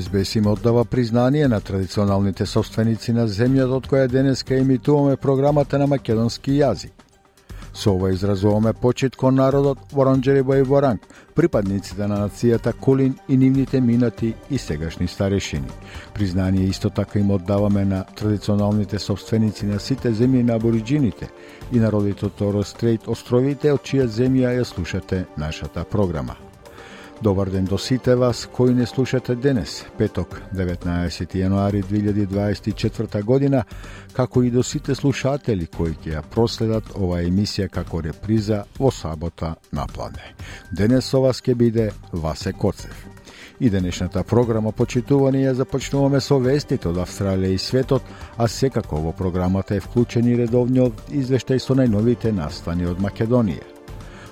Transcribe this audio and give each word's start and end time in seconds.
СБС 0.00 0.34
им 0.34 0.46
оддава 0.46 0.84
признание 0.84 1.48
на 1.48 1.60
традиционалните 1.60 2.46
собственици 2.46 3.12
на 3.12 3.26
земјата 3.28 3.76
од 3.76 3.86
која 3.90 4.08
денеска 4.08 4.56
емитуваме 4.56 5.16
програмата 5.16 5.78
на 5.78 5.86
македонски 5.86 6.52
јазик. 6.60 6.92
Со 7.74 7.92
ова 7.92 8.10
изразуваме 8.12 8.72
почит 8.72 9.16
кон 9.16 9.34
народот 9.34 9.78
Воронџериба 9.92 10.58
и 10.58 10.62
Воранг, 10.62 11.00
припадниците 11.34 12.06
на 12.06 12.18
нацијата 12.28 12.72
Кулин 12.72 13.18
и 13.28 13.36
нивните 13.36 13.80
минати 13.80 14.34
и 14.50 14.58
сегашни 14.58 15.08
старешини. 15.08 15.68
Признание 16.14 16.64
исто 16.66 16.90
така 16.90 17.18
им 17.18 17.30
оддаваме 17.30 17.84
на 17.84 18.04
традиционалните 18.04 18.98
собственици 18.98 19.66
на 19.66 19.80
сите 19.80 20.12
земји 20.12 20.42
на 20.42 20.54
абориджините 20.54 21.28
и 21.72 21.80
народите 21.80 22.26
од 22.26 22.34
Торос 22.34 22.68
Стрейт 22.68 23.08
островите 23.08 23.72
од 23.72 23.80
чија 23.80 24.06
земја 24.06 24.56
ја 24.56 24.64
слушате 24.64 25.24
нашата 25.36 25.84
програма. 25.84 26.51
Добар 27.22 27.50
ден 27.50 27.64
до 27.64 27.78
сите 27.78 28.14
вас 28.14 28.48
кои 28.52 28.74
не 28.74 28.86
слушате 28.86 29.34
денес, 29.34 29.84
петок, 29.98 30.42
19 30.54 31.36
јануари 31.38 31.82
2024 31.84 33.22
година, 33.22 33.64
како 34.12 34.42
и 34.42 34.50
до 34.50 34.62
сите 34.62 34.94
слушатели 34.94 35.66
кои 35.66 35.94
ќе 35.94 36.16
ја 36.16 36.22
проследат 36.34 36.90
ова 36.98 37.20
емисија 37.22 37.68
како 37.70 38.00
реприза 38.02 38.64
во 38.78 38.90
сабота 38.90 39.54
на 39.72 39.86
плане. 39.86 40.34
Денес 40.72 41.06
со 41.06 41.20
вас 41.22 41.38
ќе 41.38 41.54
биде 41.54 41.92
Васе 42.12 42.52
Коцев. 42.52 43.06
И 43.60 43.70
денешната 43.70 44.24
програма 44.24 44.72
почитувани 44.72 45.44
ја 45.44 45.52
започнуваме 45.52 46.20
со 46.20 46.40
вестите 46.42 46.88
од 46.88 46.98
Австралија 46.98 47.54
и 47.54 47.58
светот, 47.58 48.02
а 48.36 48.48
секако 48.48 48.98
во 48.98 49.12
програмата 49.12 49.76
е 49.76 49.80
вклучен 49.80 50.26
и 50.26 50.34
редовниот 50.42 51.06
извештај 51.12 51.62
со 51.62 51.78
најновите 51.78 52.34
настани 52.34 52.86
од 52.86 52.98
Македонија. 52.98 53.71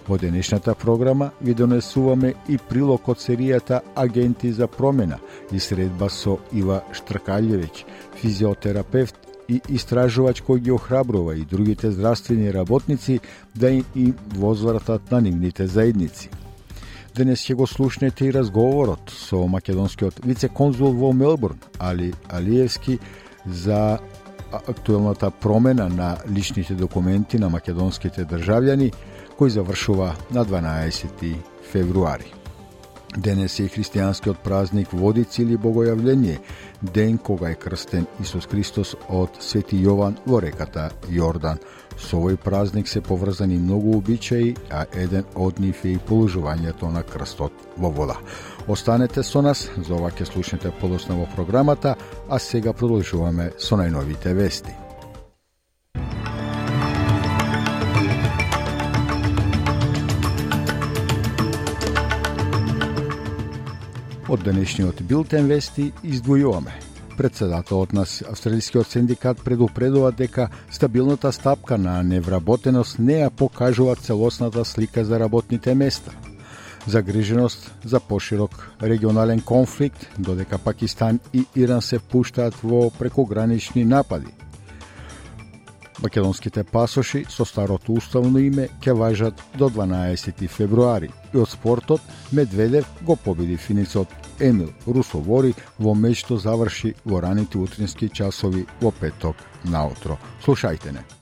Во 0.09 0.19
денешната 0.19 0.75
програма 0.75 1.31
ви 1.41 1.55
донесуваме 1.55 2.35
и 2.49 2.59
прилог 2.59 3.09
од 3.09 3.21
серијата 3.21 3.81
Агенти 3.95 4.53
за 4.53 4.67
промена 4.67 5.19
и 5.53 5.61
средба 5.61 6.09
со 6.11 6.39
Ива 6.53 6.81
Штркалјевич, 6.93 7.85
физиотерапевт 8.17 9.17
и 9.49 9.61
истражувач 9.69 10.43
кој 10.47 10.59
ги 10.65 10.73
охрабрува 10.73 11.35
и 11.37 11.45
другите 11.45 11.91
здравствени 11.91 12.53
работници 12.53 13.21
да 13.55 13.71
им 13.71 14.17
возвратат 14.35 15.11
на 15.11 15.21
нивните 15.21 15.67
заедници. 15.67 16.31
Денес 17.15 17.43
ќе 17.45 17.55
го 17.55 17.67
слушнете 17.67 18.27
и 18.27 18.33
разговорот 18.33 19.11
со 19.11 19.47
македонскиот 19.47 20.25
вице-конзул 20.25 20.95
во 20.95 21.13
Мелбурн, 21.13 21.59
Али 21.79 22.15
Алиевски, 22.29 22.99
за 23.47 23.99
актуелната 24.53 25.31
промена 25.31 25.89
на 25.89 26.17
личните 26.31 26.75
документи 26.75 27.39
на 27.39 27.49
македонските 27.51 28.25
државјани– 28.25 28.93
кој 29.41 29.49
завршува 29.49 30.13
на 30.37 30.45
12 30.45 31.33
февруари. 31.73 32.29
Денес 33.17 33.57
е 33.59 33.69
христијанскиот 33.73 34.43
празник 34.45 34.93
Водици 34.93 35.43
или 35.43 35.57
Богојавление, 35.57 36.39
ден 36.83 37.17
кога 37.19 37.51
е 37.51 37.55
крстен 37.55 38.07
Исус 38.21 38.47
Христос 38.47 38.95
од 39.09 39.41
Свети 39.41 39.81
Јован 39.81 40.19
во 40.27 40.43
реката 40.45 40.91
Јордан. 41.09 41.59
Со 41.97 42.21
овој 42.21 42.37
празник 42.37 42.89
се 42.89 43.01
поврзани 43.01 43.57
многу 43.59 43.97
обичаи, 43.97 44.55
а 44.71 44.85
еден 44.95 45.25
од 45.35 45.59
нив 45.59 45.81
е 45.85 45.97
и 45.97 45.99
положувањето 45.99 46.93
на 46.93 47.03
крстот 47.03 47.53
во 47.77 47.91
вода. 47.91 48.21
Останете 48.69 49.23
со 49.23 49.43
нас, 49.43 49.71
за 49.77 49.95
ова 49.95 50.13
ќе 50.13 50.29
слушнете 50.29 50.71
подосна 50.81 51.17
во 51.17 51.27
програмата, 51.35 51.97
а 52.29 52.39
сега 52.39 52.73
продолжуваме 52.73 53.51
со 53.59 53.81
најновите 53.81 54.37
вести. 54.37 54.80
Од 64.31 64.45
денешниот 64.47 65.01
билтен 65.11 65.49
вести 65.51 65.89
издвојуваме. 66.07 66.71
Председателот 67.19 67.93
на 67.93 68.05
Австралискиот 68.31 68.87
синдикат 68.87 69.41
предупредува 69.45 70.13
дека 70.13 70.49
стабилната 70.71 71.33
стапка 71.33 71.79
на 71.79 71.97
невработеност 72.07 72.99
не 72.99 73.19
ја 73.25 73.31
покажува 73.31 73.97
целосната 73.97 74.65
слика 74.65 75.05
за 75.05 75.19
работните 75.21 75.75
места. 75.75 76.13
Загриженост 76.87 77.75
за 77.85 78.01
поширок 78.01 78.71
регионален 78.83 79.41
конфликт, 79.41 80.07
додека 80.19 80.59
Пакистан 80.59 81.21
и 81.35 81.45
Иран 81.57 81.83
се 81.83 81.99
впуштаат 81.99 82.55
во 82.63 82.91
прекогранични 82.99 83.85
напади– 83.85 84.31
Македонските 86.03 86.65
пасоши 86.65 87.25
со 87.29 87.45
старото 87.45 87.93
уставно 87.93 88.41
име 88.41 88.69
ќе 88.81 88.97
важат 88.97 89.43
до 89.59 89.69
12 89.69 90.49
февруари. 90.49 91.11
И 91.35 91.37
од 91.37 91.49
спортот 91.49 92.01
Медведев 92.33 92.89
го 93.03 93.17
победи 93.17 93.57
финицот 93.57 94.09
Емил 94.41 94.73
Русовори 94.87 95.55
во 95.79 95.95
меч 95.95 96.25
заврши 96.31 96.95
во 97.05 97.21
раните 97.21 97.59
утрински 97.59 98.09
часови 98.09 98.67
во 98.81 98.91
петок 98.91 99.37
наутро. 99.65 100.19
Слушајте 100.45 100.93
не. 100.93 101.20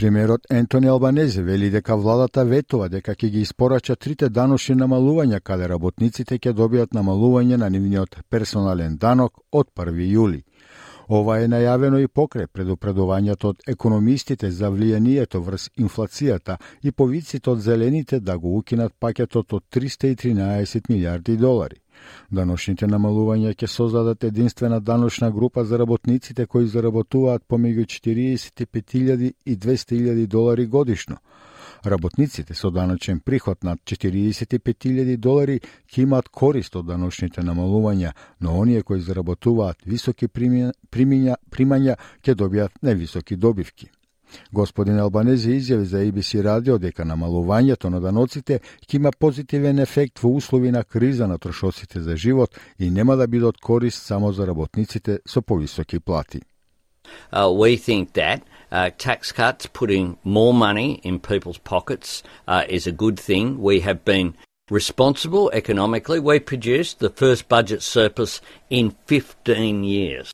Премиерот 0.00 0.46
Ентони 0.50 0.86
Албанезе 0.86 1.42
вели 1.42 1.68
дека 1.70 1.96
владата 1.96 2.44
ветува 2.48 2.86
дека 2.88 3.12
ќе 3.12 3.28
ги 3.34 3.40
испорача 3.44 3.96
трите 4.00 4.30
даношни 4.32 4.76
намалувања 4.80 5.40
каде 5.44 5.66
работниците 5.68 6.38
ќе 6.38 6.54
добијат 6.56 6.96
намалување 6.96 7.58
на 7.60 7.68
нивниот 7.74 8.16
персонален 8.32 8.94
данок 9.02 9.42
од 9.52 9.68
1 9.76 10.00
јули. 10.14 10.40
Ова 11.18 11.36
е 11.42 11.50
најавено 11.52 12.00
и 12.00 12.08
покре 12.08 12.46
предупредувањето 12.46 13.52
од 13.52 13.68
економистите 13.74 14.50
за 14.50 14.72
влијанието 14.72 15.44
врз 15.44 15.68
инфлацијата 15.76 16.56
и 16.82 16.92
повиците 16.92 17.50
од 17.50 17.60
зелените 17.60 18.20
да 18.20 18.38
го 18.38 18.56
укинат 18.56 18.96
пакетот 18.98 19.52
од 19.52 19.64
313 19.70 20.88
милиарди 20.88 21.36
долари. 21.36 21.79
Даношните 22.30 22.86
намалувања 22.86 23.54
ќе 23.54 23.66
создадат 23.66 24.24
единствена 24.24 24.80
даношна 24.80 25.30
група 25.30 25.64
за 25.64 25.78
работниците 25.78 26.46
кои 26.46 26.66
заработуваат 26.66 27.42
помеѓу 27.48 27.86
45.000 27.86 29.32
и 29.46 29.56
200.000 29.56 30.26
долари 30.26 30.66
годишно. 30.66 31.16
Работниците 31.84 32.54
со 32.54 32.70
даночен 32.70 33.20
приход 33.20 33.64
над 33.64 33.78
45.000 33.84 35.16
долари 35.16 35.60
ќе 35.88 36.02
имаат 36.02 36.28
корист 36.28 36.76
од 36.76 36.86
даношните 36.86 37.40
намалувања, 37.40 38.12
но 38.40 38.58
оние 38.58 38.82
кои 38.82 39.00
заработуваат 39.00 39.78
високи 39.86 40.28
примања, 40.28 41.36
примања 41.50 41.96
ќе 42.22 42.34
добијат 42.34 42.82
невисоки 42.82 43.36
добивки. 43.36 43.88
Господин 44.52 44.98
Албанези 44.98 45.50
изјави 45.50 45.82
за 45.82 45.98
ABC 45.98 46.42
радио 46.44 46.78
дека 46.78 47.04
намалувањето 47.04 47.90
на 47.90 48.00
даноците 48.00 48.60
ќе 48.86 48.96
има 48.96 49.10
позитивен 49.18 49.78
ефект 49.78 50.18
во 50.18 50.36
услови 50.36 50.70
на 50.70 50.84
криза 50.84 51.26
на 51.26 51.38
трошоците 51.38 52.00
за 52.00 52.16
живот 52.16 52.50
и 52.78 52.90
нема 52.90 53.16
да 53.16 53.28
бидат 53.28 53.56
корист 53.56 54.02
само 54.02 54.32
за 54.32 54.46
работниците 54.46 55.18
со 55.26 55.42
повисоки 55.42 56.00
плати. 56.00 56.40
Uh, 57.32 57.50
we 57.50 57.76
think 57.76 58.12
that 58.12 58.42
uh, 58.72 58.90
tax 58.98 59.32
cuts, 59.32 59.66
putting 59.66 60.16
more 60.24 60.54
money 60.54 61.00
in 61.02 61.18
people's 61.18 61.58
pockets, 61.58 62.22
uh, 62.46 62.64
is 62.68 62.86
a 62.86 62.92
good 62.92 63.18
thing. 63.18 63.60
We 63.60 63.80
have 63.80 64.04
been 64.04 64.34
responsible 64.70 65.50
economically. 65.52 66.20
We 66.20 66.38
produced 66.38 67.00
the 67.00 67.10
first 67.10 67.48
budget 67.48 67.82
surplus 67.82 68.40
in 68.68 68.92
15 69.06 69.84
years. 69.84 70.32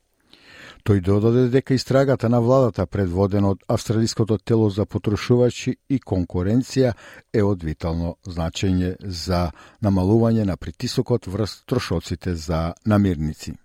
Тој 0.87 1.01
додаде 1.03 1.49
дека 1.51 1.75
истрагата 1.75 2.29
на 2.31 2.39
владата 2.41 2.85
предводена 2.87 3.49
од 3.51 3.65
Австралиското 3.67 4.39
тело 4.39 4.69
за 4.71 4.85
потрошувачи 4.87 5.73
и 5.91 5.99
конкуренција 5.99 6.93
е 7.35 7.43
од 7.43 7.65
витално 7.67 8.13
значење 8.23 8.93
за 9.03 9.51
намалување 9.83 10.45
на 10.47 10.57
притисокот 10.57 11.27
врз 11.27 11.65
трошоците 11.67 12.35
за 12.35 12.75
намирници. 12.87 13.57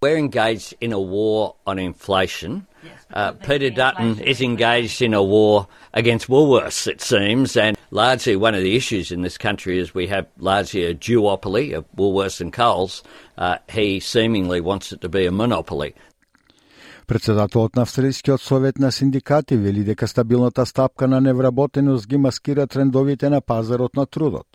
We're 0.00 0.16
engaged 0.16 0.72
in 0.80 0.92
a 0.92 0.98
war 0.98 1.54
on 1.66 1.78
inflation. 1.78 2.66
Uh, 3.12 3.32
Peter 3.32 3.70
Dutton 3.70 4.18
is 4.20 4.40
engaged 4.40 5.02
in 5.02 5.14
a 5.14 5.22
war 5.22 5.66
against 5.92 6.28
Woolworths, 6.28 6.86
it 6.86 7.00
seems, 7.00 7.56
and 7.56 7.76
largely 7.90 8.36
one 8.36 8.54
of 8.54 8.62
the 8.62 8.76
issues 8.76 9.12
in 9.12 9.22
this 9.22 9.38
country 9.38 9.78
is 9.78 9.94
we 9.94 10.06
have 10.06 10.26
largely 10.38 10.84
a 10.84 10.94
duopoly 10.94 11.76
of 11.76 11.84
Woolworths 11.96 12.40
and 12.40 12.52
Coles. 12.52 13.02
Uh, 13.36 13.58
he 13.70 14.00
seemingly 14.00 14.60
wants 14.60 14.92
it 14.92 15.00
to 15.02 15.08
be 15.08 15.26
a 15.26 15.32
monopoly. 15.32 15.94
Председателот 17.06 17.76
на 17.76 17.82
Австралискиот 17.82 18.40
совет 18.40 18.78
на 18.78 18.92
синдикати 18.92 19.56
вели 19.56 19.84
дека 19.84 20.08
стабилната 20.08 20.66
стапка 20.66 21.08
на 21.08 21.20
невработеност 21.20 22.08
ги 22.08 22.16
маскира 22.16 22.66
трендовите 22.66 23.30
на 23.30 23.40
пазарот 23.40 23.96
на 23.96 24.06
трудот. 24.06 24.46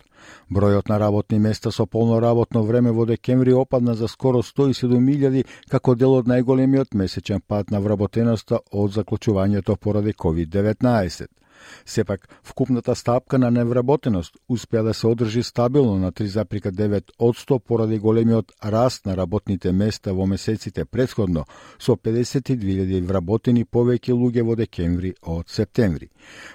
Бројот 0.50 0.88
на 0.88 0.98
работни 1.00 1.38
места 1.38 1.70
со 1.70 1.86
полно 1.86 2.20
работно 2.20 2.62
време 2.62 2.90
во 2.90 3.06
декември 3.06 3.54
опадна 3.54 3.94
за 3.94 4.08
скоро 4.08 4.42
107.000 4.42 5.44
како 5.70 5.94
дел 5.94 6.14
од 6.18 6.26
најголемиот 6.26 6.94
месечен 6.94 7.40
пат 7.40 7.70
на 7.70 7.80
вработеноста 7.80 8.58
од 8.72 8.92
заклучувањето 8.98 9.76
поради 9.76 10.12
COVID-19. 10.12 11.39
Сепак, 11.86 12.28
вкупната 12.44 12.94
стапка 12.94 13.38
на 13.38 13.50
невработеност 13.50 14.34
успеа 14.48 14.82
да 14.82 14.94
се 14.94 15.06
одржи 15.06 15.42
стабилно 15.42 15.98
на 15.98 16.12
3,9 16.12 17.58
поради 17.58 17.98
големиот 17.98 18.52
раст 18.64 19.06
на 19.06 19.16
работните 19.16 19.72
места 19.72 20.12
во 20.12 20.26
месеците 20.26 20.84
предходно, 20.84 21.44
со 21.78 21.96
52.000 21.96 23.06
вработени 23.06 23.64
повеќе 23.64 24.12
луѓе 24.12 24.42
во 24.42 24.56
декември 24.56 25.14
од 25.22 25.48
септември. 25.48 26.08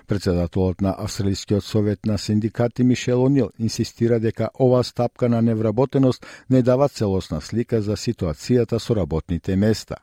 Председателот 0.08 0.82
на 0.82 0.96
Австралискиот 0.98 1.64
совет 1.64 2.06
на 2.06 2.18
синдикати 2.18 2.84
Мишел 2.84 3.24
Онил 3.24 3.50
инсистира 3.60 4.20
дека 4.20 4.50
оваа 4.60 4.84
стапка 4.84 5.30
на 5.30 5.42
невработеност 5.42 6.26
не 6.50 6.62
дава 6.62 6.90
целосна 6.90 7.42
слика 7.42 7.82
за 7.82 7.96
ситуацијата 7.96 8.80
со 8.80 8.96
работните 8.96 9.56
места. 9.56 9.96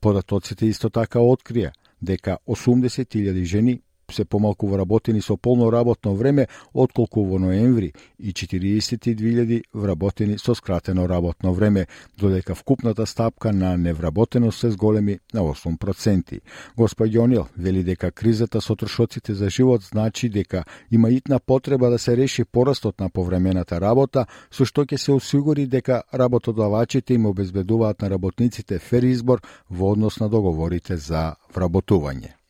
Податоците 0.00 0.66
исто 0.66 0.90
така 0.90 1.18
открија 1.18 1.72
дека 2.02 2.38
80.000 2.46 3.44
жени 3.44 3.80
се 4.12 4.24
помалку 4.24 4.66
вработени 4.66 5.20
со 5.20 5.36
полно 5.36 5.70
работно 5.72 6.14
време 6.14 6.48
отколку 6.74 7.24
во 7.24 7.38
ноември 7.38 7.92
и 8.18 8.32
42.000 8.32 9.62
вработени 9.74 10.38
со 10.38 10.54
скратено 10.54 11.08
работно 11.08 11.52
време, 11.52 11.86
додека 12.18 12.54
вкупната 12.54 13.06
стапка 13.06 13.52
на 13.52 13.76
невработеност 13.76 14.58
се 14.58 14.70
зголеми 14.70 15.18
на 15.34 15.40
8%. 15.40 16.40
Господ 16.76 17.08
Јонил 17.08 17.46
вели 17.56 17.82
дека 17.82 18.10
кризата 18.10 18.60
со 18.60 18.76
трошоците 18.76 19.34
за 19.34 19.50
живот 19.50 19.82
значи 19.82 20.28
дека 20.28 20.64
има 20.90 21.10
итна 21.10 21.38
потреба 21.38 21.90
да 21.90 21.98
се 21.98 22.16
реши 22.16 22.44
порастот 22.44 23.00
на 23.00 23.10
повремената 23.10 23.80
работа, 23.80 24.26
со 24.50 24.64
што 24.64 24.84
ќе 24.84 24.96
се 24.96 25.12
осигури 25.12 25.66
дека 25.66 26.02
работодавачите 26.14 27.14
им 27.14 27.26
обезбедуваат 27.26 28.02
на 28.02 28.10
работниците 28.10 28.78
фер 28.78 29.02
избор 29.02 29.42
во 29.70 29.92
однос 29.92 30.20
на 30.20 30.28
договорите 30.28 30.96
за 30.96 31.34
вработување. 31.54 32.41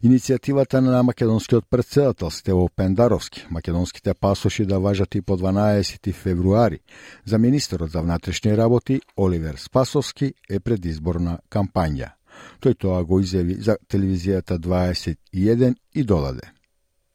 Иницијативата 0.00 0.80
на 0.80 1.02
македонскиот 1.02 1.64
председател 1.70 2.30
Стево 2.30 2.70
Пендаровски, 2.76 3.46
македонските 3.50 4.14
пасоши 4.14 4.64
да 4.64 4.78
важат 4.80 5.14
и 5.14 5.20
по 5.22 5.36
12 5.36 6.14
февруари, 6.14 6.78
за 7.24 7.38
министерот 7.38 7.90
за 7.90 8.00
внатрешни 8.00 8.56
работи 8.56 9.00
Оливер 9.16 9.54
Спасовски 9.58 10.32
е 10.50 10.60
предизборна 10.60 11.38
кампања. 11.52 12.16
Тој 12.64 12.78
тоа 12.80 13.02
го 13.04 13.18
изјави 13.20 13.58
за 13.60 13.76
телевизијата 13.92 14.56
21 14.56 15.74
и 15.94 16.04
додаде. 16.04 16.48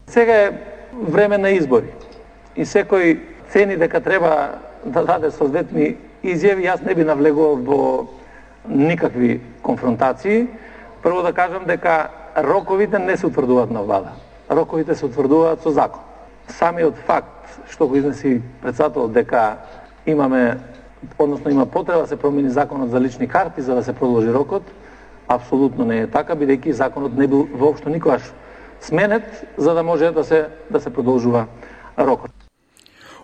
Сега 0.07 0.33
е 0.33 0.51
време 0.93 1.37
на 1.37 1.49
избори 1.49 1.89
и 2.55 2.65
секој 2.65 3.17
цени 3.49 3.77
дека 3.81 4.01
треба 4.01 4.61
да 4.85 5.01
даде 5.01 5.31
соодветни 5.31 5.97
изјави, 6.21 6.69
јас 6.69 6.85
не 6.85 6.93
би 6.93 7.03
навлегувал 7.03 7.57
во 7.65 7.81
никакви 8.69 9.41
конфронтации. 9.61 10.45
Прво 11.01 11.25
да 11.25 11.33
кажам 11.33 11.65
дека 11.65 12.24
роковите 12.37 12.99
не 12.99 13.17
се 13.17 13.27
утврдуваат 13.27 13.71
на 13.71 13.83
влада. 13.83 14.09
Роковите 14.51 14.95
се 14.95 15.05
утврдуваат 15.05 15.61
со 15.61 15.71
закон. 15.71 16.01
Самиот 16.47 16.95
факт 16.95 17.59
што 17.69 17.87
го 17.87 17.95
изнеси 17.95 18.41
председателот 18.61 19.11
дека 19.11 19.57
имаме 20.05 20.59
односно 21.19 21.51
има 21.51 21.65
потреба 21.65 22.01
да 22.01 22.07
се 22.07 22.15
промени 22.15 22.49
законот 22.49 22.89
за 22.89 23.01
лични 23.01 23.27
карти 23.27 23.61
за 23.61 23.75
да 23.75 23.83
се 23.83 23.93
продолжи 23.93 24.33
рокот, 24.33 24.63
апсолутно 25.27 25.85
не 25.85 26.01
е 26.01 26.07
така 26.07 26.35
бидејќи 26.35 26.71
законот 26.71 27.17
не 27.17 27.27
бил 27.27 27.47
воопшто 27.53 27.89
никогаш 27.89 28.21
сменет 28.81 29.45
за 29.57 29.73
да 29.73 29.83
може 29.83 30.11
да 30.11 30.23
се 30.23 30.47
да 30.69 30.79
се 30.79 30.93
продолжува 30.93 31.45
рокот. 31.99 32.44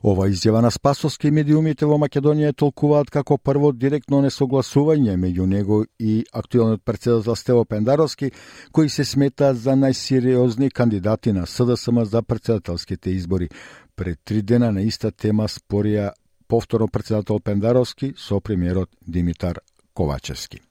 Ова 0.04 0.26
изјава 0.30 0.64
на 0.66 0.72
Спасовски 0.74 1.30
медиумите 1.30 1.86
во 1.86 2.00
Македонија 2.02 2.56
толкуваат 2.58 3.12
како 3.14 3.36
прво 3.38 3.70
директно 3.72 4.24
несогласување 4.24 5.14
меѓу 5.14 5.46
него 5.46 5.78
и 6.00 6.24
актуелниот 6.34 6.82
председател 6.84 7.36
Стево 7.36 7.66
Пендаровски, 7.66 8.32
кои 8.72 8.90
се 8.90 9.06
сметаат 9.06 9.62
за 9.62 9.78
најсериозни 9.78 10.72
кандидати 10.72 11.32
на 11.32 11.46
СДСМ 11.46 12.02
за 12.04 12.24
председателските 12.24 13.12
избори. 13.12 13.50
Пред 13.96 14.20
три 14.26 14.42
дена 14.42 14.72
на 14.72 14.82
иста 14.82 15.12
тема 15.12 15.46
спорија 15.46 16.12
повторно 16.48 16.88
председател 16.88 17.40
Пендаровски 17.40 18.14
со 18.18 18.42
премиерот 18.42 18.90
Димитар 19.08 19.62
Ковачевски 19.94 20.71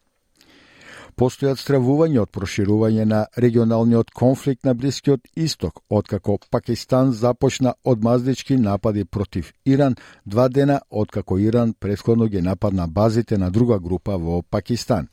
постојат 1.21 1.61
стравување 1.61 2.23
од 2.23 2.31
проширување 2.33 3.05
на 3.05 3.19
регионалниот 3.45 4.09
конфликт 4.17 4.65
на 4.65 4.73
Блискиот 4.75 5.27
Исток, 5.37 5.83
откако 5.91 6.39
Пакистан 6.51 7.13
започна 7.13 7.75
одмаздички 7.85 8.57
напади 8.57 9.05
против 9.05 9.53
Иран 9.67 9.97
два 10.25 10.49
дена 10.49 10.81
откако 10.91 11.39
Иран 11.39 11.75
предходно 11.81 12.27
ги 12.27 12.41
нападна 12.41 12.89
базите 12.89 13.39
на 13.39 13.51
друга 13.51 13.79
група 13.79 14.17
во 14.19 14.43
Пакистан. 14.43 15.09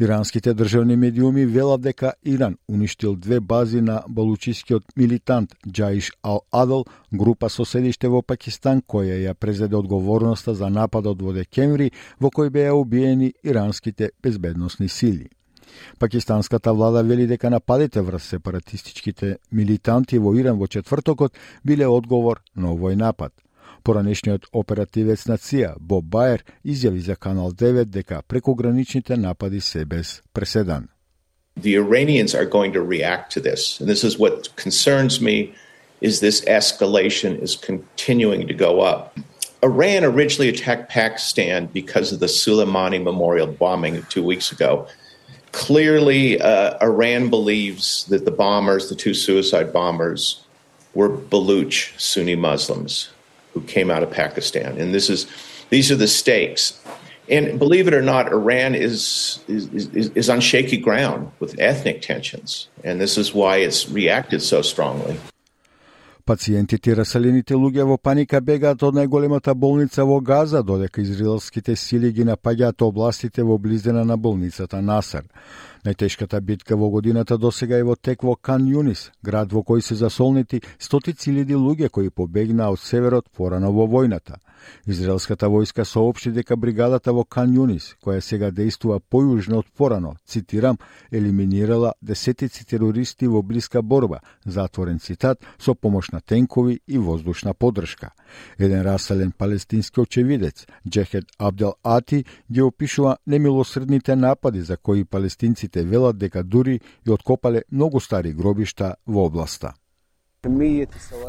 Иранските 0.00 0.54
државни 0.54 0.96
медиуми 0.96 1.46
велат 1.46 1.80
дека 1.80 2.12
Иран 2.24 2.58
уништил 2.68 3.16
две 3.16 3.40
бази 3.40 3.80
на 3.80 4.02
балучискиот 4.08 4.84
милитант 4.96 5.54
Джаиш 5.68 6.12
Ал-Адл, 6.22 6.84
група 7.12 7.48
со 7.48 7.64
седиште 7.64 8.08
во 8.08 8.22
Пакистан, 8.22 8.82
која 8.82 9.16
ја 9.16 9.34
презеде 9.34 9.76
одговорноста 9.76 10.54
за 10.54 10.68
нападот 10.68 11.22
во 11.22 11.32
декември, 11.32 11.92
во 12.20 12.28
кој 12.28 12.50
беа 12.50 12.74
убиени 12.74 13.32
иранските 13.42 14.10
безбедносни 14.22 14.88
сили. 14.88 15.30
Пакистанската 15.98 16.72
влада 16.72 17.02
вели 17.02 17.26
дека 17.26 17.50
нападите 17.50 18.00
врз 18.00 18.22
сепаратистичките 18.22 19.36
милитанти 19.52 20.18
во 20.18 20.34
Иран 20.34 20.58
во 20.58 20.66
четвртокот 20.66 21.32
биле 21.64 21.86
одговор 21.86 22.40
на 22.56 22.72
овој 22.74 22.96
напад. 22.96 23.32
Поранешниот 23.82 24.46
оперативец 24.52 25.26
на 25.26 25.38
ЦИА, 25.38 25.74
Боб 25.80 26.04
Байер 26.04 26.44
изјави 26.66 26.98
за 26.98 27.16
Канал 27.16 27.50
9 27.52 27.84
дека 27.84 28.22
прекограничните 28.28 29.16
напади 29.16 29.60
се 29.60 29.84
без 29.84 30.22
преседан. 30.32 30.88
The 31.60 31.74
Iranians 31.74 32.34
are 32.34 32.46
going 32.46 32.72
to 32.72 32.82
react 32.82 33.32
to 33.32 33.40
this. 33.40 33.80
And 33.80 33.88
this 33.88 34.04
is 34.04 34.18
what 34.18 34.54
concerns 34.56 35.20
me 35.20 35.54
is 36.00 36.20
this 36.20 36.44
escalation 36.44 37.42
is 37.42 37.56
continuing 37.56 38.46
to 38.46 38.54
go 38.54 38.80
up. 38.80 39.18
Iran 39.62 40.04
originally 40.04 40.48
attacked 40.48 40.88
Pakistan 40.88 41.66
because 41.66 42.12
of 42.12 42.20
the 42.20 42.26
Soleimani 42.26 43.02
Memorial 43.02 43.48
bombing 43.48 44.04
two 44.08 44.22
weeks 44.22 44.52
ago. 44.52 44.86
Clearly, 45.52 46.40
uh, 46.40 46.78
Iran 46.82 47.30
believes 47.30 48.04
that 48.06 48.24
the 48.24 48.30
bombers, 48.30 48.88
the 48.88 48.94
two 48.94 49.14
suicide 49.14 49.72
bombers, 49.72 50.44
were 50.94 51.08
Baluch 51.08 51.98
Sunni 51.98 52.36
Muslims 52.36 53.10
who 53.54 53.60
came 53.62 53.90
out 53.90 54.02
of 54.02 54.10
Pakistan, 54.10 54.78
and 54.78 54.94
this 54.94 55.08
is 55.10 55.26
these 55.70 55.90
are 55.90 55.96
the 55.96 56.08
stakes. 56.08 56.80
And 57.28 57.58
believe 57.58 57.86
it 57.86 57.92
or 57.92 58.00
not, 58.00 58.32
Iran 58.32 58.74
is, 58.74 59.40
is, 59.48 59.66
is, 59.94 60.08
is 60.10 60.30
on 60.30 60.40
shaky 60.40 60.78
ground 60.78 61.30
with 61.40 61.54
ethnic 61.58 62.00
tensions, 62.00 62.68
and 62.84 62.98
this 63.00 63.18
is 63.18 63.34
why 63.34 63.58
it's 63.58 63.88
reacted 63.88 64.40
so 64.40 64.62
strongly. 64.62 65.18
Пациентите 66.28 66.90
и 66.90 66.94
раселените 66.94 67.56
луѓе 67.56 67.86
во 67.88 67.94
паника 67.96 68.42
бегаат 68.44 68.82
од 68.84 68.98
најголемата 68.98 69.54
болница 69.56 70.04
во 70.04 70.18
Газа, 70.20 70.60
додека 70.60 71.00
израелските 71.00 71.72
сили 71.72 72.10
ги 72.12 72.26
напаѓаат 72.28 72.84
областите 72.84 73.46
во 73.48 73.56
близина 73.56 74.02
на 74.04 74.18
болницата 74.20 74.82
Насар. 74.82 75.24
Најтешката 75.86 76.40
битка 76.40 76.76
во 76.76 76.88
годината 76.90 77.38
досега 77.38 77.78
е 77.78 77.84
во 77.86 77.94
тек 77.94 78.24
во 78.26 78.34
Кан 78.34 78.66
Юнис, 78.66 79.10
град 79.22 79.52
во 79.52 79.62
кој 79.62 79.80
се 79.80 79.94
засолнити 79.94 80.60
стотици 80.78 81.30
илјади 81.30 81.54
луѓе 81.54 81.88
кои 81.88 82.10
побегнаа 82.10 82.72
од 82.74 82.82
северот 82.82 83.28
порано 83.30 83.70
во 83.72 83.86
војната. 83.86 84.42
Израелската 84.86 85.46
војска 85.46 85.84
соопшти 85.84 86.32
дека 86.32 86.56
бригадата 86.56 87.12
во 87.12 87.24
Кан 87.24 87.54
Юнис, 87.54 87.94
која 88.04 88.20
сега 88.20 88.50
действува 88.50 88.98
појужно 88.98 89.60
од 89.62 89.66
порано, 89.76 90.16
цитирам, 90.26 90.78
елиминирала 91.12 91.92
десетици 92.02 92.66
терористи 92.66 93.28
во 93.28 93.42
блиска 93.42 93.82
борба, 93.82 94.20
затворен 94.44 94.98
цитат, 94.98 95.38
со 95.58 95.74
помош 95.74 96.10
на 96.10 96.20
тенкови 96.20 96.80
и 96.86 96.98
воздушна 96.98 97.54
поддршка. 97.54 98.10
Еден 98.58 98.82
раселен 98.82 99.32
палестински 99.32 100.00
очевидец, 100.00 100.66
Джехед 100.88 101.24
Абдел 101.38 101.74
Ати, 101.84 102.24
ги 102.52 102.62
опишува 102.62 103.16
немилосредните 103.26 104.16
напади 104.16 104.60
за 104.60 104.76
кои 104.76 105.04
Палестинци 105.04 105.67
палестинците 105.68 105.82
велат 105.82 106.18
дека 106.18 106.42
дури 106.42 106.80
и 107.06 107.10
откопале 107.10 107.62
многу 107.72 108.00
стари 108.00 108.32
гробишта 108.32 108.96
во 109.06 109.26
областа. 109.26 109.74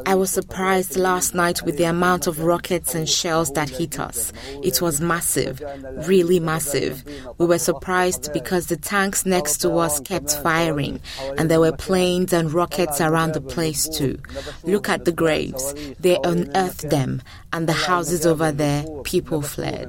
I 0.06 0.16
was 0.16 0.30
surprised 0.30 0.96
last 0.96 1.34
night 1.34 1.64
with 1.66 1.78
the 1.78 1.90
amount 1.90 2.28
of 2.28 2.44
rockets 2.44 2.94
and 2.94 3.10
shells 3.10 3.52
that 3.54 3.68
hit 3.68 4.00
us. 4.00 4.32
It 4.64 4.84
was 4.84 5.02
massive, 5.02 5.64
really 6.08 6.40
massive. 6.40 7.04
We 7.40 7.48
were 7.48 7.58
surprised 7.58 8.32
because 8.34 8.68
the 8.68 8.78
tanks 8.78 9.26
next 9.26 9.62
to 9.62 9.70
us 9.86 10.00
kept 10.00 10.38
firing, 10.44 11.02
and 11.40 11.50
there 11.50 11.60
were 11.60 11.86
planes 11.88 12.34
and 12.34 12.54
rockets 12.54 13.02
around 13.02 13.34
the 13.34 13.42
place 13.42 13.90
too. 13.90 14.20
Look 14.64 14.88
at 14.90 15.06
the 15.06 15.12
graves. 15.24 15.66
They 16.00 16.20
unearthed 16.24 16.92
them, 16.92 17.24
and 17.52 17.68
the 17.68 17.80
houses 17.90 18.28
over 18.28 18.52
there, 18.52 18.84
people 19.04 19.42
fled. 19.42 19.88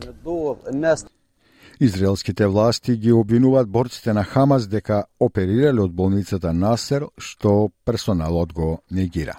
Израелските 1.83 2.47
власти 2.47 2.97
ги 2.97 3.13
обвинуваат 3.13 3.69
борците 3.69 4.13
на 4.13 4.25
Хамас 4.25 4.69
дека 4.69 5.05
оперирале 5.21 5.81
од 5.81 5.95
болницата 5.97 6.53
Насер, 6.53 7.07
што 7.17 7.71
персоналот 7.89 8.53
го 8.53 8.83
негира. 8.91 9.39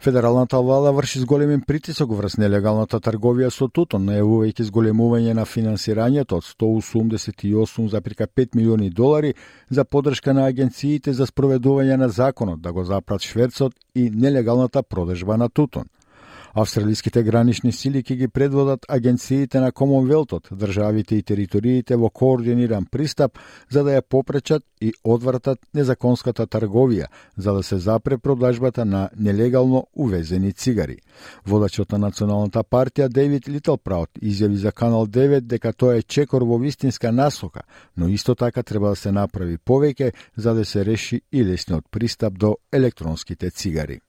Федералната 0.00 0.58
влада 0.58 0.92
врши 0.92 1.20
зголемен 1.22 1.62
притисок 1.62 2.10
врз 2.18 2.36
нелегалната 2.42 2.98
трговија 2.98 3.54
со 3.54 3.70
тутон, 3.70 4.02
најавувајќи 4.10 4.66
зголемување 4.66 5.38
на 5.38 5.46
финансирањето 5.46 6.42
од 6.42 6.44
188,5 6.44 8.56
милиони 8.58 8.90
долари 8.90 9.34
за 9.70 9.84
подршка 9.84 10.34
на 10.34 10.50
агенциите 10.50 11.12
за 11.12 11.26
спроведување 11.30 11.96
на 11.96 12.08
законот 12.08 12.60
да 12.60 12.72
го 12.72 12.84
запрат 12.84 13.22
шверцот 13.22 13.72
и 13.94 14.10
нелегалната 14.10 14.82
продажба 14.82 15.36
на 15.36 15.48
тутон. 15.48 15.84
Австралиските 16.54 17.24
гранични 17.26 17.72
сили 17.74 17.98
ќе 18.06 18.14
ги 18.14 18.26
предводат 18.30 18.84
агенциите 18.88 19.58
на 19.60 19.72
Комонвелтот, 19.72 20.52
државите 20.54 21.16
и 21.18 21.22
териториите 21.26 21.96
во 21.98 22.10
координиран 22.10 22.86
пристап 22.86 23.40
за 23.74 23.82
да 23.82 23.96
ја 23.96 24.02
попречат 24.06 24.62
и 24.80 24.92
одвратат 25.02 25.58
незаконската 25.74 26.46
трговија, 26.46 27.08
за 27.36 27.56
да 27.58 27.62
се 27.62 27.78
запре 27.78 28.18
продажбата 28.18 28.84
на 28.84 29.08
нелегално 29.18 29.86
увезени 29.96 30.52
цигари. 30.52 30.96
Водачот 31.46 31.92
на 31.92 31.98
Националната 31.98 32.62
партија 32.62 33.08
Дейвид 33.08 33.48
Литлпраут 33.48 34.22
изјави 34.22 34.54
за 34.54 34.72
Канал 34.72 35.06
9 35.06 35.40
дека 35.40 35.72
тоа 35.72 35.98
е 35.98 36.02
чекор 36.02 36.42
во 36.42 36.58
вистинска 36.58 37.12
насока, 37.12 37.62
но 37.96 38.08
исто 38.08 38.34
така 38.34 38.62
треба 38.62 38.94
да 38.94 38.96
се 38.96 39.12
направи 39.12 39.58
повеќе 39.58 40.14
за 40.36 40.54
да 40.54 40.64
се 40.64 40.84
реши 40.84 41.22
и 41.32 41.44
лесниот 41.44 41.90
пристап 41.90 42.38
до 42.38 42.56
електронските 42.72 43.50
цигари. 43.50 44.00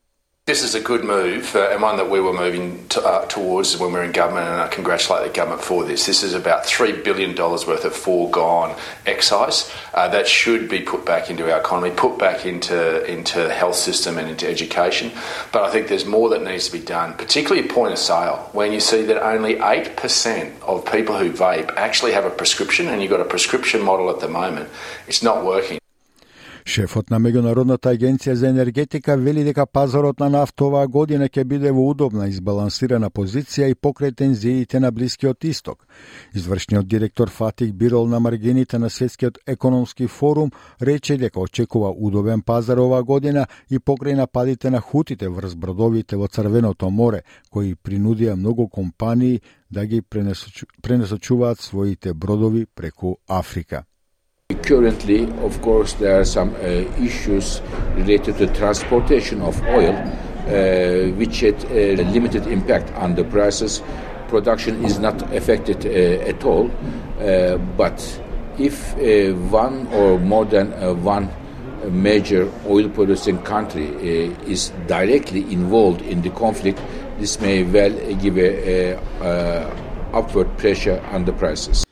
This 0.48 0.62
is 0.62 0.76
a 0.76 0.80
good 0.80 1.04
move 1.04 1.56
uh, 1.56 1.70
and 1.72 1.82
one 1.82 1.98
that 1.98 2.08
we 2.08 2.20
were 2.20 2.32
moving 2.32 2.88
to, 2.90 3.02
uh, 3.02 3.26
towards 3.26 3.80
when 3.80 3.92
we 3.92 3.98
were 3.98 4.04
in 4.04 4.12
government, 4.12 4.46
and 4.48 4.62
I 4.62 4.68
congratulate 4.68 5.24
the 5.24 5.34
government 5.34 5.64
for 5.64 5.84
this. 5.84 6.06
This 6.06 6.22
is 6.22 6.36
about 6.36 6.66
$3 6.66 7.04
billion 7.04 7.36
worth 7.36 7.84
of 7.84 7.96
foregone 7.96 8.76
excise 9.08 9.74
uh, 9.96 10.08
that 10.10 10.28
should 10.28 10.70
be 10.70 10.82
put 10.82 11.04
back 11.04 11.32
into 11.32 11.52
our 11.52 11.60
economy, 11.60 11.96
put 11.96 12.20
back 12.20 12.46
into, 12.46 13.04
into 13.12 13.52
health 13.52 13.74
system 13.74 14.20
and 14.20 14.30
into 14.30 14.48
education. 14.48 15.12
But 15.52 15.64
I 15.64 15.72
think 15.72 15.88
there's 15.88 16.06
more 16.06 16.30
that 16.30 16.44
needs 16.44 16.68
to 16.68 16.78
be 16.78 16.86
done, 16.86 17.16
particularly 17.16 17.68
at 17.68 17.74
point 17.74 17.94
of 17.94 17.98
sale, 17.98 18.48
when 18.54 18.72
you 18.72 18.80
see 18.80 19.02
that 19.06 19.26
only 19.26 19.56
8% 19.56 20.62
of 20.62 20.86
people 20.86 21.18
who 21.18 21.32
vape 21.32 21.76
actually 21.76 22.12
have 22.12 22.26
a 22.26 22.30
prescription, 22.30 22.88
and 22.90 23.02
you've 23.02 23.10
got 23.10 23.20
a 23.20 23.26
prescription 23.26 23.82
model 23.82 24.12
at 24.12 24.20
the 24.20 24.28
moment. 24.28 24.70
It's 25.08 25.24
not 25.24 25.44
working. 25.44 25.80
Шефот 26.66 27.12
на 27.14 27.20
Меѓународната 27.22 27.92
агенција 27.94 28.34
за 28.34 28.48
енергетика 28.50 29.14
вели 29.22 29.44
дека 29.46 29.68
пазарот 29.70 30.20
на 30.20 30.32
нафта 30.34 30.66
оваа 30.66 30.88
година 30.90 31.28
ќе 31.30 31.44
биде 31.46 31.70
во 31.72 31.84
удобна 31.92 32.26
избалансирана 32.26 33.12
позиција 33.14 33.68
и 33.70 33.78
покрај 33.78 34.16
тензиите 34.18 34.82
на 34.82 34.92
Блискиот 34.92 35.46
Исток. 35.46 35.86
Извршниот 36.34 36.88
директор 36.88 37.30
Фатих 37.30 37.72
Бирол 37.74 38.08
на 38.08 38.20
маргините 38.20 38.80
на 38.80 38.90
Светскиот 38.90 39.38
економски 39.46 40.08
форум 40.08 40.52
рече 40.82 41.18
дека 41.18 41.40
очекува 41.40 41.94
удобен 41.94 42.42
пазар 42.42 42.82
оваа 42.82 43.04
година 43.04 43.48
и 43.70 43.78
покрај 43.78 44.16
нападите 44.16 44.70
на 44.70 44.82
хутите 44.82 45.30
врз 45.30 45.56
бродовите 45.56 46.18
во 46.18 46.28
Црвеното 46.28 46.90
море, 46.90 47.22
кои 47.52 47.76
принудија 47.76 48.34
многу 48.34 48.70
компании 48.70 49.42
да 49.70 49.86
ги 49.86 50.02
пренесочуваат 50.82 51.62
своите 51.62 52.14
бродови 52.14 52.66
преку 52.66 53.18
Африка. 53.30 53.86
Currently, 54.66 55.24
of 55.44 55.60
course, 55.64 55.94
there 55.94 56.20
are 56.20 56.24
some 56.24 56.54
uh, 56.56 56.60
issues 57.02 57.62
related 57.96 58.38
to 58.38 58.46
transportation 58.46 59.42
of 59.42 59.60
oil, 59.64 59.96
uh, 59.96 61.10
which 61.18 61.40
had 61.40 61.64
a 61.72 61.96
limited 62.12 62.46
impact 62.46 62.94
on 62.94 63.16
the 63.16 63.24
prices. 63.24 63.82
Production 64.28 64.86
is 64.86 65.00
not 65.00 65.20
affected 65.34 65.84
uh, 65.88 66.30
at 66.30 66.44
all, 66.44 66.70
uh, 67.20 67.58
but 67.76 68.22
if 68.60 68.96
uh, 68.98 69.34
one 69.50 69.88
or 69.88 70.20
more 70.20 70.46
than 70.46 70.74
uh, 70.74 70.94
one 70.94 71.28
major 71.90 72.52
oil 72.68 72.88
producing 72.90 73.40
country 73.44 73.88
is 74.46 74.70
directly 74.86 75.42
involved 75.52 76.04
in 76.04 76.22
the 76.22 76.30
conflict, 76.30 76.80
this 77.20 77.40
may 77.42 77.64
well 77.64 77.94
give 78.18 78.38
upward 80.14 80.56
pressure 80.60 81.02
on 81.12 81.26
the 81.26 81.34
prices. 81.34 81.86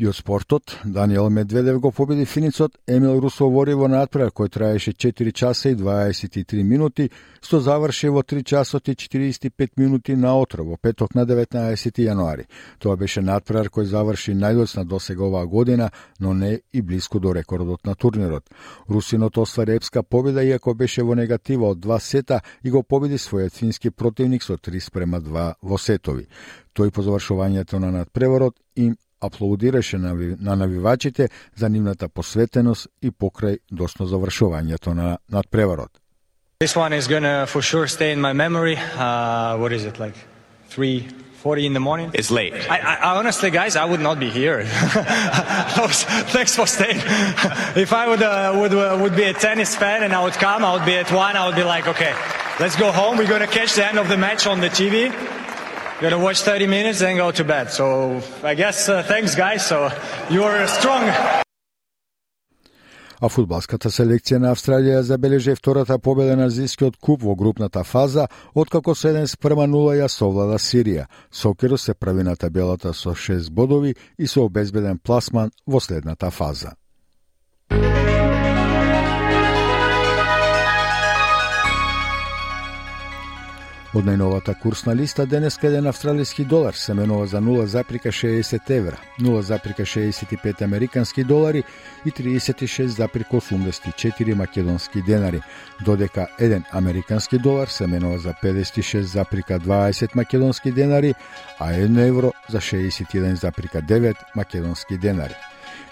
И 0.00 0.06
од 0.08 0.16
спортот, 0.16 0.78
Даниел 0.84 1.28
Медведев 1.30 1.78
го 1.78 1.90
победи 1.92 2.24
финицот 2.24 2.78
Емил 2.88 3.18
Русовори 3.20 3.74
во 3.76 3.84
надпревар 3.84 4.30
кој 4.32 4.48
траеше 4.48 4.94
4 4.96 5.32
часа 5.36 5.74
и 5.74 5.76
23 5.76 6.62
минути, 6.64 7.10
што 7.44 7.60
заврши 7.60 8.08
во 8.08 8.22
3 8.24 8.40
часот 8.40 8.88
и 8.88 8.94
45 8.96 9.76
минути 9.76 10.16
на 10.16 10.32
отро 10.40 10.64
во 10.64 10.78
петок 10.80 11.12
на 11.14 11.26
19 11.28 12.00
јануари. 12.00 12.46
Тоа 12.78 12.96
беше 12.96 13.20
надпревар 13.20 13.68
кој 13.68 13.84
заврши 13.92 14.32
најдоцна 14.32 14.86
досега 14.88 15.26
оваа 15.26 15.44
година, 15.44 15.90
но 16.18 16.32
не 16.32 16.62
и 16.72 16.80
близко 16.80 17.20
до 17.20 17.34
рекордот 17.34 17.84
на 17.84 17.94
турнирот. 17.94 18.48
Русинот 18.88 19.36
оствари 19.36 19.76
епска 19.76 20.02
победа 20.02 20.42
иако 20.42 20.74
беше 20.74 21.02
во 21.02 21.14
негатива 21.14 21.74
од 21.76 21.80
два 21.80 22.00
сета 22.00 22.40
и 22.62 22.70
го 22.70 22.82
победи 22.82 23.18
својот 23.18 23.52
фински 23.52 23.90
противник 23.90 24.42
со 24.42 24.56
3 24.56 24.80
спрема 24.80 25.20
2 25.20 25.54
во 25.60 25.76
сетови. 25.76 26.26
Тој 26.72 26.90
по 26.90 27.02
завршувањето 27.02 27.78
на 27.78 27.90
надпреварот 27.90 28.56
им 28.76 28.96
аплаудираше 29.21 29.97
на 29.97 30.55
навивачите 30.55 31.29
за 31.55 31.69
нивната 31.69 32.09
посветеност 32.09 32.87
и 33.01 33.11
покрај 33.11 33.59
досно 33.71 34.05
завршувањето 34.05 34.93
на 34.93 35.17
надпреварот. 35.31 35.91
This 36.59 36.75
one 36.75 36.93
is 36.93 37.07
gonna 37.07 37.45
for 37.45 37.61
sure 37.61 37.87
stay 37.87 38.11
in 38.15 38.21
my 38.21 38.33
memory. 38.33 38.77
Uh, 38.77 39.57
what 39.61 39.71
is 39.77 39.83
it 39.89 39.99
like? 39.99 40.15
3:40 40.71 41.65
in 41.65 41.73
the 41.73 41.83
morning. 41.89 42.09
It's 42.13 42.31
late. 42.31 42.53
I, 42.75 42.77
I, 42.93 43.17
honestly, 43.19 43.49
guys, 43.59 43.75
I 43.75 43.85
would 43.91 44.03
not 44.09 44.17
be 44.25 44.29
here. 44.29 44.63
Thanks 46.35 46.53
for 46.55 46.67
staying. 46.77 47.01
if 47.85 47.91
I 48.01 48.03
would 48.09 48.23
uh, 48.23 48.59
would 48.59 48.73
uh, 48.73 48.97
would 49.01 49.15
be 49.21 49.25
a 49.33 49.33
tennis 49.33 49.75
fan 49.81 49.99
and 50.05 50.11
I 50.13 50.21
would 50.25 50.37
come, 50.45 50.59
I 50.67 50.71
would 50.75 50.87
be 50.91 50.95
at 51.03 51.11
one. 51.11 51.35
I 51.41 51.43
would 51.47 51.59
be 51.63 51.67
like, 51.75 51.85
okay, 51.93 52.13
let's 52.63 52.77
go 52.83 52.89
home. 52.91 53.13
We're 53.17 53.33
gonna 53.35 53.53
catch 53.59 53.71
the 53.79 53.85
end 53.89 53.97
of 54.03 54.07
the 54.13 54.19
match 54.27 54.47
on 54.47 54.57
the 54.65 54.71
TV. 54.79 54.95
Gonna 56.00 56.18
watch 56.18 56.40
30 56.40 56.66
minutes 56.66 57.02
and 57.02 57.18
go 57.18 57.30
to 57.30 57.44
bed. 57.44 57.70
So 57.70 58.22
I 58.42 58.54
guess 58.54 58.88
uh, 58.88 59.02
thanks 59.02 59.34
guys. 59.34 59.66
So 59.66 59.90
you 60.30 60.44
are 60.44 60.66
strong. 60.66 61.12
А 63.20 63.28
фудбалската 63.28 63.90
селекција 63.92 64.38
на 64.40 64.54
Австралија 64.54 65.02
забележи 65.04 65.52
втората 65.54 65.98
победа 65.98 66.38
на 66.40 66.48
Зискиот 66.48 66.96
куп 66.96 67.22
во 67.22 67.34
групната 67.36 67.84
фаза, 67.84 68.28
откако 68.54 68.94
7 68.96 69.26
спрема 69.26 69.68
0 69.68 70.00
ја 70.00 70.08
совлада 70.08 70.56
Сирија. 70.56 71.04
Сокеро 71.30 71.78
се 71.78 71.94
прави 71.94 72.22
на 72.22 72.36
табелата 72.36 72.94
со 72.94 73.12
6 73.12 73.50
бодови 73.50 73.94
и 74.18 74.26
со 74.26 74.44
обезбеден 74.44 74.98
пласман 74.98 75.50
во 75.66 75.80
следната 75.80 76.30
фаза. 76.30 76.79
Од 83.90 84.06
најновата 84.06 84.52
курсна 84.54 84.92
листа 84.94 85.24
денеска 85.26 85.66
еден 85.66 85.90
австралиски 85.90 86.44
долар 86.46 86.76
се 86.78 86.94
менува 86.94 87.26
за 87.26 87.40
0,60 87.42 88.70
евра, 88.70 88.96
0,65 89.20 90.62
американски 90.62 91.24
долари 91.24 91.64
и 92.06 92.10
36,84 92.10 94.34
македонски 94.34 95.02
денари, 95.02 95.40
додека 95.84 96.28
еден 96.38 96.64
американски 96.72 97.38
долар 97.38 97.66
се 97.66 97.86
менува 97.86 98.18
за 98.18 98.34
56,20 98.42 100.16
македонски 100.16 100.72
денари, 100.72 101.14
а 101.58 101.72
1 101.72 102.08
евро 102.08 102.32
за 102.50 102.58
61,9 102.58 104.14
македонски 104.36 104.98
денари. 104.98 105.34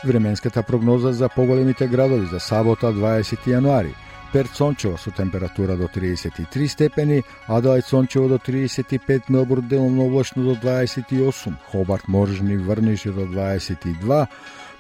Временската 0.05 0.63
прогноза 0.63 1.13
за 1.13 1.29
поголемите 1.29 1.87
градови 1.87 2.27
за 2.27 2.41
сабота 2.41 2.93
20 2.93 3.47
јануари– 3.47 3.95
Перт 4.33 4.51
сончево 4.55 4.97
со 4.99 5.11
температура 5.11 5.77
до 5.77 5.89
33 5.89 6.69
степени, 6.69 7.25
Аделајд 7.47 7.87
сончево 7.87 8.29
до 8.29 8.39
35, 8.39 9.29
Мелбурн 9.29 9.69
деломно 9.69 10.05
облачно 10.05 10.43
до 10.43 10.55
28, 10.55 11.57
Хобарт 11.73 12.09
можни 12.09 12.57
врнежи 12.57 13.11
до 13.11 13.27
22, 13.27 14.29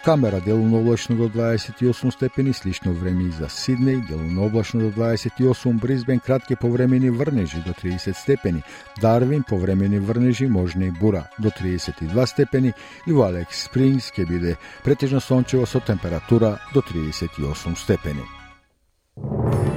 Камера 0.04 0.40
делумно 0.40 0.78
облачно 0.78 1.16
до 1.16 1.28
28 1.28 2.12
степени, 2.12 2.52
слично 2.52 2.92
време 2.92 3.24
и 3.24 3.30
за 3.30 3.46
Сиднеј, 3.46 4.06
делумно 4.06 4.44
облачно 4.44 4.80
до 4.80 4.90
28, 4.90 5.80
Бризбен 5.80 6.20
кратки 6.20 6.54
повремени 6.54 7.10
врнежи 7.10 7.62
до 7.66 7.72
30 7.72 8.16
степени, 8.16 8.62
Дарвин 9.00 9.42
повремени 9.42 9.98
врнежи 9.98 10.46
можни 10.46 10.88
и 10.88 10.90
бура 10.90 11.30
до 11.38 11.48
32 11.48 12.26
степени 12.26 12.74
и 13.06 13.12
во 13.12 13.28
Алекс 13.28 13.64
Спрингс 13.64 14.12
ќе 14.12 14.26
биде 14.28 14.56
претежно 14.84 15.20
сончево 15.20 15.64
со 15.64 15.80
температура 15.80 16.58
до 16.74 16.80
38 16.80 17.76
степени. 17.76 18.37
you 19.24 19.67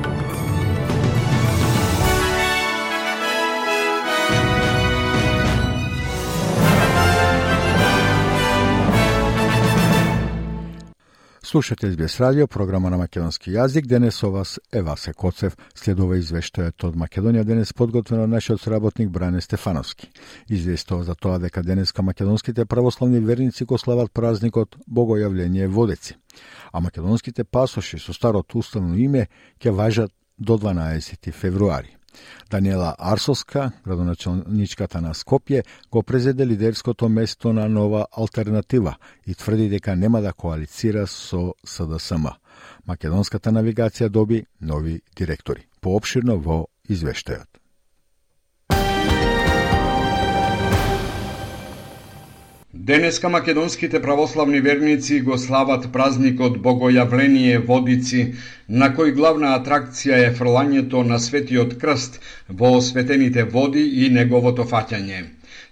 Слушате 11.51 11.91
СБС 11.91 12.20
радио, 12.20 12.48
програма 12.48 12.89
на 12.89 12.98
македонски 12.98 13.51
јазик. 13.51 13.84
Денес 13.84 14.15
со 14.15 14.29
вас 14.31 14.53
е 14.72 14.81
Васе 14.81 15.12
Коцев. 15.12 15.58
Следува 15.75 16.15
извештајот 16.15 16.86
од 16.88 16.96
Македонија 16.96 17.43
денес 17.43 17.74
подготвено 17.75 18.24
од 18.24 18.31
нашиот 18.31 18.62
сработник 18.63 19.10
Бране 19.12 19.41
Стефановски. 19.41 20.08
Известува 20.48 21.03
за 21.03 21.15
тоа 21.15 21.41
дека 21.43 21.60
денеска 21.62 22.01
македонските 22.01 22.65
православни 22.65 23.20
верници 23.20 23.65
го 23.65 23.77
слават 23.77 24.13
празникот 24.13 24.77
Богојавление 24.88 25.67
Водеци. 25.67 26.15
А 26.72 26.79
македонските 26.79 27.43
пасоши 27.43 28.00
со 28.00 28.13
старото 28.13 28.58
уставно 28.58 28.96
име 28.96 29.27
ќе 29.60 29.75
важат 29.75 30.12
до 30.39 30.55
12 30.58 31.34
февруари. 31.34 31.98
Даниела 32.49 32.95
Арсоска, 32.99 33.71
градоначалничката 33.85 35.01
на 35.01 35.13
Скопје, 35.13 35.63
го 35.91 36.03
презеде 36.03 36.47
лидерското 36.47 37.09
место 37.09 37.53
на 37.53 37.69
нова 37.69 38.05
алтернатива 38.11 38.95
и 39.27 39.35
тврди 39.35 39.69
дека 39.69 39.95
нема 39.95 40.21
да 40.21 40.33
коалицира 40.33 41.07
со 41.07 41.53
СДСМ. 41.65 42.27
Македонската 42.87 43.51
навигација 43.51 44.09
доби 44.09 44.45
нови 44.61 45.01
директори. 45.15 45.67
Пообширно 45.81 46.37
во 46.37 46.67
извештајот. 46.89 47.60
Денеска 52.73 53.29
македонските 53.29 54.01
православни 54.01 54.61
верници 54.61 55.21
го 55.21 55.37
слават 55.37 55.87
празникот 55.91 56.53
Богојавление 56.63 57.57
Водици, 57.67 58.21
на 58.69 58.87
кој 58.95 59.11
главна 59.17 59.49
атракција 59.57 60.19
е 60.27 60.29
фрлањето 60.37 61.01
на 61.03 61.17
Светиот 61.19 61.73
Крст 61.81 62.21
во 62.61 62.69
осветените 62.77 63.43
води 63.43 63.83
и 64.05 64.07
неговото 64.09 64.63
фаќање. 64.63 65.19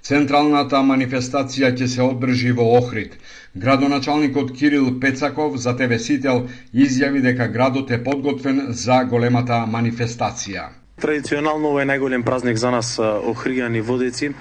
Централната 0.10 0.84
манифестација 0.90 1.72
ќе 1.72 1.88
се 1.88 2.02
одржи 2.04 2.52
во 2.52 2.68
Охрид. 2.82 3.16
Градоначалникот 3.56 4.52
Кирил 4.60 5.00
Пецаков 5.00 5.56
за 5.56 5.78
ТВ 5.80 6.00
Сител 6.00 6.50
изјави 6.74 7.24
дека 7.30 7.48
градот 7.48 7.92
е 7.92 8.04
подготвен 8.04 8.62
за 8.84 9.06
големата 9.06 9.64
манифестација. 9.78 10.68
Традиционално 11.00 11.70
ова 11.72 11.82
е 11.84 11.88
најголем 11.88 12.24
празник 12.28 12.58
за 12.58 12.72
нас 12.72 12.98
охријани 13.00 13.82
водеци. 13.82 14.32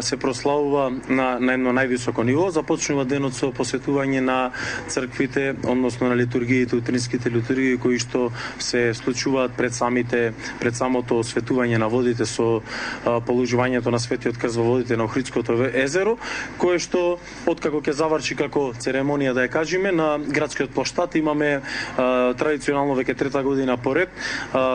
Се 0.00 0.16
прославува 0.16 0.90
на, 1.08 1.38
на 1.40 1.54
едно 1.56 1.72
највисоко 1.72 2.24
ниво. 2.24 2.50
Започнува 2.52 3.06
денот 3.08 3.34
со 3.34 3.48
посетување 3.52 4.20
на 4.20 4.52
црквите, 4.88 5.54
односно 5.64 6.08
на 6.08 6.16
литургиите, 6.16 6.76
утринските 6.76 7.30
литургии 7.30 7.78
кои 7.80 7.98
што 7.98 8.28
се 8.58 8.92
случуваат 8.94 9.56
пред 9.56 9.74
самите 9.74 10.32
пред 10.60 10.76
самото 10.76 11.20
осветување 11.24 11.78
на 11.80 11.88
водите 11.88 12.26
со 12.28 12.60
положувањето 13.04 13.90
на 13.90 13.98
светиот 13.98 14.38
крст 14.38 14.60
во 14.60 14.64
водите 14.64 14.96
на 14.96 15.08
Охридското 15.08 15.56
езеро, 15.72 16.16
кое 16.58 16.78
што 16.78 17.18
откако 17.46 17.80
ќе 17.80 17.96
заврши 17.96 18.36
како 18.36 18.70
церемонија 18.76 19.34
да 19.34 19.46
ја 19.46 19.52
кажеме 19.52 19.92
на 19.92 20.18
градскиот 20.18 20.74
плоштад 20.74 21.16
имаме 21.16 21.60
традиционално 21.96 22.98
веќе 23.00 23.16
трета 23.16 23.42
година 23.42 23.76
поред 23.76 24.10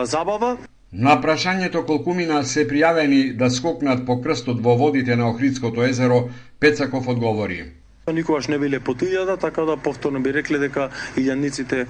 забава 0.04 0.56
На 0.98 1.18
прашањето 1.20 1.82
колку 1.84 2.14
мина 2.16 2.38
се 2.48 2.62
пријавени 2.64 3.34
да 3.36 3.50
скокнат 3.52 4.06
по 4.06 4.14
крстот 4.24 4.62
во 4.64 4.76
водите 4.80 5.16
на 5.16 5.26
Охридското 5.28 5.82
езеро, 5.84 6.28
Пецаков 6.60 7.08
одговори. 7.08 7.64
Никогаш 8.12 8.48
не 8.48 8.56
биле 8.58 8.80
по 8.80 8.94
илјада, 8.94 9.36
така 9.40 9.66
да 9.68 9.76
повторно 9.76 10.20
би 10.20 10.32
рекле 10.32 10.58
дека 10.58 10.88
илјадниците 11.16 11.84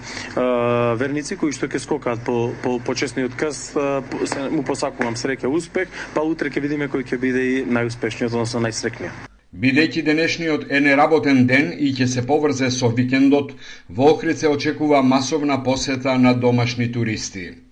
верници 0.98 1.36
кои 1.36 1.52
што 1.52 1.68
ќе 1.68 1.78
скокаат 1.78 2.24
по, 2.24 2.50
по, 2.62 2.80
по 2.80 2.94
честниот 2.94 3.36
крст, 3.36 3.76
се, 4.24 4.48
му 4.50 4.64
посакувам 4.66 5.14
среќа 5.14 5.46
успех, 5.46 5.92
па 6.14 6.24
утре 6.26 6.50
ќе 6.50 6.64
видиме 6.64 6.88
кој 6.90 7.06
ќе 7.06 7.20
биде 7.20 7.44
и 7.50 7.60
најуспешниот, 7.62 8.34
односно 8.34 8.64
најсрекниот. 8.66 9.30
Бидејќи 9.54 10.02
денешниот 10.02 10.66
е 10.66 10.80
неработен 10.80 11.46
ден 11.46 11.70
и 11.78 11.92
ќе 11.94 12.10
се 12.10 12.26
поврзе 12.26 12.72
со 12.74 12.90
викендот, 12.90 13.54
во 13.88 14.10
Охрид 14.16 14.42
се 14.42 14.48
очекува 14.48 15.02
масовна 15.02 15.62
посета 15.62 16.18
на 16.18 16.34
домашни 16.34 16.90
туристи. 16.92 17.65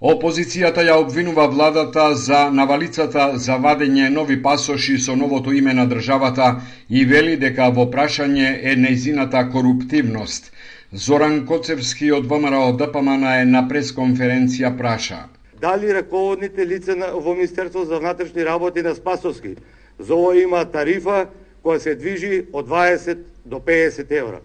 Опозицијата 0.00 0.80
ја 0.80 0.94
обвинува 0.96 1.44
владата 1.52 2.14
за 2.16 2.38
навалицата 2.50 3.24
за 3.36 3.58
вадење 3.60 4.06
нови 4.08 4.38
пасоши 4.42 4.94
со 4.98 5.12
новото 5.16 5.52
име 5.52 5.74
на 5.76 5.84
државата 5.88 6.62
и 6.88 7.02
вели 7.04 7.34
дека 7.36 7.66
во 7.68 7.84
прашање 7.84 8.46
е 8.64 8.72
нејзината 8.80 9.42
коруптивност. 9.52 10.48
Зоран 10.92 11.44
Коцевски 11.46 12.08
од 12.16 12.24
ВМРО 12.30 12.72
ДПМН 12.80 13.26
е 13.42 13.44
на 13.44 13.66
пресконференција 13.68 14.70
праша. 14.78 15.18
Дали 15.60 15.92
раководните 15.92 16.66
лица 16.66 16.96
во 16.96 17.34
Министерство 17.34 17.84
за 17.84 17.98
внатрешни 17.98 18.44
работи 18.44 18.82
на 18.82 18.94
Спасовски 18.94 19.54
за 19.98 20.14
ова 20.14 20.32
има 20.40 20.64
тарифа 20.64 21.26
која 21.62 21.76
се 21.76 21.94
движи 21.94 22.46
од 22.52 22.72
20 22.72 23.18
до 23.44 23.60
50 23.60 24.16
евра? 24.16 24.40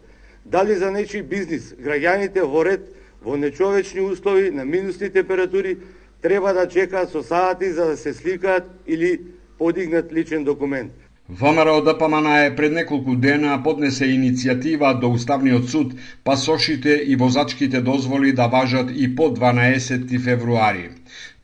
Дали 0.46 0.76
за 0.76 0.92
нечи 0.92 1.24
бизнис 1.24 1.72
граѓаните 1.80 2.44
во 2.44 2.66
ред 2.66 2.92
во 3.26 3.38
нечовечни 3.38 4.02
услови 4.02 4.52
на 4.52 4.66
минусни 4.66 5.10
температури 5.10 5.78
треба 6.22 6.54
да 6.54 6.68
чекаат 6.68 7.12
со 7.12 7.24
сати 7.24 7.72
за 7.72 7.86
да 7.86 7.98
се 7.98 8.14
сликаат 8.14 8.64
или 8.88 9.20
подигнат 9.58 10.14
личен 10.14 10.44
документ. 10.44 10.92
ВМРО 11.30 11.82
ДПМН 11.82 12.28
е 12.46 12.56
пред 12.56 12.74
неколку 12.74 13.16
дена 13.16 13.64
поднесе 13.64 14.06
иницијатива 14.06 15.00
до 15.00 15.10
Уставниот 15.10 15.70
суд 15.70 15.94
пасошите 16.24 17.02
и 17.08 17.16
возачките 17.16 17.82
дозволи 17.82 18.32
да 18.32 18.48
важат 18.48 18.92
и 18.96 19.16
по 19.16 19.34
12 19.34 20.20
февруари. 20.20 20.90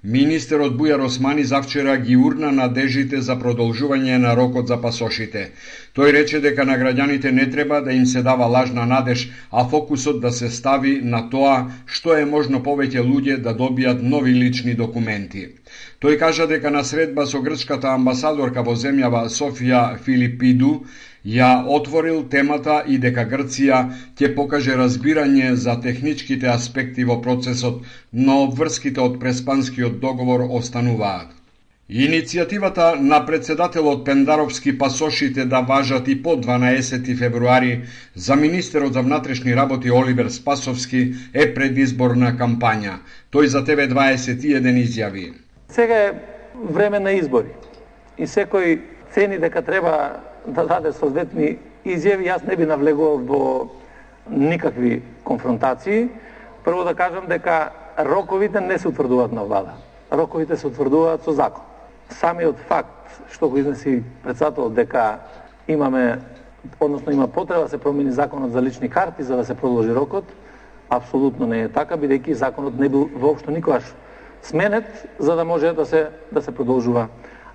Министерот 0.04 0.74
Бујар 0.78 1.02
Османи 1.06 1.44
завчера 1.46 1.96
ги 2.02 2.16
урна 2.18 2.50
надежите 2.52 3.20
за 3.22 3.36
продолжување 3.42 4.16
на 4.24 4.32
рокот 4.36 4.68
за 4.68 4.78
пасошите. 4.82 5.44
Тој 5.94 6.14
рече 6.16 6.40
дека 6.42 6.66
на 6.66 6.78
граѓаните 6.82 7.30
не 7.30 7.46
треба 7.50 7.82
да 7.86 7.94
им 7.94 8.06
се 8.06 8.24
дава 8.26 8.48
лажна 8.50 8.86
надеж, 8.86 9.28
а 9.52 9.68
фокусот 9.70 10.20
да 10.22 10.32
се 10.32 10.50
стави 10.50 10.96
на 11.04 11.30
тоа 11.30 11.70
што 11.86 12.18
е 12.18 12.26
можно 12.26 12.64
повеќе 12.66 13.06
луѓе 13.06 13.38
да 13.46 13.54
добијат 13.54 14.02
нови 14.02 14.34
лични 14.34 14.74
документи. 14.74 15.48
Тој 16.02 16.18
кажа 16.18 16.48
дека 16.48 16.72
на 16.72 16.84
средба 16.84 17.28
со 17.28 17.38
грчката 17.38 17.94
амбасадорка 17.94 18.66
во 18.66 18.74
земјава 18.74 19.28
Софија 19.30 20.00
Филипиду 20.02 20.82
ја 21.26 21.66
отворил 21.68 22.24
темата 22.30 22.84
и 22.88 22.98
дека 22.98 23.26
Грција 23.26 23.82
ќе 24.18 24.34
покаже 24.36 24.78
разбирање 24.78 25.54
за 25.54 25.78
техничките 25.82 26.48
аспекти 26.50 27.04
во 27.04 27.22
процесот, 27.22 27.84
но 28.12 28.46
врските 28.48 29.02
од 29.02 29.20
Преспанскиот 29.20 30.00
договор 30.00 30.48
остануваат. 30.50 31.30
Иницијативата 31.92 32.96
на 32.96 33.26
председателот 33.26 34.06
Пендаровски 34.06 34.78
пасошите 34.78 35.46
да 35.46 35.60
важат 35.60 36.08
и 36.08 36.16
по 36.24 36.38
12 36.38 37.18
февруари 37.18 37.82
за 38.16 38.36
министерот 38.36 38.94
за 38.94 39.02
внатрешни 39.02 39.56
работи 39.56 39.92
Оливер 39.92 40.30
Спасовски 40.30 41.14
е 41.34 41.54
предизборна 41.54 42.32
кампања. 42.40 43.04
Тој 43.32 43.46
за 43.46 43.60
ТВ21 43.68 44.72
изјави. 44.86 45.34
Сега 45.68 45.96
е 45.96 46.14
време 46.56 47.00
на 47.00 47.12
избори 47.12 47.52
и 48.18 48.24
секој 48.24 48.80
цени 49.12 49.38
дека 49.38 49.62
треба 49.62 50.24
да 50.46 50.66
даде 50.66 50.94
соодветни 50.94 51.58
изјави, 51.86 52.30
јас 52.30 52.48
не 52.48 52.56
би 52.56 52.66
навлегувал 52.66 53.18
во 53.18 53.68
никакви 54.30 55.02
конфронтации. 55.24 56.10
Прво 56.64 56.84
да 56.84 56.96
кажам 56.96 57.28
дека 57.28 57.72
роковите 58.00 58.62
не 58.62 58.78
се 58.78 58.88
утврдуваат 58.88 59.32
на 59.32 59.44
влада. 59.44 59.74
Роковите 60.14 60.58
се 60.58 60.68
утврдуваат 60.68 61.24
со 61.24 61.32
закон. 61.32 61.64
Самиот 62.10 62.60
факт 62.68 63.02
што 63.32 63.50
го 63.50 63.58
изнеси 63.58 64.04
председателот 64.24 64.74
дека 64.74 65.20
имаме 65.68 66.20
односно 66.80 67.12
има 67.12 67.28
потреба 67.28 67.64
да 67.64 67.70
се 67.70 67.78
промени 67.78 68.12
законот 68.12 68.52
за 68.52 68.62
лични 68.62 68.90
карти 68.90 69.24
за 69.24 69.36
да 69.36 69.46
се 69.46 69.56
продолжи 69.56 69.96
рокот, 69.96 70.26
апсолутно 70.90 71.48
не 71.48 71.64
е 71.64 71.70
така, 71.70 71.98
бидејќи 71.98 72.32
законот 72.32 72.80
не 72.80 72.90
бил 72.90 73.10
воопшто 73.16 73.52
никогаш 73.52 73.84
сменет 74.42 75.08
за 75.20 75.36
да 75.36 75.46
може 75.46 75.74
да 75.74 75.86
се 75.86 76.10
да 76.32 76.42
се 76.42 76.52
продолжува 76.52 77.08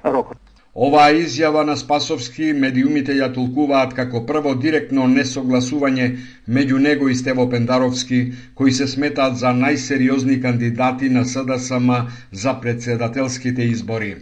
рокот. 0.05 0.46
Оваа 0.77 1.13
изјава 1.17 1.63
на 1.65 1.75
Спасовски 1.81 2.51
медиумите 2.63 3.15
ја 3.17 3.31
толкуваат 3.33 3.95
како 3.97 4.21
прво 4.29 4.51
директно 4.65 5.07
несогласување 5.09 6.09
меѓу 6.57 6.81
него 6.87 7.09
и 7.09 7.15
Стево 7.17 7.47
Пендаровски, 7.49 8.19
кои 8.55 8.73
се 8.79 8.87
сметаат 8.93 9.39
за 9.41 9.55
најсериозни 9.57 10.37
кандидати 10.43 11.09
на 11.09 11.25
СДСМ 11.25 11.89
за 12.33 12.53
председателските 12.61 13.63
избори. 13.63 14.17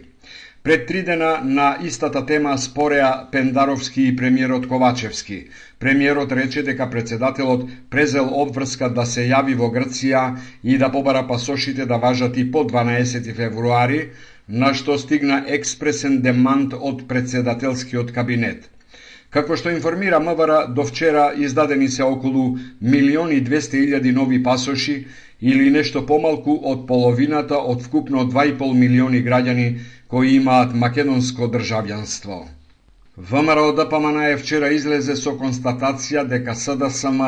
Пред 0.63 0.85
три 0.87 1.01
дена 1.03 1.41
на 1.43 1.65
истата 1.83 2.25
тема 2.25 2.57
спореа 2.57 3.27
Пендаровски 3.31 4.07
и 4.07 4.15
премиерот 4.15 4.67
Ковачевски. 4.67 5.43
Премиерот 5.79 6.31
рече 6.31 6.63
дека 6.63 6.89
председателот 6.89 7.67
презел 7.89 8.31
обврска 8.31 8.89
да 8.89 9.05
се 9.05 9.27
јави 9.27 9.57
во 9.59 9.67
Грција 9.75 10.23
и 10.63 10.77
да 10.77 10.89
побара 10.91 11.27
пасошите 11.27 11.85
да 11.85 11.97
важат 11.97 12.37
и 12.37 12.47
по 12.51 12.63
12 12.63 13.35
февруари, 13.35 14.09
на 14.47 14.73
што 14.73 14.97
стигна 15.01 15.41
експресен 15.47 16.21
демант 16.21 16.73
од 16.73 17.07
председателскиот 17.09 18.11
кабинет. 18.13 18.69
Како 19.33 19.57
што 19.57 19.71
информира 19.73 20.19
МВР, 20.19 20.67
до 20.69 20.85
вчера 20.85 21.33
издадени 21.35 21.87
се 21.89 22.03
околу 22.03 22.57
милиони 22.81 23.41
200 23.43 23.81
илјади 23.81 24.13
нови 24.13 24.41
пасоши 24.43 25.07
или 25.41 25.69
нешто 25.69 26.05
помалку 26.05 26.53
од 26.63 26.85
половината 26.87 27.57
од 27.57 27.81
вкупно 27.81 28.27
2,5 28.29 28.73
милиони 28.73 29.23
граѓани 29.25 29.67
кои 30.07 30.35
имаат 30.35 30.75
македонско 30.75 31.49
државјанство. 31.49 32.45
ВМРО 33.17 33.71
ДПМН 33.73 34.21
е 34.29 34.37
вчера 34.37 34.69
излезе 34.75 35.15
со 35.15 35.33
констатација 35.39 36.23
дека 36.27 36.55
СДСМ 36.55 37.21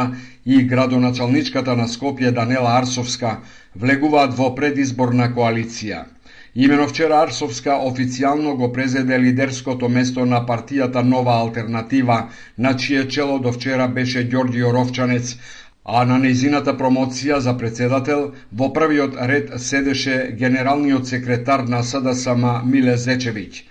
и 0.46 0.64
градоначалничката 0.64 1.76
на 1.76 1.88
Скопје 1.88 2.32
Данела 2.32 2.78
Арсовска 2.78 3.40
влегуваат 3.76 4.38
во 4.38 4.54
предизборна 4.56 5.34
коалиција– 5.34 6.06
Имено 6.56 6.88
вчера 6.88 7.22
Арсовска 7.24 7.76
официјално 7.90 8.56
го 8.56 8.72
презеде 8.74 9.20
лидерското 9.20 9.90
место 9.90 10.26
на 10.26 10.46
партијата 10.46 11.04
Нова 11.04 11.36
алтернатива, 11.42 12.30
на 12.58 12.76
чие 12.76 13.08
чело 13.08 13.40
до 13.40 13.52
вчера 13.52 13.88
беше 13.88 14.30
Ѓорѓио 14.30 14.74
Ровчанец, 14.74 15.38
а 15.86 16.06
на 16.06 16.18
неизината 16.20 16.74
промоција 16.78 17.38
за 17.38 17.58
председател 17.58 18.32
во 18.52 18.74
првиот 18.74 19.16
ред 19.32 19.54
седеше 19.62 20.36
генералниот 20.40 21.08
секретар 21.08 21.60
на 21.60 21.84
СДСМ 21.84 22.44
Миле 22.66 22.98
Зечевиќ. 22.98 23.64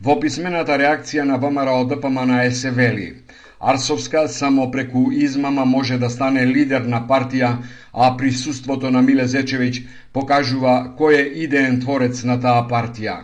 Во 0.00 0.16
писмената 0.20 0.78
реакција 0.80 1.28
на 1.28 1.36
ВМРО 1.38 1.84
ДПМН 1.84 2.36
на 2.36 2.70
вели 2.70 3.14
Арсовска 3.60 4.28
само 4.28 4.70
преку 4.70 5.10
измама 5.12 5.64
може 5.64 5.98
да 5.98 6.10
стане 6.10 6.46
лидер 6.46 6.80
на 6.80 7.00
партија, 7.08 7.50
а 7.92 8.16
присуството 8.16 8.90
на 8.90 9.02
Миле 9.02 9.26
Зечевиќ 9.28 9.82
покажува 10.16 10.76
кој 10.98 11.18
е 11.18 11.26
идеен 11.44 11.76
творец 11.82 12.22
на 12.24 12.38
таа 12.40 12.62
партија. 12.70 13.16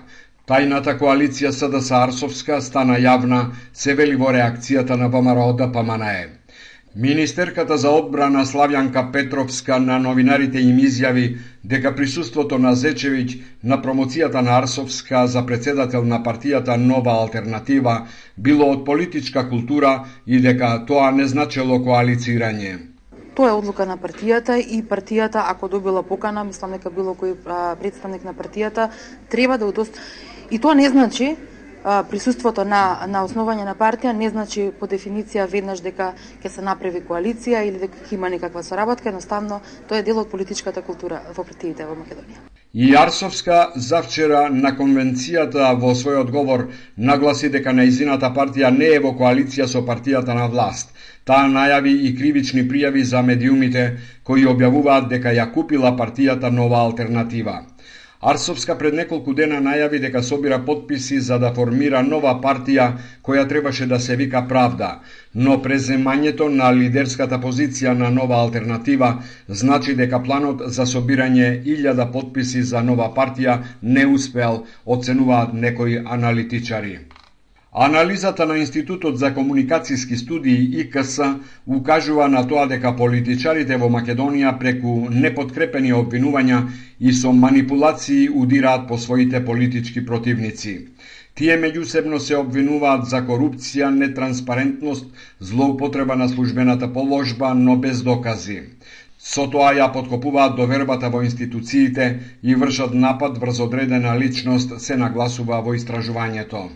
Тајната 0.47 0.99
коалиција 1.01 1.55
СДС 1.57 1.91
Арсовска 2.03 2.61
стана 2.61 2.99
јавна, 3.01 3.41
се 3.73 3.95
вели 3.95 4.17
во 4.17 4.29
реакцијата 4.37 5.01
на 5.01 5.09
ВМРО 5.09 5.53
да 5.53 5.67
ДПМНЕ. 5.73 6.29
Министерката 6.97 7.77
за 7.77 7.91
одбрана 7.93 8.47
Славјанка 8.49 9.13
Петровска 9.13 9.77
на 9.79 9.99
новинарите 10.01 10.63
им 10.65 10.79
изјави 10.81 11.25
дека 11.61 11.91
присуството 11.93 12.57
на 12.59 12.71
Зечевиќ 12.73 13.35
на 13.63 13.77
промоцијата 13.83 14.41
на 14.41 14.55
Арсовска 14.57 15.27
за 15.27 15.43
председател 15.47 16.07
на 16.09 16.23
партијата 16.25 16.77
Нова 16.81 17.19
алтернатива 17.21 18.07
било 18.39 18.71
од 18.73 18.87
политичка 18.87 19.43
култура 19.51 20.07
и 20.27 20.41
дека 20.41 20.87
тоа 20.89 21.11
не 21.11 21.27
значело 21.29 21.77
коалицирање. 21.85 22.73
Тоа 23.35 23.51
е 23.51 23.59
одлука 23.59 23.85
на 23.85 23.99
партијата 24.01 24.57
и 24.57 24.81
партијата 24.81 25.45
ако 25.53 25.69
добила 25.69 26.03
покана, 26.03 26.45
мислам 26.45 26.73
дека 26.79 26.91
било 26.91 27.13
кој 27.13 27.37
представник 27.77 28.25
на 28.25 28.33
партијата 28.33 28.89
треба 29.29 29.59
да 29.59 29.69
удост 29.69 30.01
и 30.51 30.59
тоа 30.59 30.75
не 30.75 30.89
значи 30.89 31.37
присуството 32.11 32.65
на, 32.65 33.07
на 33.07 33.23
основање 33.27 33.65
на 33.65 33.77
партија 33.79 34.13
не 34.13 34.31
значи 34.31 34.71
по 34.81 34.89
дефиниција 34.91 35.47
веднаш 35.51 35.83
дека 35.85 36.13
ќе 36.43 36.51
се 36.51 36.67
направи 36.67 37.05
коалиција 37.07 37.63
или 37.69 37.79
дека 37.87 38.03
ќе 38.09 38.19
има 38.19 38.31
некаква 38.33 38.63
соработка, 38.67 39.09
едноставно 39.09 39.61
тоа 39.89 40.03
е 40.03 40.07
дел 40.07 40.19
од 40.19 40.31
политичката 40.31 40.83
култура 40.83 41.23
во 41.37 41.45
партиите 41.45 41.87
во 41.87 41.95
Македонија. 41.95 42.43
Јарсовска 42.77 43.59
за 43.75 43.87
завчера 43.89 44.41
на 44.53 44.75
конвенцијата 44.77 45.71
во 45.81 45.95
свој 45.97 46.19
одговор 46.21 46.67
нагласи 46.97 47.49
дека 47.55 47.73
наизината 47.73 48.29
партија 48.37 48.69
не 48.75 48.91
е 48.97 48.99
во 49.01 49.15
коалиција 49.17 49.67
со 49.67 49.81
партијата 49.87 50.35
на 50.37 50.51
власт. 50.53 50.91
Таа 51.25 51.47
најави 51.55 51.95
и 52.09 52.13
кривични 52.19 52.67
пријави 52.69 53.03
за 53.03 53.23
медиумите 53.23 53.87
кои 54.25 54.45
објавуваат 54.45 55.09
дека 55.15 55.33
ја 55.39 55.49
купила 55.55 55.95
партијата 55.97 56.51
Нова 56.51 56.83
алтернатива. 56.83 57.63
Арсовска 58.21 58.75
пред 58.79 58.95
неколку 58.97 59.35
дена 59.37 59.59
најави 59.61 59.99
дека 60.01 60.23
собира 60.23 60.59
подписи 60.65 61.19
за 61.21 61.37
да 61.39 61.51
формира 61.55 62.01
нова 62.03 62.33
партија 62.45 62.87
која 63.23 63.45
требаше 63.49 63.87
да 63.87 63.99
се 64.01 64.17
вика 64.17 64.41
Правда, 64.49 65.01
но 65.35 65.59
преземањето 65.63 66.49
на 66.49 66.71
лидерската 66.73 67.39
позиција 67.39 67.93
на 67.93 68.11
нова 68.11 68.39
алтернатива 68.41 69.11
значи 69.49 69.95
дека 69.95 70.23
планот 70.23 70.63
за 70.67 70.87
собирање 70.87 71.51
илјада 71.65 72.11
подписи 72.13 72.63
за 72.63 72.83
нова 72.83 73.11
партија 73.15 73.59
не 73.83 74.07
успеал, 74.07 74.65
оценуваат 74.87 75.53
некои 75.53 75.99
аналитичари. 75.99 76.99
Анализата 77.79 78.47
на 78.49 78.55
Институтот 78.57 79.19
за 79.21 79.29
комуникацијски 79.37 80.17
студии 80.17 80.81
ИКС 80.83 81.17
укажува 81.79 82.29
на 82.35 82.41
тоа 82.49 82.63
дека 82.71 82.93
политичарите 82.97 83.77
во 83.83 83.91
Македонија 83.97 84.53
преку 84.63 84.95
неподкрепени 85.25 85.93
обвинувања 85.97 86.61
и 87.01 87.13
со 87.19 87.33
манипулации 87.41 88.31
удираат 88.45 88.87
по 88.89 88.97
своите 89.03 89.43
политички 89.45 90.05
противници. 90.07 90.73
Тие 91.35 91.59
меѓусебно 91.67 92.23
се 92.29 92.39
обвинуваат 92.39 93.05
за 93.13 93.21
корупција, 93.29 93.93
нетранспарентност, 93.99 95.13
злоупотреба 95.41 96.17
на 96.17 96.31
службената 96.33 96.89
положба, 96.97 97.53
но 97.55 97.77
без 97.77 98.03
докази. 98.03 98.59
Со 99.19 99.47
тоа 99.53 99.75
ја 99.77 99.93
подкопуваат 99.93 100.57
довербата 100.57 101.13
во 101.13 101.21
институциите 101.29 102.09
и 102.43 102.55
вршат 102.55 102.97
напад 103.07 103.37
врз 103.37 103.61
одредена 103.69 104.17
личност, 104.25 104.81
се 104.81 104.97
нагласува 104.97 105.61
во 105.61 105.77
истражувањето. 105.77 106.67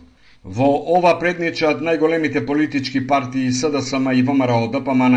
Во 0.44 0.66
ова 0.96 1.18
предничат 1.20 1.83
најголемите 1.85 2.40
политички 2.48 3.00
партии 3.07 3.50
СДСМ 3.53 4.07
и 4.16 4.22
ВМРО 4.22 4.70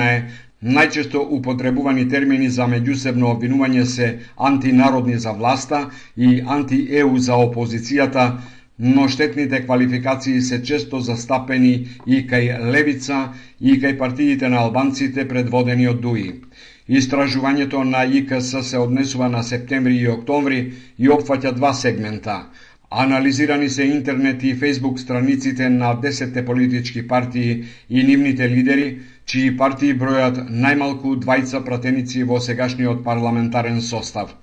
е 0.03 0.25
најчесто 0.61 1.21
употребувани 1.37 2.09
термини 2.09 2.49
за 2.49 2.67
меѓусебно 2.67 3.29
обвинување 3.31 3.85
се 3.85 4.19
антинародни 4.37 5.15
за 5.15 5.31
власта 5.31 5.89
и 6.17 6.41
анти-ЕУ 6.45 7.17
за 7.17 7.33
опозицијата, 7.33 8.41
но 8.79 9.07
штетните 9.07 9.63
квалификации 9.65 10.41
се 10.41 10.61
често 10.61 10.99
застапени 10.99 11.87
и 12.05 12.27
кај 12.27 12.59
левица 12.71 13.29
и 13.61 13.79
кај 13.79 13.97
партиите 13.97 14.49
на 14.49 14.57
албанците 14.57 15.27
предводени 15.27 15.87
од 15.87 16.01
ДУИ. 16.01 16.41
Истражувањето 16.89 17.83
на 17.83 18.03
ИКС 18.03 18.59
се 18.61 18.77
однесува 18.77 19.29
на 19.29 19.43
септември 19.43 19.95
и 20.03 20.07
октомври 20.09 20.73
и 20.99 21.07
опфаќа 21.07 21.55
два 21.55 21.73
сегмента– 21.73 22.41
Анализирани 22.95 23.69
се 23.69 23.83
интернет 23.83 24.43
и 24.43 24.55
фейсбук 24.55 24.99
страниците 24.99 25.69
на 25.69 25.95
10 25.95 26.45
политички 26.45 27.07
партии 27.07 27.63
и 27.89 28.03
нивните 28.03 28.49
лидери, 28.49 28.99
чии 29.25 29.55
партии 29.57 29.95
бројат 29.97 30.37
најмалку 30.65 31.15
двајца 31.23 31.63
пратеници 31.65 32.21
во 32.21 32.37
сегашниот 32.37 33.01
парламентарен 33.07 33.81
состав. 33.81 34.35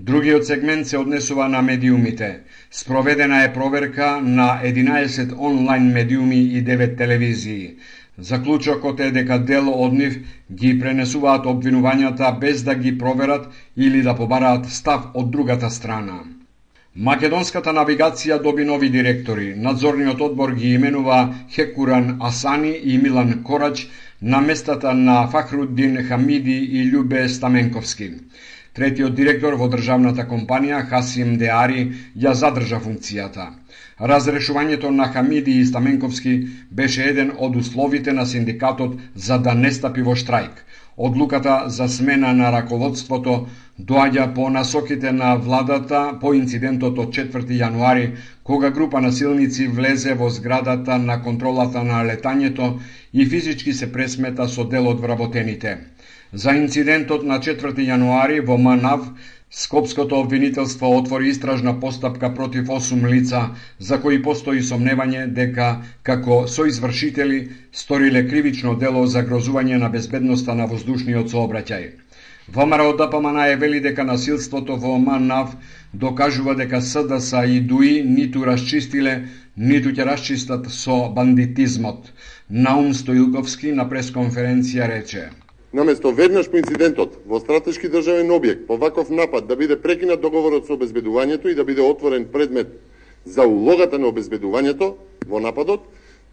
Другиот 0.00 0.46
сегмент 0.46 0.90
се 0.90 0.98
однесува 0.98 1.48
на 1.48 1.62
медиумите. 1.62 2.40
Спроведена 2.70 3.44
е 3.44 3.52
проверка 3.52 4.20
на 4.20 4.50
11 4.64 5.38
онлайн 5.38 5.86
медиуми 5.92 6.42
и 6.42 6.64
9 6.64 6.98
телевизии. 6.98 7.76
Заклучокот 8.18 9.00
е 9.00 9.10
дека 9.10 9.38
дел 9.38 9.70
од 9.70 9.94
нив 9.94 10.18
ги 10.50 10.78
пренесуваат 10.80 11.46
обвинувањата 11.46 12.38
без 12.40 12.66
да 12.66 12.74
ги 12.74 12.98
проверат 12.98 13.50
или 13.76 14.02
да 14.02 14.18
побараат 14.18 14.66
став 14.66 15.12
од 15.14 15.30
другата 15.30 15.70
страна. 15.70 16.33
Македонската 16.94 17.72
навигација 17.74 18.36
доби 18.42 18.64
нови 18.64 18.88
директори. 18.88 19.48
Надзорниот 19.58 20.20
одбор 20.22 20.52
ги 20.54 20.68
именува 20.74 21.34
Хекуран 21.50 22.18
Асани 22.22 22.70
и 22.84 22.98
Милан 22.98 23.42
Корач 23.42 23.88
на 24.22 24.40
местата 24.40 24.94
на 24.94 25.26
Фахруддин 25.26 26.06
Хамиди 26.08 26.52
и 26.52 26.92
Љубе 26.92 27.26
Стаменковски. 27.26 28.10
Третиот 28.74 29.14
директор 29.14 29.58
во 29.58 29.66
државната 29.68 30.22
компанија 30.30 30.84
Хасим 30.86 31.34
Деари 31.36 31.82
ја 32.14 32.30
задржа 32.30 32.78
функцијата. 32.78 33.50
Разрешувањето 34.00 34.90
на 34.90 35.10
Хамиди 35.10 35.58
и 35.58 35.66
Стаменковски 35.66 36.46
беше 36.70 37.10
еден 37.10 37.32
од 37.38 37.56
условите 37.56 38.12
на 38.12 38.26
синдикатот 38.26 38.94
за 39.14 39.38
да 39.38 39.54
не 39.54 39.72
стапи 39.72 40.02
во 40.02 40.14
штрајк. 40.14 40.62
Одлуката 40.96 41.64
за 41.66 41.88
смена 41.88 42.32
на 42.34 42.52
раководството 42.52 43.46
доаѓа 43.80 44.34
по 44.34 44.50
насоките 44.50 45.12
на 45.12 45.34
владата 45.36 46.18
по 46.20 46.34
инцидентот 46.34 46.98
од 46.98 47.10
4 47.16 47.56
јануари, 47.58 48.12
кога 48.44 48.70
група 48.70 49.00
насилници 49.00 49.66
влезе 49.66 50.14
во 50.14 50.30
зградата 50.30 50.98
на 50.98 51.18
контролата 51.22 51.82
на 51.82 52.04
летањето 52.06 52.78
и 53.12 53.26
физички 53.26 53.72
се 53.72 53.90
пресмета 53.92 54.48
со 54.48 54.64
дел 54.64 54.86
од 54.88 55.00
вработените. 55.00 55.78
За 56.32 56.54
инцидентот 56.54 57.24
на 57.26 57.40
4 57.40 57.74
јануари 57.74 58.38
во 58.46 58.56
Манав 58.56 59.10
Скопското 59.56 60.20
обвинителство 60.20 60.96
отвори 60.96 61.28
истражна 61.28 61.80
постапка 61.80 62.34
против 62.34 62.66
8 62.66 63.08
лица 63.08 63.50
за 63.78 64.00
кои 64.02 64.16
постои 64.22 64.62
сомневање 64.66 65.28
дека 65.36 65.66
како 66.02 66.38
соизвршители 66.54 67.38
сториле 67.72 68.24
кривично 68.26 68.74
дело 68.80 69.04
за 69.06 69.22
грозување 69.28 69.78
на 69.82 69.90
безбедноста 69.94 70.56
на 70.58 70.66
воздушниот 70.72 71.30
сообраќај. 71.30 71.86
ВМРО 72.56 72.96
ДПМН 72.98 73.46
е 73.52 73.60
вели 73.62 73.80
дека 73.80 74.04
насилството 74.04 74.76
во 74.76 74.98
МАНАВ 74.98 75.54
докажува 75.92 76.56
дека 76.58 76.82
СДС 76.82 77.46
и 77.46 77.60
ДУИ 77.60 78.02
ниту 78.02 78.44
расчистиле, 78.50 79.14
ниту 79.56 79.94
ќе 79.94 80.10
расчистат 80.10 80.66
со 80.66 80.98
бандитизмот. 81.14 82.10
Наум 82.50 82.90
Стојуковски 82.90 83.70
на 83.70 83.86
пресконференција 83.86 84.90
рече– 84.96 85.28
Наместо 85.74 86.12
веднаш 86.12 86.46
по 86.50 86.56
инцидентот 86.56 87.16
во 87.26 87.40
стратешки 87.42 87.88
државен 87.90 88.28
објект 88.30 88.66
по 88.66 88.76
ваков 88.78 89.08
напад 89.10 89.48
да 89.48 89.56
биде 89.56 89.74
прекинат 89.74 90.20
договорот 90.22 90.68
со 90.68 90.76
обезбедувањето 90.76 91.50
и 91.50 91.54
да 91.58 91.64
биде 91.64 91.82
отворен 91.82 92.28
предмет 92.30 92.68
за 93.24 93.42
улогата 93.42 93.98
на 93.98 94.06
обезбедувањето 94.06 94.92
во 95.26 95.40
нападот, 95.40 95.82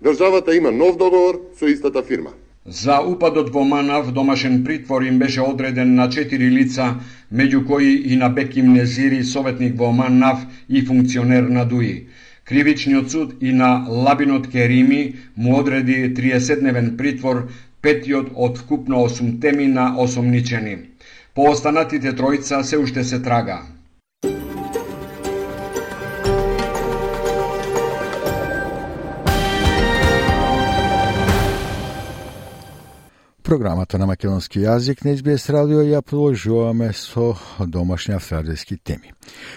државата 0.04 0.54
има 0.54 0.72
нов 0.72 0.98
договор 0.98 1.42
со 1.58 1.66
истата 1.66 2.04
фирма. 2.04 2.36
За 2.66 3.00
упадот 3.02 3.50
во 3.50 3.64
Манав 3.66 4.12
домашен 4.14 4.64
притвор 4.64 5.02
им 5.02 5.18
беше 5.20 5.42
одреден 5.42 5.96
на 5.96 6.10
четири 6.10 6.52
лица, 6.52 7.02
меѓу 7.34 7.66
кои 7.66 7.96
и 8.14 8.16
на 8.16 8.30
Беким 8.30 8.74
Незири, 8.74 9.24
советник 9.24 9.74
во 9.76 9.92
Манав 9.92 10.46
и 10.70 10.86
функционер 10.86 11.50
на 11.50 11.66
ДУИ. 11.66 12.06
Кривичниот 12.46 13.12
суд 13.12 13.34
и 13.42 13.52
на 13.54 13.88
Лабинот 13.90 14.52
Керими 14.52 15.16
му 15.38 15.58
одреди 15.60 16.14
30-дневен 16.14 16.98
притвор 16.98 17.48
петиот 17.82 18.32
од 18.36 18.58
вкупно 18.58 19.08
теми 19.42 19.68
на 19.68 19.96
осомничени. 19.98 20.78
По 21.34 21.52
останатите 21.52 22.12
тројца 22.14 22.64
се 22.64 22.78
уште 22.78 23.04
се 23.04 23.22
трага. 23.22 23.62
Програмата 33.52 33.98
на 33.98 34.06
македонски 34.08 34.62
јазик 34.64 35.02
на 35.04 35.12
СБС 35.18 35.50
радио 35.52 35.82
ја 35.84 36.00
продолжуваме 36.02 36.94
со 36.94 37.34
домашни 37.60 38.14
австралијски 38.16 38.78
теми. 38.84 39.12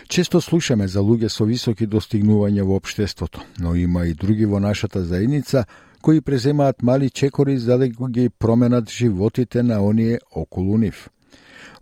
Често 0.08 0.40
слушаме 0.40 0.88
за 0.88 0.98
луѓе 0.98 1.28
со 1.28 1.44
високи 1.44 1.86
достигнувања 1.86 2.64
во 2.66 2.80
општеството, 2.80 3.44
но 3.60 3.74
има 3.74 4.06
и 4.06 4.14
други 4.14 4.46
во 4.46 4.58
нашата 4.58 5.04
заедница 5.04 5.66
кои 6.04 6.20
преземаат 6.20 6.82
мали 6.82 7.10
чекори 7.10 7.58
за 7.58 7.78
да 7.78 7.88
ги 7.88 8.28
променат 8.28 8.90
животите 8.90 9.62
на 9.62 9.80
оние 9.84 10.18
околу 10.30 10.76
нив. 10.78 11.08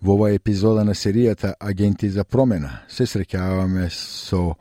Во 0.02 0.14
оваа 0.14 0.34
епизода 0.34 0.84
на 0.84 0.94
серијата 0.94 1.54
Агенти 1.60 2.10
за 2.10 2.24
промена 2.24 2.70
се 2.88 3.06
среќаваме 3.06 3.90
со 3.90 4.54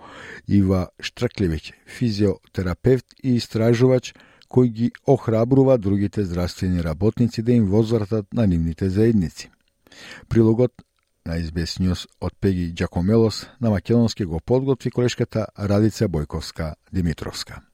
Ива 0.47 0.87
Штрклевиќ, 0.97 1.73
физиотерапевт 1.85 3.05
и 3.23 3.37
истражувач– 3.37 4.13
кој 4.51 4.67
ги 4.67 4.91
охрабрува 5.07 5.77
другите 5.77 6.25
здравствени 6.25 6.83
работници 6.83 7.41
да 7.41 7.51
им 7.51 7.65
возвратат 7.65 8.33
на 8.33 8.47
нивните 8.47 8.89
заедници. 8.89 9.49
Прилогот 10.29 10.73
на 11.25 11.37
SBS 11.37 11.79
News 11.79 12.07
од 12.21 12.33
Пеги 12.41 12.73
Джакомелос 12.73 13.45
на 13.61 13.69
македонски 13.69 14.25
го 14.25 14.39
подготви 14.39 14.91
колешката 14.91 15.45
Радица 15.59 16.09
Бојковска 16.09 16.73
Димитровска. 16.93 17.70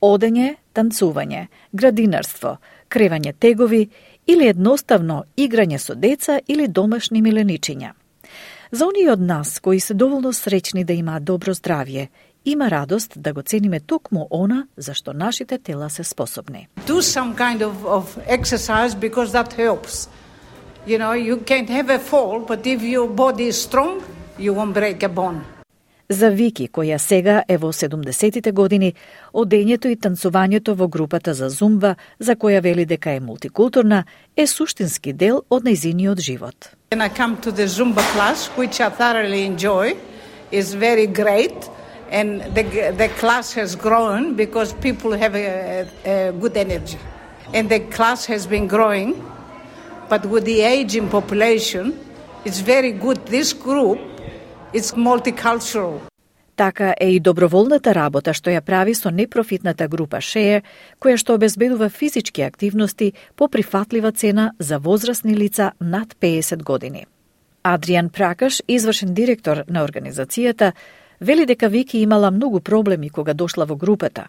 Одење, 0.00 0.56
танцување, 0.74 1.46
градинарство, 1.72 2.58
кревање 2.88 3.32
тегови 3.38 3.88
или 4.26 4.46
едноставно 4.48 5.24
играње 5.36 5.78
со 5.78 5.94
деца 5.94 6.40
или 6.46 6.68
домашни 6.68 7.22
миленичиња– 7.22 7.92
За 8.70 8.86
оние 8.86 9.12
од 9.12 9.20
нас 9.20 9.58
кои 9.64 9.80
се 9.80 9.94
доволно 9.94 10.32
среќни 10.36 10.84
да 10.84 10.92
имаат 10.92 11.24
добро 11.24 11.54
здравје, 11.56 12.08
има 12.44 12.68
радост 12.70 13.16
да 13.16 13.32
го 13.32 13.42
цениме 13.42 13.80
токму 13.80 14.26
она 14.30 14.66
за 14.76 14.94
што 14.94 15.12
нашите 15.12 15.58
тела 15.58 15.88
се 15.90 16.04
способни. 16.04 16.68
Do 16.86 17.00
some 17.00 17.34
kind 17.34 17.62
of, 17.62 17.84
of 17.84 18.18
exercise 18.26 18.94
because 18.94 19.32
that 19.32 19.52
helps. 19.56 20.08
You 20.86 20.98
know, 20.98 21.12
you 21.12 21.36
can't 21.44 21.68
have 21.68 21.88
a 21.90 21.98
fall, 21.98 22.40
but 22.40 22.66
if 22.66 22.82
your 22.82 23.08
body 23.08 23.48
is 23.48 23.62
strong, 23.62 24.02
you 24.38 24.54
won't 24.54 24.74
break 24.74 25.02
a 25.02 25.08
bone. 25.08 25.57
За 26.10 26.30
Вики, 26.30 26.70
која 26.72 26.96
сега 26.96 27.42
е 27.48 27.58
во 27.60 27.68
70-тите 27.68 28.52
години, 28.56 28.94
одењето 29.36 29.90
и 29.92 29.96
танцувањето 29.96 30.72
во 30.72 30.88
групата 30.88 31.34
за 31.34 31.50
зумба, 31.52 31.96
за 32.18 32.32
која 32.32 32.62
вели 32.64 32.86
дека 32.88 33.12
е 33.12 33.20
мултикултурна, 33.20 34.04
е 34.36 34.46
суштински 34.46 35.12
дел 35.12 35.42
од 35.50 35.68
нејзиниот 35.68 36.24
живот. 36.24 36.72
When 36.92 37.04
I 37.04 37.10
come 37.12 37.36
to 37.44 37.52
the 37.52 37.68
Zumba 37.68 38.00
class, 38.16 38.48
which 38.56 38.80
I 38.80 38.88
thoroughly 38.88 39.44
enjoy, 39.44 39.96
is 40.50 40.72
very 40.72 41.06
great, 41.06 41.68
and 42.10 42.40
the, 42.56 42.64
the 42.96 43.10
class 43.20 43.52
has 43.52 43.76
grown 43.76 44.32
because 44.34 44.72
people 44.80 45.12
have 45.12 45.34
a, 45.36 45.84
a 46.06 46.32
good 46.32 46.56
energy. 46.56 46.96
And 47.52 47.68
the 47.68 47.80
class 47.80 48.24
has 48.24 48.46
been 48.46 48.66
growing, 48.66 49.12
but 50.08 50.24
with 50.24 50.46
the 50.46 50.62
aging 50.62 51.10
population, 51.10 51.92
it's 52.46 52.60
very 52.60 52.92
good. 52.92 53.26
This 53.26 53.52
group 53.52 54.07
It's 54.74 54.96
multicultural. 54.96 55.98
Така 56.56 56.94
е 57.00 57.10
и 57.10 57.20
доброволната 57.20 57.94
работа 57.94 58.34
што 58.34 58.50
ја 58.50 58.60
прави 58.60 58.94
со 58.94 59.10
непрофитната 59.10 59.88
група 59.88 60.20
Share, 60.20 60.62
која 61.00 61.16
што 61.16 61.34
обезбедува 61.34 61.88
физички 61.88 62.42
активности 62.42 63.12
по 63.36 63.48
прифатлива 63.48 64.12
цена 64.12 64.52
за 64.58 64.78
возрастни 64.78 65.36
лица 65.36 65.72
над 65.80 66.14
50 66.20 66.62
години. 66.62 67.06
Адриан 67.62 68.08
Пракаш, 68.10 68.62
извршен 68.68 69.14
директор 69.14 69.64
на 69.68 69.84
организацијата, 69.88 70.72
вели 71.20 71.46
дека 71.46 71.68
Вики 71.68 71.98
имала 71.98 72.30
многу 72.30 72.60
проблеми 72.60 73.10
кога 73.10 73.34
дошла 73.34 73.64
во 73.64 73.76
групата, 73.76 74.28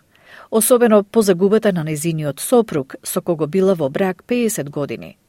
особено 0.51 1.03
по 1.03 1.21
загубата 1.21 1.73
на 1.73 1.83
незиниот 1.83 2.39
сопруг 2.39 2.95
со 3.03 3.21
кого 3.21 3.47
била 3.47 3.75
во 3.75 3.89
брак 3.89 4.23
50 4.27 4.69
години– 4.69 5.17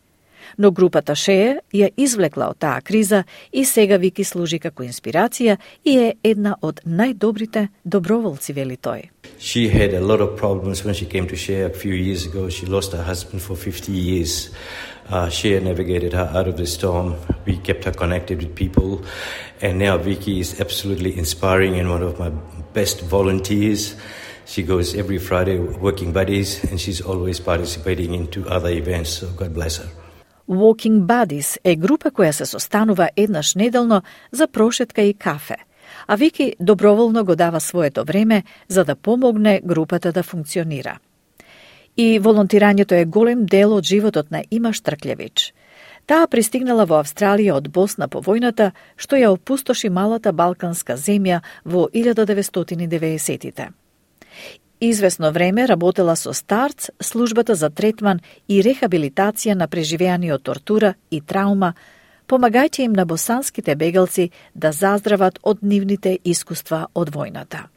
но 0.58 0.70
групата 0.70 1.14
Шее 1.14 1.60
ја 1.74 1.90
извлекла 1.96 2.50
од 2.50 2.58
таа 2.58 2.80
криза 2.80 3.24
и 3.52 3.64
сега 3.64 3.96
Вики 3.96 4.24
служи 4.24 4.58
како 4.58 4.82
инспирација 4.82 5.56
и 5.84 5.98
е 5.98 6.14
една 6.24 6.56
од 6.62 6.80
најдобрите 6.86 7.68
доброволци, 7.84 8.52
вели 8.52 8.76
тој. 8.76 9.10
She 9.38 9.68
had 9.68 9.94
a 9.94 10.00
lot 10.00 10.20
of 10.20 10.36
problems 10.36 10.84
when 10.84 10.94
she 10.94 11.06
came 11.06 11.26
to 11.28 11.36
Shea 11.36 11.62
a 11.62 11.70
few 11.70 11.94
years 11.94 12.26
ago. 12.26 12.48
She 12.50 12.66
lost 12.66 12.92
her 12.92 13.02
husband 13.02 13.42
for 13.42 13.56
50 13.56 13.92
years. 13.92 14.50
Uh, 15.08 15.28
Shea 15.28 15.58
navigated 15.60 16.12
her 16.12 16.30
out 16.34 16.46
of 16.46 16.56
the 16.56 16.66
storm. 16.66 17.16
We 17.46 17.56
kept 17.56 17.84
her 17.84 17.92
connected 17.92 18.38
with 18.38 18.54
people. 18.54 19.02
And 19.60 19.78
now 19.78 19.98
Vicky 19.98 20.40
is 20.40 20.60
absolutely 20.60 21.16
inspiring 21.18 21.78
and 21.78 21.90
one 21.90 22.02
of 22.02 22.18
my 22.18 22.30
best 22.74 23.00
volunteers. 23.00 23.96
She 24.46 24.62
goes 24.62 24.94
every 24.94 25.18
Friday 25.18 25.58
working 25.58 26.12
buddies 26.12 26.62
and 26.64 26.80
she's 26.80 27.00
always 27.00 27.40
participating 27.40 28.14
into 28.14 28.48
other 28.48 28.70
events. 28.70 29.10
So 29.10 29.28
God 29.30 29.54
bless 29.54 29.78
her. 29.78 29.88
Walking 30.50 31.00
Buddies 31.06 31.58
е 31.64 31.76
група 31.76 32.10
која 32.10 32.30
се 32.30 32.46
состанува 32.46 33.10
еднаш 33.16 33.54
неделно 33.54 34.02
за 34.32 34.48
прошетка 34.48 35.02
и 35.02 35.14
кафе, 35.14 35.56
а 36.06 36.16
Вики 36.16 36.54
доброволно 36.60 37.24
го 37.24 37.36
дава 37.36 37.60
своето 37.60 38.04
време 38.04 38.42
за 38.68 38.84
да 38.84 38.96
помогне 38.96 39.60
групата 39.64 40.12
да 40.12 40.22
функционира. 40.22 40.98
И 41.96 42.20
волонтирањето 42.20 42.92
е 42.92 43.04
голем 43.04 43.46
дел 43.46 43.74
од 43.74 43.84
животот 43.84 44.30
на 44.30 44.42
Има 44.50 44.72
Штрклевич. 44.72 45.54
Таа 46.06 46.26
пристигнала 46.26 46.84
во 46.84 46.98
Австралија 46.98 47.52
од 47.54 47.68
Босна 47.70 48.08
по 48.08 48.18
војната, 48.18 48.72
што 48.96 49.16
ја 49.16 49.30
опустоши 49.30 49.88
малата 49.88 50.32
балканска 50.32 50.96
земја 50.96 51.42
во 51.64 51.86
1990-тите. 51.94 53.70
Извесно 54.80 55.30
време 55.30 55.68
работела 55.68 56.14
со 56.16 56.32
Старц, 56.32 56.88
службата 57.02 57.54
за 57.54 57.68
третман 57.68 58.20
и 58.48 58.62
рехабилитација 58.64 59.54
на 59.54 59.68
преживеани 59.68 60.32
од 60.32 60.40
тортура 60.42 60.94
и 61.10 61.20
траума, 61.20 61.74
помагајќи 62.26 62.86
им 62.88 62.92
на 62.96 63.04
босанските 63.04 63.74
бегалци 63.76 64.30
да 64.54 64.72
заздрават 64.72 65.38
од 65.42 65.60
нивните 65.62 66.16
искуства 66.24 66.86
од 66.94 67.12
војната. 67.12 67.68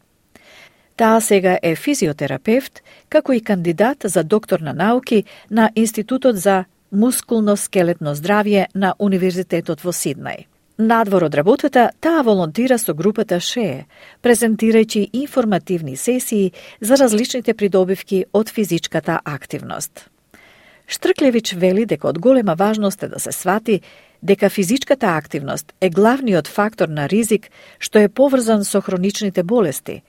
Таа 0.96 1.20
сега 1.22 1.58
е 1.62 1.76
физиотерапевт, 1.76 2.84
како 3.10 3.34
и 3.34 3.44
кандидат 3.44 4.06
за 4.06 4.24
доктор 4.24 4.60
на 4.60 4.74
науки 4.74 5.26
на 5.50 5.72
Институтот 5.76 6.38
за 6.38 6.66
мускулно-скелетно 6.92 8.16
здравје 8.16 8.68
на 8.74 8.96
Универзитетот 9.00 9.84
во 9.84 9.92
Сиднај. 9.92 10.53
Надвор 10.78 11.28
од 11.28 11.36
работата, 11.38 11.92
таа 12.02 12.24
волонтира 12.26 12.80
со 12.82 12.96
групата 12.98 13.38
ШЕ, 13.38 13.86
презентирајќи 14.26 15.10
информативни 15.14 15.94
сесии 15.96 16.54
за 16.82 16.98
различните 16.98 17.54
придобивки 17.54 18.26
од 18.34 18.50
физичката 18.50 19.20
активност. 19.24 20.10
Штрклевич 20.88 21.54
вели 21.54 21.86
дека 21.86 22.08
од 22.08 22.18
голема 22.20 22.56
важност 22.56 23.04
е 23.04 23.08
да 23.08 23.20
се 23.20 23.32
свати 23.32 23.82
дека 24.22 24.50
физичката 24.50 25.08
активност 25.08 25.74
е 25.82 25.90
главниот 25.90 26.48
фактор 26.48 26.88
на 26.88 27.06
ризик 27.10 27.52
што 27.80 28.00
е 28.00 28.10
поврзан 28.10 28.66
со 28.66 28.82
хроничните 28.82 29.44
болести, 29.44 30.02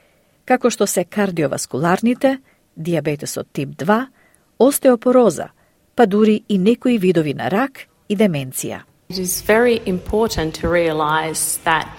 како 0.45 0.71
што 0.71 0.87
се 0.87 1.05
кардиоваскуларните, 1.05 2.39
диабетесот 2.77 3.53
тип 3.53 3.77
2, 3.77 4.07
остеопороза, 4.59 5.53
па 5.95 6.07
дури 6.07 6.41
и 6.49 6.59
некои 6.59 6.99
видови 6.99 7.35
на 7.35 7.51
рак 7.51 7.85
и 8.09 8.17
деменција. 8.17 8.94
It 9.14 9.18
is 9.18 9.42
very 9.42 9.82
important 9.86 10.56
to 10.56 10.70
realize 10.70 11.58
that 11.64 11.90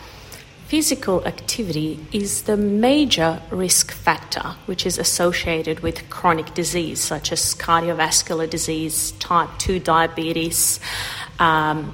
physical 0.69 1.27
activity 1.27 1.99
is 2.13 2.43
the 2.43 2.57
major 2.57 3.43
risk 3.51 3.91
factor 3.91 4.55
which 4.67 4.87
is 4.87 4.99
associated 4.99 5.81
with 5.81 6.09
chronic 6.11 6.55
disease 6.55 7.01
such 7.01 7.33
as 7.33 7.55
cardiovascular 7.57 8.49
disease, 8.49 9.11
type 9.19 9.49
2 9.59 9.81
diabetes, 9.81 10.79
um, 11.41 11.93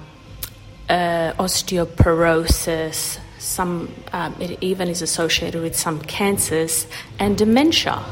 uh, 0.90 1.32
osteoporosis, 1.38 3.18
some, 3.38 3.88
um, 4.12 4.34
it 4.38 4.58
even 4.60 4.88
is 4.88 5.00
associated 5.00 5.62
with 5.62 5.74
some 5.74 6.00
cancers 6.02 6.86
and 7.18 7.38
dementia. 7.38 8.04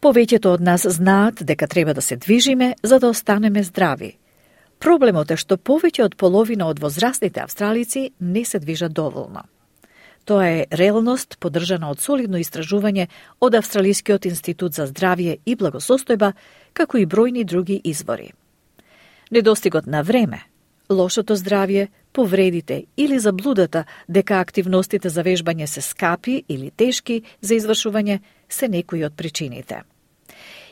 Повеќето 0.00 0.52
од 0.54 0.60
нас 0.60 0.86
знаат 0.86 1.42
дека 1.42 1.66
треба 1.66 1.94
да 1.94 2.02
се 2.02 2.16
движиме 2.16 2.74
за 2.82 3.00
да 3.00 3.08
останеме 3.08 3.62
здрави. 3.62 4.18
Проблемот 4.81 5.29
е 5.29 5.37
што 5.37 5.59
повеќе 5.61 6.07
од 6.07 6.13
половина 6.17 6.65
од 6.65 6.79
возрастните 6.81 7.43
австралици 7.43 8.11
не 8.19 8.41
се 8.45 8.59
движат 8.59 8.93
доволно. 8.97 9.43
Тоа 10.25 10.47
е 10.47 10.65
реалност 10.71 11.37
поддржана 11.39 11.91
од 11.93 12.01
солидно 12.01 12.41
истражување 12.41 13.05
од 13.41 13.57
Австралискиот 13.57 14.25
институт 14.25 14.73
за 14.73 14.87
здравје 14.89 15.37
и 15.45 15.55
благосостојба, 15.55 16.31
како 16.73 16.97
и 16.97 17.05
бројни 17.05 17.45
други 17.45 17.77
извори. 17.83 18.31
Недостигот 19.31 19.85
на 19.85 20.01
време, 20.01 20.41
лошото 20.89 21.37
здравје, 21.37 21.87
повредите 22.11 22.83
или 22.97 23.19
заблудата 23.19 23.85
дека 24.07 24.41
активностите 24.41 25.09
за 25.09 25.21
вежбање 25.23 25.65
се 25.65 25.81
скапи 25.81 26.43
или 26.47 26.71
тешки 26.71 27.21
за 27.41 27.55
извршување 27.55 28.19
се 28.49 28.67
некои 28.67 29.05
од 29.05 29.13
причините. 29.13 29.83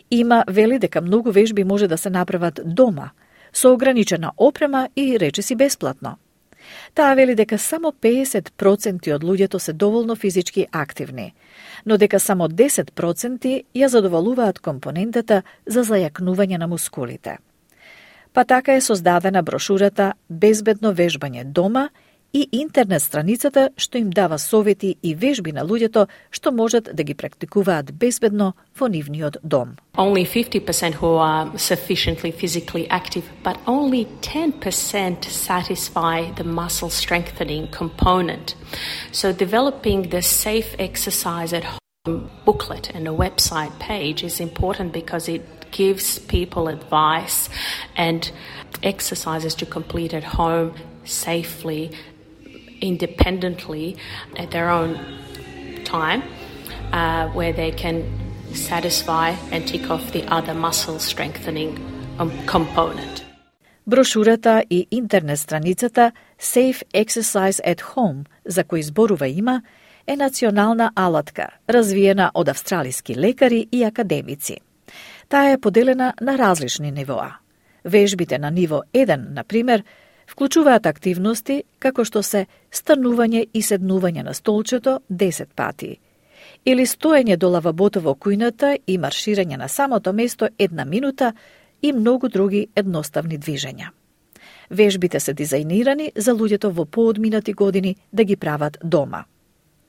Има 0.10 0.44
вели 0.48 0.80
дека 0.80 1.02
многу 1.02 1.32
вежби 1.32 1.64
може 1.64 1.88
да 1.88 1.98
се 1.98 2.10
направат 2.10 2.60
дома– 2.66 3.12
со 3.54 3.74
ограничена 3.74 4.32
опрема 4.38 4.90
и 4.96 5.20
речиси 5.20 5.56
бесплатно. 5.56 6.18
Таа 6.94 7.16
вели 7.16 7.36
дека 7.36 7.58
само 7.58 7.92
50% 7.92 9.14
од 9.16 9.24
луѓето 9.24 9.58
се 9.58 9.74
доволно 9.74 10.16
физички 10.16 10.68
активни, 10.72 11.34
но 11.86 11.98
дека 11.98 12.20
само 12.20 12.48
10% 12.48 13.64
ја 13.76 13.88
задоволуваат 13.88 14.60
компонентата 14.60 15.44
за 15.66 15.84
зајакнување 15.84 16.58
на 16.58 16.68
мускулите. 16.68 17.38
Па 18.34 18.46
така 18.46 18.76
е 18.76 18.82
создадена 18.82 19.44
брошурата 19.44 20.14
Безбедно 20.30 20.94
вежбање 20.94 21.44
дома 21.44 21.90
и 22.34 22.48
интернет 22.52 23.02
страницата 23.04 23.70
што 23.78 23.98
им 23.98 24.10
дава 24.10 24.38
совети 24.40 24.96
и 25.04 25.16
вежби 25.16 25.52
на 25.52 25.64
луѓето 25.66 26.08
што 26.32 26.52
можат 26.52 26.90
да 26.94 27.04
ги 27.04 27.14
практикуваат 27.14 27.92
безбедно 27.92 28.54
во 28.80 28.88
нивниот 28.88 29.38
дом. 29.44 29.78
Only 29.98 30.26
50% 30.26 30.96
who 31.02 31.18
are 31.18 31.58
sufficiently 31.58 32.32
physically 32.32 32.88
active, 32.90 33.24
but 33.44 33.58
only 33.66 34.08
10% 34.22 35.26
satisfy 35.26 36.32
the 36.38 36.44
muscle 36.44 36.90
strengthening 36.90 37.68
component. 37.72 38.56
So 39.12 39.34
developing 39.34 40.10
the 40.10 40.22
safe 40.22 40.76
exercise 40.80 41.54
at 41.54 41.64
home 41.64 42.30
booklet 42.46 42.92
and 42.96 43.08
a 43.08 43.12
website 43.12 43.78
page 43.80 44.24
is 44.24 44.40
important 44.40 44.94
because 44.94 45.28
it 45.28 45.42
gives 45.72 46.20
people 46.20 46.68
advice 46.68 47.50
and 47.96 48.32
exercises 48.84 49.54
to 49.56 49.66
complete 49.66 50.14
at 50.14 50.24
home 50.24 50.74
safely 51.04 51.92
independently 52.82 53.96
at 54.38 54.52
their 54.52 54.70
own 54.70 55.00
time, 55.86 56.22
uh, 56.92 57.28
where 57.38 57.54
they 57.54 57.72
can 57.72 58.04
satisfy 58.54 59.30
and 59.52 59.68
tick 59.68 59.90
off 59.90 60.12
the 60.12 60.24
other 60.28 60.54
muscle 60.54 61.00
strengthening 61.00 61.78
um, 62.20 62.32
component. 62.46 63.26
Брошурата 63.88 64.64
и 64.70 64.88
интернет 64.92 65.40
страницата 65.40 66.12
Safe 66.42 66.84
Exercise 66.94 67.62
at 67.66 67.82
Home, 67.82 68.26
за 68.46 68.64
кој 68.64 68.82
зборува 68.82 69.28
има, 69.28 69.62
е 70.08 70.16
национална 70.16 70.92
алатка, 70.96 71.48
развиена 71.70 72.32
од 72.34 72.50
австралиски 72.50 73.16
лекари 73.16 73.68
и 73.72 73.84
академици. 73.84 74.58
Таа 75.30 75.52
е 75.52 75.58
поделена 75.58 76.14
на 76.22 76.38
различни 76.38 76.92
нивоа. 76.92 77.38
Вежбите 77.86 78.38
на 78.38 78.52
ниво 78.52 78.82
1, 78.94 79.30
например, 79.30 79.84
вклучуваат 80.30 80.86
активности 80.86 81.64
како 81.80 82.06
што 82.06 82.22
се 82.24 82.46
станување 82.72 83.48
и 83.54 83.62
седнување 83.62 84.24
на 84.24 84.34
столчето 84.34 85.00
10 85.10 85.56
пати, 85.56 85.98
или 86.66 86.86
стоење 86.86 87.38
до 87.38 87.50
лавабото 87.50 88.02
во 88.02 88.16
кујната 88.16 88.76
и 88.88 88.98
марширање 88.98 89.58
на 89.58 89.68
самото 89.68 90.14
место 90.14 90.50
една 90.58 90.86
минута 90.86 91.34
и 91.82 91.94
многу 91.94 92.30
други 92.30 92.68
едноставни 92.76 93.40
движења. 93.40 93.90
Вежбите 94.70 95.20
се 95.20 95.34
дизајнирани 95.34 96.12
за 96.16 96.34
луѓето 96.34 96.72
во 96.72 96.86
поодминати 96.86 97.54
години 97.54 97.96
да 98.12 98.24
ги 98.24 98.36
прават 98.36 98.78
дома. 98.84 99.24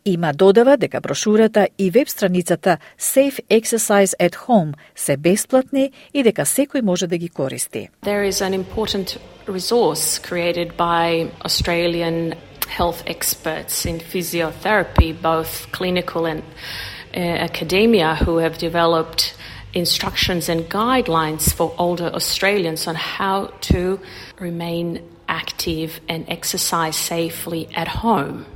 Има 0.04 0.32
додава 0.32 0.76
дека 0.76 1.00
брошурата 1.00 1.68
и 1.78 1.90
веб 1.90 2.08
страницата 2.08 2.78
Safe 3.00 3.40
Exercise 3.50 4.16
at 4.18 4.36
Home 4.36 4.72
се 4.96 5.16
бесплатни 5.16 5.90
и 6.14 6.22
дека 6.22 6.42
секој 6.42 6.82
може 6.82 7.06
да 7.06 7.18
ги 7.18 7.28
користи. 7.28 7.88
There 8.04 8.28
is 8.30 8.40
an 8.40 8.64
important 8.64 9.18
resource 9.46 10.18
created 10.18 10.76
by 10.76 11.30
Australian 11.44 12.34
health 12.78 13.02
experts 13.06 13.84
in 13.84 13.98
physiotherapy, 13.98 15.12
both 15.22 15.52
clinical 15.72 16.24
and 16.26 16.42
uh, 16.42 17.20
academia, 17.50 18.14
who 18.14 18.38
have 18.38 18.58
developed 18.58 19.34
instructions 19.74 20.48
and 20.48 20.60
guidelines 20.68 21.52
for 21.52 21.74
older 21.78 22.10
Australians 22.14 22.86
on 22.86 22.94
how 22.94 23.50
to 23.60 24.00
remain 24.38 24.86
active 25.28 26.00
and 26.08 26.24
exercise 26.28 26.96
safely 26.96 27.68
at 27.74 27.88
home. 27.88 28.46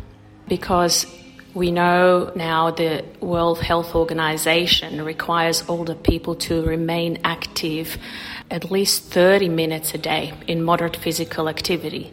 Because 0.48 1.06
we 1.54 1.70
know 1.70 2.32
now 2.34 2.72
the 2.72 3.04
World 3.20 3.60
Health 3.60 3.94
Organization 3.94 5.04
requires 5.04 5.62
older 5.68 5.94
people 5.94 6.34
to 6.34 6.64
remain 6.64 7.20
active 7.22 7.96
at 8.50 8.70
least 8.70 9.04
30 9.12 9.48
minutes 9.48 9.94
a 9.94 9.98
day 9.98 10.32
in 10.48 10.62
moderate 10.62 10.96
physical 10.96 11.48
activity. 11.48 12.12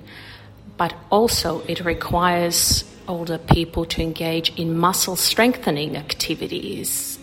But 0.77 0.93
also, 1.09 1.61
it 1.67 1.83
requires 1.83 2.83
older 3.07 3.39
people 3.39 3.85
to 3.85 4.01
engage 4.01 4.57
in 4.57 4.77
muscle 4.77 5.15
strengthening 5.15 5.97
activities 5.97 7.17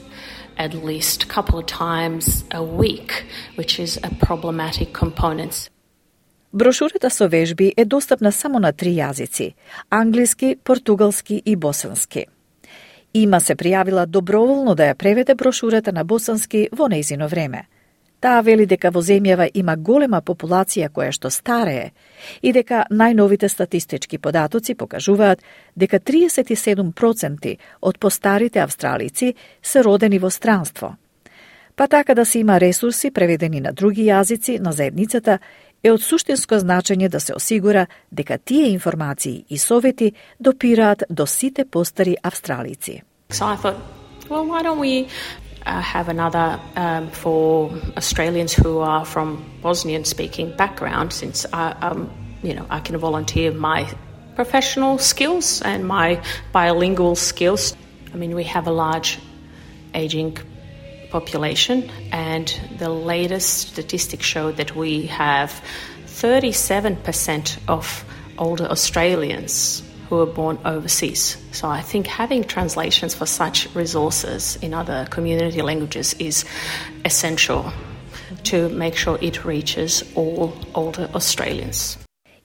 at 0.59 0.74
least 0.74 1.22
a 1.22 1.26
couple 1.26 1.57
of 1.57 1.66
times 1.66 2.44
a 2.50 2.62
week, 2.62 3.24
which 3.54 3.78
is 3.78 3.96
a 4.02 4.12
problematic 4.16 4.92
component. 4.92 5.68
Брошурата 6.52 7.11
со 7.11 7.28
вежби 7.28 7.74
е 7.76 7.84
достапна 7.84 8.32
само 8.32 8.58
на 8.58 8.72
три 8.72 8.94
јазици– 8.96 9.54
англиски, 9.90 10.56
португалски 10.64 11.42
и 11.44 11.56
босански. 11.56 12.26
Има 13.14 13.40
се 13.40 13.54
пријавила 13.54 14.06
доброволно 14.06 14.74
да 14.74 14.88
ја 14.88 14.94
преведе 14.94 15.34
брошурата 15.34 15.92
на 15.92 16.04
босански 16.04 16.68
во 16.72 16.88
неизино 16.88 17.28
време. 17.28 17.66
Таа 18.20 18.40
вели 18.40 18.66
дека 18.66 18.90
во 18.90 19.02
земјава 19.04 19.50
има 19.54 19.76
голема 19.76 20.22
популација 20.22 20.88
која 20.88 21.12
што 21.12 21.30
старее 21.30 21.92
и 22.42 22.52
дека 22.52 22.87
најновите 22.90 23.48
статистички 23.48 24.18
податоци 24.18 24.74
покажуваат 24.74 25.42
дека 25.76 26.00
37% 26.00 27.56
од 27.80 27.98
постарите 27.98 28.61
австралици 28.61 29.34
се 29.62 29.84
родени 29.84 30.18
во 30.18 30.30
странство. 30.30 30.96
Па 31.78 31.87
така 31.88 32.14
да 32.14 32.24
се 32.26 32.38
има 32.38 32.61
ресурси 32.61 33.11
преведени 33.11 33.61
на 33.61 33.72
други 33.72 34.02
јазици 34.02 34.58
на 34.58 34.72
заедницата 34.72 35.38
е 35.83 35.91
од 35.91 36.01
суштинско 36.01 36.55
значење 36.55 37.09
да 37.09 37.19
се 37.19 37.33
осигура 37.36 37.88
дека 38.12 38.38
тие 38.38 38.69
информации 38.71 39.45
и 39.49 39.57
совети 39.57 40.13
допираат 40.39 41.03
до 41.09 41.27
сите 41.27 41.65
постари 41.65 42.15
австралици. 42.23 43.01
So 43.29 43.45
I 43.45 43.55
thought, 43.55 43.77
well, 44.29 44.45
why 44.45 44.62
don't 44.62 44.79
we 44.79 45.07
uh, 45.65 45.81
have 45.81 46.07
another 46.09 46.59
um, 46.75 47.09
for 47.12 47.71
Australians 47.97 48.53
who 48.53 48.79
are 48.79 49.05
from 49.05 49.43
Bosnian-speaking 49.62 50.55
background, 50.57 51.12
since 51.12 51.45
I, 51.51 51.65
um, 51.88 52.09
you 52.43 52.53
know, 52.53 52.65
I 52.69 52.79
can 52.79 52.97
volunteer 52.97 53.51
my 53.51 53.79
professional 54.36 54.97
skills 54.97 55.62
and 55.62 55.86
my 55.86 56.21
bilingual 56.51 57.15
skills. 57.15 57.75
I 58.13 58.17
mean, 58.17 58.36
we 58.36 58.43
have 58.55 58.67
a 58.67 58.71
large 58.71 59.19
aging 59.93 60.38
population, 61.10 61.90
and 62.12 62.60
the 62.78 62.88
latest 62.88 63.68
statistics 63.68 64.24
show 64.24 64.52
that 64.52 64.74
we 64.76 65.06
have 65.06 65.62
37% 66.06 67.58
of 67.68 68.04
older 68.38 68.64
Australians 68.64 69.82
who 70.08 70.20
are 70.20 70.26
born 70.26 70.58
overseas. 70.64 71.36
So 71.52 71.68
I 71.68 71.82
think 71.82 72.06
having 72.06 72.44
translations 72.44 73.14
for 73.14 73.26
such 73.26 73.68
resources 73.74 74.56
in 74.62 74.72
other 74.72 75.06
community 75.10 75.60
languages 75.62 76.14
is 76.14 76.44
essential 77.04 77.72
to 78.44 78.68
make 78.70 78.96
sure 78.96 79.18
it 79.20 79.44
reaches 79.44 80.02
all 80.14 80.54
older 80.74 81.10
Australians. 81.14 81.98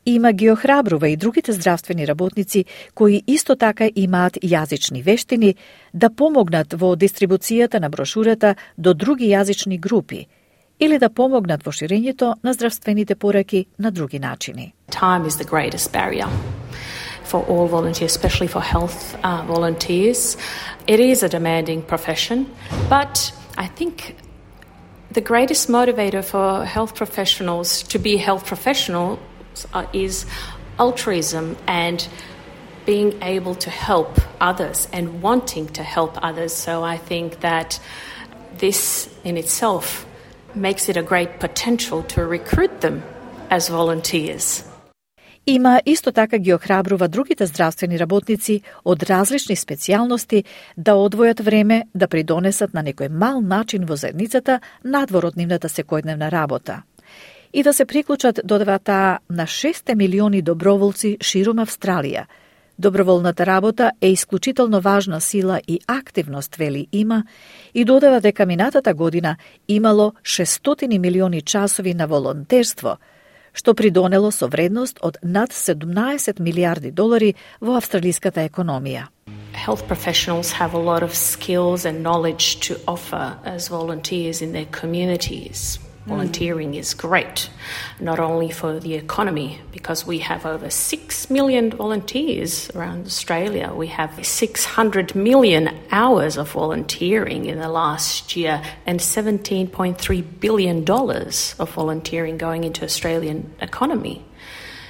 Има 0.06 0.34
ги 0.34 0.52
охрабрува 0.52 1.10
и 1.10 1.18
другите 1.18 1.52
здравствени 1.52 2.08
работници 2.08 2.66
кои 2.96 3.24
исто 3.28 3.56
така 3.56 3.90
имаат 3.96 4.34
јазични 4.44 5.04
вештини 5.04 5.56
да 5.94 6.10
помогнат 6.10 6.74
во 6.74 6.96
дистрибуцијата 6.96 7.80
на 7.80 7.90
брошурата 7.90 8.56
до 8.78 8.94
други 8.94 9.32
јазични 9.32 9.80
групи 9.80 10.28
или 10.80 11.00
да 11.00 11.10
помогнат 11.10 11.64
во 11.64 11.72
ширењето 11.72 12.36
на 12.44 12.54
здравствените 12.54 13.16
пораки 13.16 13.66
на 13.80 13.92
други 13.92 14.20
начини. 14.20 14.74
Time 14.92 15.26
is 15.26 15.38
the 15.40 15.48
greatest 15.48 15.94
barrier 15.94 16.28
for 17.24 17.40
all 17.48 17.68
volunteers, 17.68 18.12
especially 18.16 18.48
for 18.48 18.62
health 18.62 19.16
uh, 19.24 19.42
volunteers. 19.48 20.38
It 20.88 21.00
is 21.00 21.24
a 21.24 21.30
demanding 21.30 21.82
profession, 21.82 22.46
but 22.90 23.32
I 23.58 23.68
think 23.78 24.16
the 25.14 25.22
greatest 25.22 25.70
motivator 25.70 26.24
for 26.24 26.66
health 26.66 26.94
professionals 26.96 27.84
to 27.84 27.98
be 28.00 28.16
a 28.16 28.24
health 28.28 28.46
professional 28.46 29.18
Uh, 29.74 29.86
is 29.94 30.26
altruism 30.80 31.56
and 31.68 32.08
being 32.86 33.14
able 33.22 33.56
to 33.56 33.70
help 33.70 34.20
others 34.42 34.88
and 34.92 35.22
wanting 35.22 35.68
to 35.68 35.84
help 35.84 36.18
others. 36.22 36.54
So 36.54 36.84
I 36.84 36.98
think 36.98 37.40
that 37.42 37.80
this 38.58 39.10
in 39.24 39.38
itself 39.38 40.06
makes 40.56 40.90
it 40.90 40.98
a 40.98 41.04
great 41.04 41.40
potential 41.40 42.04
to 42.04 42.26
recruit 42.26 42.82
them 42.82 43.04
as 43.50 43.70
volunteers. 43.70 44.64
Има 45.46 45.82
исто 45.86 46.12
така 46.12 46.38
ги 46.38 46.54
охрабрува 46.54 47.08
другите 47.08 47.46
здравствени 47.46 48.00
работници 48.00 48.62
од 48.86 49.04
различни 49.04 49.56
специјалности 49.56 50.44
да 50.78 50.92
одвојат 50.92 51.44
време 51.44 51.84
да 51.96 52.08
придонесат 52.08 52.74
на 52.74 52.84
некој 52.84 53.10
мал 53.10 53.42
начин 53.42 53.86
во 53.86 53.96
заедницата 53.96 54.60
надвор 54.84 55.26
од 55.26 55.36
нивната 55.36 55.68
секојдневна 55.68 56.32
работа 56.32 56.84
и 57.54 57.64
да 57.64 57.74
се 57.74 57.86
приклучат 57.86 58.40
додавата 58.44 59.20
на 59.30 59.44
6 59.44 59.96
милиони 59.96 60.42
доброволци 60.42 61.18
ширум 61.22 61.58
Австралија. 61.58 62.26
Доброволната 62.80 63.46
работа 63.46 63.92
е 64.02 64.10
исклучително 64.10 64.82
важна 64.82 65.22
сила 65.22 65.62
и 65.68 65.80
активност, 65.88 66.56
вели 66.56 66.88
има, 66.92 67.24
и 67.74 67.86
додава 67.86 68.22
дека 68.22 68.46
минатата 68.46 68.94
година 68.94 69.36
имало 69.68 70.14
600 70.24 70.98
милиони 70.98 71.42
часови 71.42 71.94
на 71.94 72.08
волонтерство, 72.08 72.98
што 73.54 73.74
придонело 73.74 74.32
со 74.32 74.48
вредност 74.50 74.98
од 75.02 75.18
над 75.24 75.54
17 75.54 76.40
милиарди 76.40 76.92
долари 76.92 77.36
во 77.62 77.78
австралиската 77.78 78.42
економија. 78.50 79.06
Health 79.54 79.86
professionals 79.88 80.52
have 80.52 80.74
a 80.74 80.82
lot 80.82 81.04
of 81.04 81.14
skills 81.14 81.86
and 81.86 82.02
knowledge 82.02 82.60
to 82.68 82.76
offer 82.88 83.38
as 83.46 83.70
volunteers 83.70 84.42
in 84.42 84.52
their 84.52 84.66
communities. 84.82 85.83
Volunteering 86.09 86.75
is 86.75 86.95
great, 86.95 87.51
not 88.01 88.19
only 88.19 88.51
for 88.51 88.81
the 88.81 88.95
economy, 88.95 89.61
because 89.73 90.07
we 90.07 90.21
have 90.21 90.47
over 90.47 90.71
6 90.71 91.31
million 91.31 91.71
volunteers 91.71 92.71
around 92.75 93.07
Australia. 93.07 93.75
We 93.75 93.89
have 93.89 94.27
600 94.27 95.15
million 95.15 95.69
hours 95.93 96.39
of 96.39 96.51
volunteering 96.53 97.45
in 97.45 97.59
the 97.59 97.69
last 97.69 98.37
year 98.37 98.63
and 98.87 99.01
$17.3 99.01 100.41
billion 100.41 100.91
of 101.59 101.71
volunteering 101.75 102.39
going 102.39 102.65
into 102.65 102.85
Australian 102.85 103.53
economy. 103.61 104.25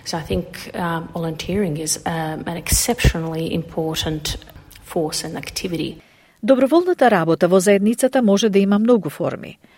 So 0.04 0.18
I 0.18 0.22
think 0.22 0.70
um, 0.76 1.08
volunteering 1.08 1.78
is 1.78 1.98
um, 2.06 2.44
an 2.46 2.56
exceptionally 2.56 3.52
important 3.52 4.36
force 4.82 5.24
and 5.24 5.36
activity. 5.36 6.00
Доброволната 6.42 7.10
работа 7.10 7.48
во 7.48 7.60
заедницата 7.60 8.22
може 8.22 8.48
да 8.48 8.58
има 8.58 8.78
многу 8.78 9.10
форми – 9.10 9.68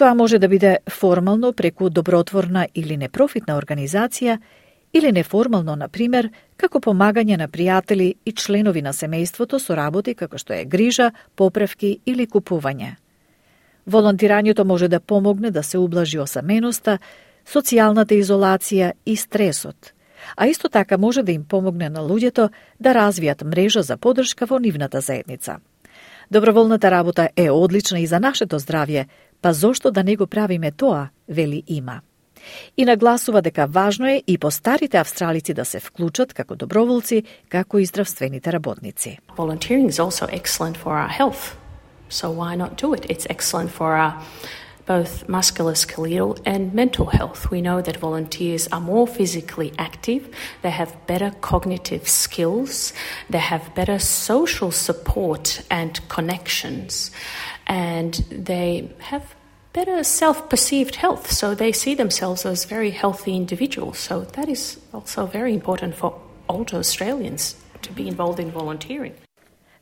Тоа 0.00 0.14
може 0.14 0.38
да 0.38 0.48
биде 0.48 0.78
формално 0.90 1.52
преку 1.52 1.90
добротворна 1.90 2.62
или 2.74 2.96
непрофитна 2.96 3.58
организација, 3.60 4.38
или 4.94 5.12
неформално, 5.12 5.74
на 5.76 5.88
пример, 5.88 6.30
како 6.56 6.80
помагање 6.80 7.36
на 7.36 7.48
пријатели 7.48 8.14
и 8.24 8.32
членови 8.32 8.80
на 8.80 8.94
семејството 8.96 9.60
со 9.60 9.76
работи 9.76 10.14
како 10.14 10.40
што 10.40 10.56
е 10.56 10.64
грижа, 10.64 11.10
поправки 11.36 11.98
или 12.06 12.26
купување. 12.26 12.94
Волонтирањето 13.86 14.64
може 14.64 14.88
да 14.88 15.00
помогне 15.00 15.50
да 15.50 15.62
се 15.62 15.78
ублажи 15.78 16.18
осаменоста, 16.18 16.96
социјалната 17.44 18.16
изолација 18.16 18.92
и 19.04 19.16
стресот, 19.16 19.92
а 20.36 20.46
исто 20.46 20.68
така 20.68 20.96
може 20.96 21.22
да 21.22 21.32
им 21.32 21.44
помогне 21.44 21.90
на 21.90 22.00
луѓето 22.00 22.48
да 22.80 22.94
развијат 22.94 23.44
мрежа 23.44 23.82
за 23.82 23.96
подршка 23.96 24.46
во 24.46 24.58
нивната 24.58 25.00
заедница. 25.00 25.60
Доброволната 26.30 26.90
работа 26.90 27.28
е 27.36 27.50
одлична 27.50 28.00
и 28.00 28.06
за 28.06 28.20
нашето 28.20 28.58
здравје, 28.58 29.06
Па 29.42 29.52
зошто 29.52 29.90
да 29.90 30.04
не 30.04 30.16
го 30.16 30.26
правиме 30.26 30.70
тоа, 30.70 31.08
вели 31.28 31.62
има. 31.66 32.00
И 32.76 32.84
нагласува 32.84 33.42
дека 33.42 33.66
важно 33.66 34.08
е 34.08 34.22
и 34.26 34.38
постарите 34.38 34.96
австралици 34.98 35.54
да 35.54 35.64
се 35.64 35.80
вклучат 35.80 36.34
како 36.34 36.56
доброволци, 36.56 37.22
како 37.48 37.78
и 37.78 37.86
здравствените 37.86 38.52
работници. 38.52 39.18
Volunteering 39.36 39.88
is 39.88 40.00
also 40.00 40.26
excellent 40.26 40.76
for 40.76 40.92
our 40.96 41.08
health. 41.08 41.56
So 42.10 42.30
why 42.30 42.56
not 42.56 42.76
do 42.76 42.94
it? 42.94 43.02
It's 43.10 43.26
excellent 43.30 43.70
for 43.70 43.94
our 43.96 44.12
both 44.86 45.28
musculoskeletal 45.28 46.30
and 46.44 46.74
mental 46.74 47.06
health. 47.06 47.40
We 47.54 47.60
know 47.60 47.80
that 47.80 47.96
volunteers 48.08 48.66
are 48.74 48.80
more 48.80 49.06
physically 49.06 49.70
active, 49.78 50.22
they 50.62 50.70
have 50.70 50.90
better 51.06 51.30
cognitive 51.40 52.08
skills, 52.08 52.92
they 53.34 53.44
have 53.52 53.62
better 53.80 53.98
social 54.00 54.72
support 54.72 55.62
and 55.70 55.92
connections 56.08 57.12
and 57.70 58.12
they 58.30 58.90
have 58.98 59.24
better 59.72 60.02
self 60.02 60.48
perceived 60.48 60.96
health. 60.96 61.30
So 61.30 61.54
they 61.54 61.72
see 61.72 61.94
themselves 61.94 62.44
as 62.44 62.64
very 62.64 62.90
healthy 62.90 63.36
individuals. 63.36 63.98
So 63.98 64.14
that 64.36 64.48
is 64.48 64.78
also 64.92 65.26
very 65.26 65.54
important 65.54 65.94
for 65.94 66.10
older 66.48 66.76
Australians 66.76 67.42
to 67.82 67.92
be 67.92 68.08
involved 68.08 68.40
in 68.40 68.50
volunteering. 68.50 69.14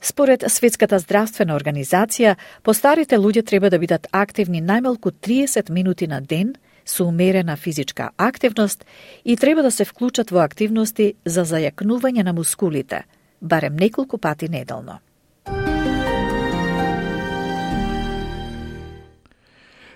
Според 0.02 0.44
Светската 0.48 0.98
здравствена 0.98 1.56
организација, 1.56 2.36
постарите 2.62 3.18
луѓе 3.18 3.46
треба 3.46 3.70
да 3.70 3.78
бидат 3.78 4.06
активни 4.12 4.62
најмалку 4.62 5.10
30 5.10 5.70
минути 5.70 6.06
на 6.06 6.20
ден 6.20 6.54
со 6.84 7.04
умерена 7.04 7.56
физичка 7.56 8.10
активност 8.16 8.84
и 9.24 9.36
треба 9.36 9.62
да 9.62 9.70
се 9.70 9.84
вклучат 9.84 10.30
во 10.30 10.38
активности 10.38 11.14
за 11.24 11.44
зајакнување 11.44 12.22
на 12.22 12.32
мускулите, 12.32 13.04
барем 13.42 13.76
неколку 13.76 14.18
пати 14.18 14.48
неделно. 14.48 15.00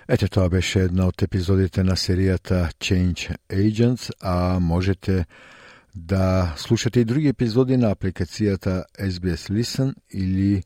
Ете, 0.07 0.27
тоа 0.27 0.49
беше 0.51 0.81
една 0.83 1.05
од 1.07 1.23
епизодите 1.23 1.83
на 1.87 1.95
серијата 1.95 2.65
Change 2.75 3.31
Agents, 3.47 4.09
а 4.19 4.59
можете 4.59 5.25
да 5.95 6.53
слушате 6.57 6.99
и 6.99 7.05
други 7.05 7.27
епизоди 7.31 7.77
на 7.77 7.93
апликацијата 7.95 8.83
SBS 8.99 9.47
Listen 9.47 9.93
или 10.11 10.63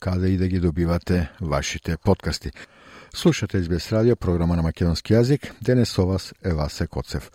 каде 0.00 0.28
и 0.28 0.36
да 0.36 0.48
ги 0.48 0.60
добивате 0.60 1.30
вашите 1.40 1.96
подкасти. 1.96 2.50
Слушате 3.14 3.62
SBS 3.64 3.92
радио, 3.92 4.16
програма 4.16 4.56
на 4.56 4.62
македонски 4.62 5.14
јазик. 5.14 5.50
Денес 5.60 5.90
со 5.90 6.06
вас 6.06 6.34
е 6.44 6.54
Васе 6.54 6.86
Коцев. 6.86 7.30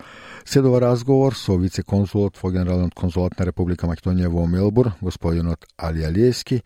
Седова 0.46 0.82
разговор 0.82 1.36
со 1.36 1.58
вице-консулот 1.58 2.38
во 2.38 2.52
Генералниот 2.52 2.96
консулат 2.96 3.40
на 3.40 3.46
Република 3.46 3.88
Македонија 3.88 4.32
во 4.32 4.48
Мелбур, 4.48 4.92
господинот 5.02 5.66
Али 5.78 6.04
Алиевски. 6.04 6.62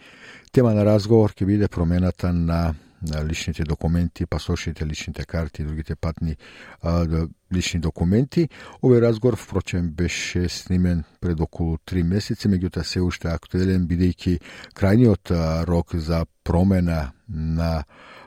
Тема 0.52 0.74
на 0.74 0.86
разговор 0.86 1.34
ќе 1.34 1.46
биде 1.46 1.68
промената 1.68 2.34
на 2.34 2.76
личните 3.26 3.64
документи, 3.64 4.26
пасошите, 4.26 4.86
личните 4.86 5.26
карти 5.26 5.62
и 5.62 5.66
другите 5.66 5.96
патни 5.96 6.36
а, 6.82 7.06
да, 7.06 7.28
лични 7.54 7.80
документи. 7.80 8.50
Овој 8.82 9.02
разговор, 9.02 9.38
впрочем, 9.38 9.92
беше 9.92 10.50
снимен 10.50 11.04
пред 11.22 11.40
околу 11.40 11.78
три 11.86 12.04
месеци, 12.04 12.50
меѓутоа 12.50 12.84
се 12.84 13.02
уште 13.02 13.32
актуелен, 13.32 13.88
бидејќи 13.88 14.40
крајниот 14.76 15.34
рок 15.70 15.96
за 15.96 16.26
промена 16.44 17.12
на 17.30 17.84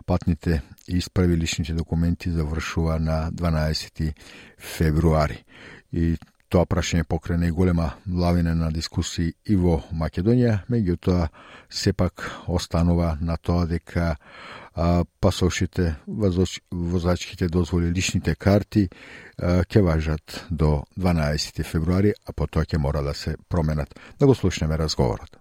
патните 0.06 0.62
исправи 0.88 1.36
личните 1.36 1.74
документи 1.74 2.30
завршува 2.30 2.98
на 2.98 3.30
12 3.32 4.12
февруари. 4.58 5.44
И 5.92 6.16
Тоа 6.48 6.64
прашање 6.64 7.04
покрене 7.04 7.50
и 7.50 7.52
голема 7.52 7.90
лавина 8.08 8.54
на 8.56 8.70
дискусии 8.72 9.34
и 9.52 9.56
во 9.60 9.82
Македонија, 9.92 10.62
меѓутоа 10.72 11.26
сепак 11.68 12.24
останува 12.48 13.18
на 13.20 13.36
тоа 13.36 13.66
дека 13.68 14.14
а, 14.78 15.04
пасошите, 15.20 15.94
возачките 16.72 17.48
дозволи, 17.48 17.92
личните 17.92 18.34
карти 18.34 18.88
ке 19.68 19.82
важат 19.82 20.46
до 20.50 20.82
12 21.00 21.64
февруари, 21.64 22.14
а 22.26 22.32
потоа 22.32 22.62
ќе 22.62 22.78
мора 22.78 23.02
да 23.02 23.14
се 23.14 23.36
променат. 23.48 23.94
Да 24.18 24.26
го 24.26 24.34
слушнеме 24.34 24.78
разговорот. 24.78 25.36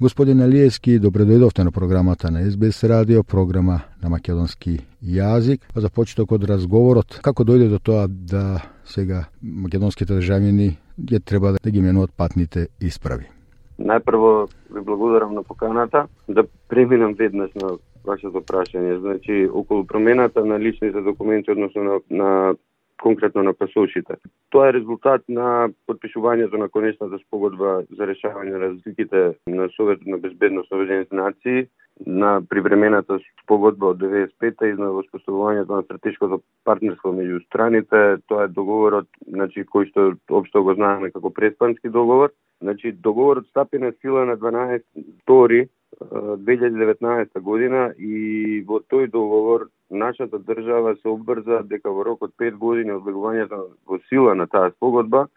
Господин 0.00 0.40
Алиевски, 0.42 0.98
добре 0.98 1.26
дојдовте 1.26 1.62
на 1.62 1.72
програмата 1.72 2.30
на 2.30 2.50
СБС 2.50 2.84
радио, 2.84 3.22
програма 3.22 3.80
на 4.02 4.08
македонски 4.08 4.78
јазик. 5.02 5.66
Па 5.74 5.80
За 5.80 5.90
почеток 5.90 6.32
од 6.32 6.44
разговорот, 6.44 7.18
како 7.22 7.44
дојде 7.44 7.68
до 7.68 7.78
тоа 7.78 8.06
да 8.08 8.62
сега 8.86 9.26
македонските 9.42 10.14
државјани 10.14 10.76
ја 11.10 11.24
треба 11.24 11.56
да 11.62 11.70
ги 11.70 11.80
менуват 11.80 12.10
патните 12.16 12.68
исправи? 12.80 13.41
Најпрво 13.78 14.48
ви 14.70 14.80
благодарам 14.80 15.34
на 15.34 15.42
поканата 15.42 16.06
да 16.28 16.44
преминам 16.68 17.14
веднаш 17.14 17.50
на 17.54 17.76
вашето 18.04 18.42
прашање. 18.42 18.98
Значи, 19.00 19.48
околу 19.52 19.86
промената 19.86 20.44
на 20.44 20.60
личните 20.60 21.00
документи, 21.00 21.50
односно 21.50 21.82
на, 21.82 22.00
на 22.10 22.54
конкретно 23.02 23.42
на 23.42 23.52
пасошите. 23.54 24.14
Тоа 24.50 24.68
е 24.68 24.72
резултат 24.78 25.22
на 25.28 25.68
подпишувањето 25.88 26.58
на 26.58 26.68
конечната 26.68 27.18
спогодба 27.18 27.82
за 27.90 28.06
решавање 28.06 28.52
на 28.52 28.60
разликите 28.66 29.22
на 29.46 29.68
Советот 29.76 30.06
на 30.06 30.18
безбедност 30.18 30.70
на 30.70 30.76
Обединените 30.76 31.16
нации, 31.16 31.66
на 32.06 32.40
привремената 32.48 33.18
спогодба 33.42 33.92
од 33.92 34.00
95-та 34.00 34.68
и 34.68 34.74
на 34.78 34.90
воспоставувањето 34.96 35.76
на 35.76 35.82
стратешкото 35.82 36.40
партнерство 36.64 37.12
меѓу 37.12 37.44
страните. 37.46 38.00
Тоа 38.26 38.46
е 38.46 38.54
договорот, 38.54 39.08
значи, 39.28 39.64
кој 39.64 39.90
што 39.90 40.08
општо 40.30 40.62
го 40.62 40.74
знаеме 40.74 41.12
како 41.12 41.30
преспански 41.30 41.88
договор. 41.88 42.32
Значи, 42.62 42.92
договорот 42.92 43.46
стапи 43.50 43.78
на 43.78 43.92
сила 44.00 44.24
на 44.24 44.36
12 44.36 44.82
тори 45.26 45.68
2019 46.00 47.40
година 47.40 47.92
и 47.98 48.64
во 48.66 48.80
тој 48.80 49.10
договор 49.10 49.68
нашата 49.90 50.38
држава 50.38 50.96
се 50.96 51.08
обврза 51.08 51.62
дека 51.68 51.90
во 51.90 52.04
рок 52.04 52.22
од 52.22 52.32
5 52.40 52.56
години 52.56 52.92
од 52.92 53.04
влегувањето 53.04 53.68
во 53.86 53.98
сила 54.08 54.34
на 54.34 54.46
таа 54.46 54.72
спогодба 54.76 55.28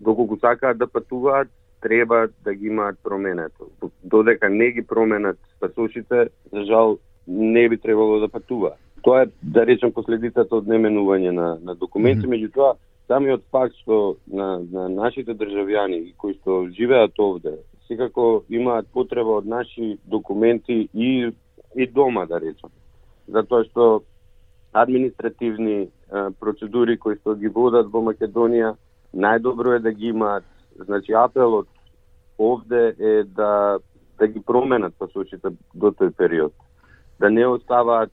доколку 0.00 0.38
сакаат 0.40 0.78
да 0.78 0.86
патуваат, 0.86 1.48
треба 1.80 2.28
да 2.44 2.54
ги 2.54 2.66
имаат 2.66 2.98
променето. 3.02 3.70
Додека 4.04 4.50
не 4.50 4.70
ги 4.70 4.82
променат 4.82 5.38
пасошите, 5.60 6.28
за 6.52 6.64
жал 6.64 6.98
не 7.26 7.68
би 7.68 7.78
требало 7.78 8.20
да 8.20 8.28
патуваат. 8.28 8.78
Тоа 9.02 9.22
е, 9.22 9.26
да 9.42 9.66
речем, 9.66 9.92
последицата 9.92 10.56
од 10.56 10.68
неменување 10.70 11.30
на, 11.30 11.58
на 11.62 11.74
документи, 11.74 12.26
mm 12.26 12.30
-hmm. 12.30 12.34
меѓутоа, 12.34 12.74
самиот 13.12 13.44
факт 13.50 13.76
што 13.82 14.16
на, 14.26 14.62
на 14.72 14.88
нашите 14.88 15.34
државјани 15.36 16.14
кои 16.16 16.36
што 16.38 16.62
живеат 16.76 17.18
овде, 17.20 17.58
секако 17.88 18.44
имаат 18.48 18.88
потреба 18.94 19.40
од 19.42 19.46
наши 19.46 19.98
документи 20.04 20.88
и 20.92 21.32
и 21.74 21.86
дома 21.86 22.24
да 22.26 22.40
речам. 22.40 22.70
Затоа 23.28 23.64
што 23.68 24.02
административни 24.72 25.90
процедури 26.40 26.96
кои 26.96 27.18
што 27.20 27.36
ги 27.36 27.52
водат 27.52 27.92
во 27.92 28.00
Македонија, 28.08 28.74
најдобро 29.12 29.76
е 29.76 29.84
да 29.84 29.92
ги 29.92 30.08
имаат. 30.12 30.44
Значи 30.76 31.12
апелот 31.12 31.68
овде 32.38 32.94
е 32.98 33.24
да 33.24 33.78
да 34.18 34.28
ги 34.28 34.40
променат 34.40 34.94
посочите 34.98 35.52
до 35.74 35.92
тој 35.92 36.16
период. 36.16 36.52
Да 37.20 37.30
не 37.30 37.46
оставаат 37.46 38.12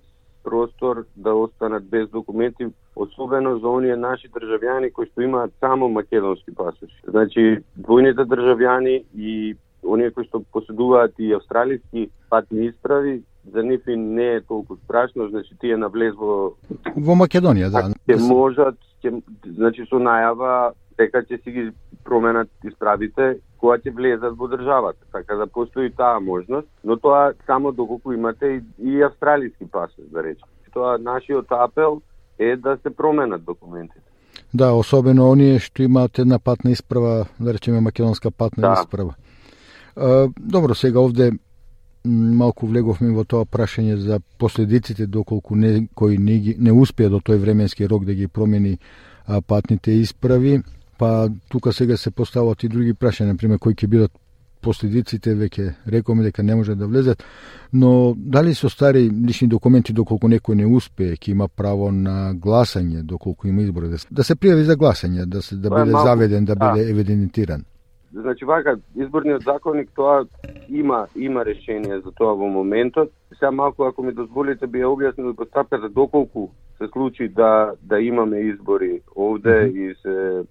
простор 0.49 1.05
да 1.15 1.33
останат 1.33 1.89
без 1.89 2.09
документи, 2.09 2.67
особено 2.95 3.59
за 3.59 3.67
оние 3.69 3.95
наши 3.95 4.29
државјани 4.33 4.91
кои 4.91 5.05
што 5.11 5.21
имаат 5.21 5.51
само 5.59 5.89
македонски 5.89 6.51
пасоши. 6.55 7.01
Значи, 7.07 7.61
двојните 7.77 8.25
државјани 8.25 9.03
и 9.15 9.55
оние 9.83 10.11
кои 10.11 10.25
што 10.25 10.41
поседуваат 10.53 11.13
и 11.19 11.33
австралиски 11.37 12.09
патни 12.29 12.65
исправи, 12.67 13.21
за 13.53 13.63
нив 13.63 13.81
не 13.87 14.27
е 14.35 14.41
толку 14.41 14.77
страшно, 14.83 15.29
значи 15.29 15.55
тие 15.61 15.77
навлез 15.77 16.15
во 16.17 16.55
во 16.95 17.15
Македонија, 17.15 17.69
да. 17.69 17.85
Ќе 18.09 18.19
можат, 18.25 18.77
ќе, 19.03 19.21
значи 19.45 19.85
со 19.89 20.01
најава 20.01 20.73
дека 20.99 21.23
ќе 21.23 21.39
си 21.43 21.51
ги 21.51 21.63
променат 22.03 22.49
исправите 22.67 23.39
кога 23.59 23.77
ќе 23.79 23.95
влезат 23.95 24.35
во 24.37 24.49
државата. 24.51 24.99
Така 25.11 25.39
да 25.39 25.47
постои 25.47 25.91
таа 25.95 26.19
можност, 26.19 26.67
но 26.83 26.97
тоа 26.97 27.33
само 27.45 27.71
доколку 27.71 28.13
имате 28.13 28.59
и, 28.59 28.61
и 28.91 29.01
австралиски 29.03 29.67
пасос, 29.71 30.05
да 30.11 30.23
речем. 30.23 30.47
Тоа 30.73 30.97
нашиот 30.97 31.51
апел 31.51 32.01
е 32.39 32.55
да 32.55 32.77
се 32.83 32.89
променат 32.89 33.43
документите. 33.43 34.05
Да, 34.53 34.73
особено 34.73 35.29
оние 35.29 35.59
што 35.59 35.83
имаат 35.83 36.19
една 36.19 36.39
патна 36.39 36.71
исправа, 36.71 37.27
да 37.39 37.53
речеме 37.53 37.81
македонска 37.81 38.31
патна 38.31 38.61
да. 38.61 38.81
исправа. 38.81 39.15
Добро, 40.39 40.75
сега 40.75 40.99
овде 40.99 41.31
малку 42.05 42.67
влеговме 42.67 43.11
во 43.13 43.25
тоа 43.27 43.45
прашање 43.45 43.97
за 43.99 44.19
последиците 44.39 45.05
доколку 45.07 45.55
некој 45.55 46.17
не, 46.17 46.55
не 46.57 46.71
успее 46.71 47.09
до 47.09 47.19
тој 47.19 47.37
временски 47.43 47.87
рок 47.87 48.05
да 48.05 48.13
ги 48.13 48.27
промени 48.27 48.77
а, 49.27 49.41
патните 49.41 49.91
исправи, 49.91 50.61
па 50.99 51.29
тука 51.49 51.73
сега 51.73 51.97
се 51.97 52.11
поставуваат 52.11 52.63
и 52.63 52.69
други 52.69 52.93
прашања, 52.93 53.31
например, 53.33 53.59
кои 53.59 53.73
ќе 53.73 53.87
бидат 53.87 54.11
последиците, 54.61 55.33
веќе 55.39 55.69
рекоме 55.87 56.23
дека 56.23 56.43
не 56.43 56.55
може 56.55 56.75
да 56.75 56.87
влезат, 56.87 57.23
но 57.73 58.13
дали 58.17 58.53
со 58.53 58.69
стари 58.69 59.07
лични 59.09 59.47
документи, 59.47 59.93
доколку 59.93 60.27
некој 60.27 60.59
не 60.59 60.67
успее, 60.67 61.15
ќе 61.15 61.31
има 61.31 61.47
право 61.47 61.91
на 61.91 62.33
гласање, 62.35 63.03
доколку 63.03 63.47
има 63.47 63.63
избори, 63.63 63.89
да, 63.89 64.03
да 64.11 64.23
се 64.23 64.35
пријави 64.35 64.67
за 64.67 64.75
гласање, 64.75 65.25
да, 65.25 65.41
се, 65.41 65.55
да 65.55 65.69
биде 65.69 65.95
заведен, 66.03 66.45
да 66.45 66.55
биде 66.55 66.83
да. 66.83 66.91
евидентиран? 66.91 67.65
Значи 68.11 68.45
вака 68.45 68.75
изборниот 68.95 69.43
законник 69.43 69.89
тоа 69.95 70.25
има 70.67 71.07
има 71.15 71.45
решение 71.45 72.01
за 72.01 72.11
тоа 72.11 72.33
во 72.33 72.47
моментот. 72.49 73.11
Сега 73.37 73.51
малку 73.51 73.83
ако 73.83 74.03
ми 74.03 74.11
дозволите 74.11 74.67
би 74.67 74.81
ја 74.81 74.89
објаснил 74.89 75.35
постапката 75.35 75.89
доколку 75.89 76.49
се 76.77 76.87
случи 76.91 77.27
да 77.27 77.73
да 77.81 77.99
имаме 78.01 78.39
избори 78.39 79.01
овде 79.15 79.49
mm 79.49 79.69
-hmm. 79.69 79.91
и 79.91 79.95
се 80.01 80.43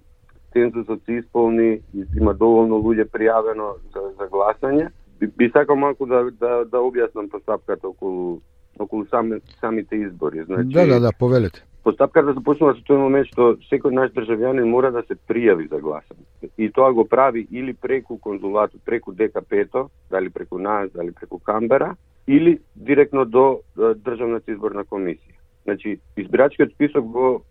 цензусот 0.53 1.05
се 1.05 1.19
исполни 1.21 1.79
и 1.93 2.05
има 2.17 2.33
доволно 2.33 2.81
луѓе 2.83 3.05
пријавено 3.09 3.75
за, 3.93 4.01
за 4.17 4.27
гласање. 4.27 4.89
Би, 5.19 5.27
би 5.27 5.49
сакал 5.49 5.75
малку 5.75 6.05
да 6.05 6.23
да 6.31 6.65
да 6.65 6.77
објаснам 6.77 7.29
постапката 7.29 7.87
околу 7.87 8.39
околу 8.79 9.05
сами, 9.05 9.39
самите 9.59 9.95
избори. 9.95 10.43
Значи, 10.43 10.69
да, 10.69 10.87
да, 10.87 10.99
да, 10.99 11.11
повелете. 11.19 11.63
Постапката 11.83 12.33
започнува 12.33 12.73
со 12.75 12.83
тој 12.87 12.99
момент 12.99 13.27
што 13.31 13.55
секој 13.69 13.95
наш 13.95 14.11
државјанин 14.15 14.67
мора 14.67 14.91
да 14.91 15.03
се 15.07 15.15
пријави 15.15 15.69
за 15.69 15.79
гласање. 15.79 16.51
И 16.57 16.69
тоа 16.71 16.91
го 16.93 17.05
прави 17.05 17.47
или 17.51 17.73
преку 17.73 18.17
конзулатот, 18.17 18.81
преку 18.85 19.11
ДКП-то, 19.11 19.89
дали 20.11 20.29
преку 20.29 20.57
нас, 20.57 20.91
дали 20.91 21.11
преку 21.11 21.39
Камбера, 21.39 21.95
или 22.27 22.59
директно 22.75 23.25
до 23.25 23.61
Државната 23.75 24.51
изборна 24.51 24.85
комисија. 24.85 25.35
Значи, 25.63 25.99
избирачкиот 26.17 26.73
список 26.73 27.05
го 27.05 27.43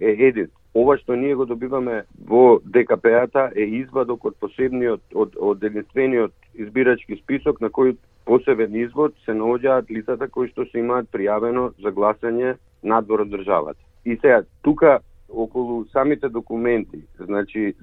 е 0.00 0.10
един. 0.18 0.48
Ова 0.74 0.98
што 0.98 1.16
ние 1.16 1.34
го 1.34 1.46
добиваме 1.48 2.02
во 2.28 2.60
ДКП-ата 2.64 3.48
е 3.56 3.64
извадок 3.80 4.24
од 4.28 4.36
посебниот, 4.40 5.00
од, 5.14 5.36
од 5.36 5.64
единствениот 5.64 6.32
избирачки 6.54 7.16
список 7.22 7.60
на 7.60 7.70
кој 7.72 7.96
посебен 8.28 8.76
извод 8.76 9.14
се 9.24 9.32
наоѓаат 9.32 9.90
лицата 9.90 10.28
кои 10.28 10.50
што 10.52 10.66
се 10.68 10.82
имаат 10.84 11.08
пријавено 11.12 11.70
за 11.80 11.92
гласање 11.92 12.56
надвор 12.82 13.24
од 13.24 13.32
државата. 13.32 13.80
И 14.04 14.16
сега, 14.20 14.42
тука 14.62 14.98
околу 15.28 15.84
самите 15.92 16.28
документи, 16.28 17.02
значи 17.20 17.74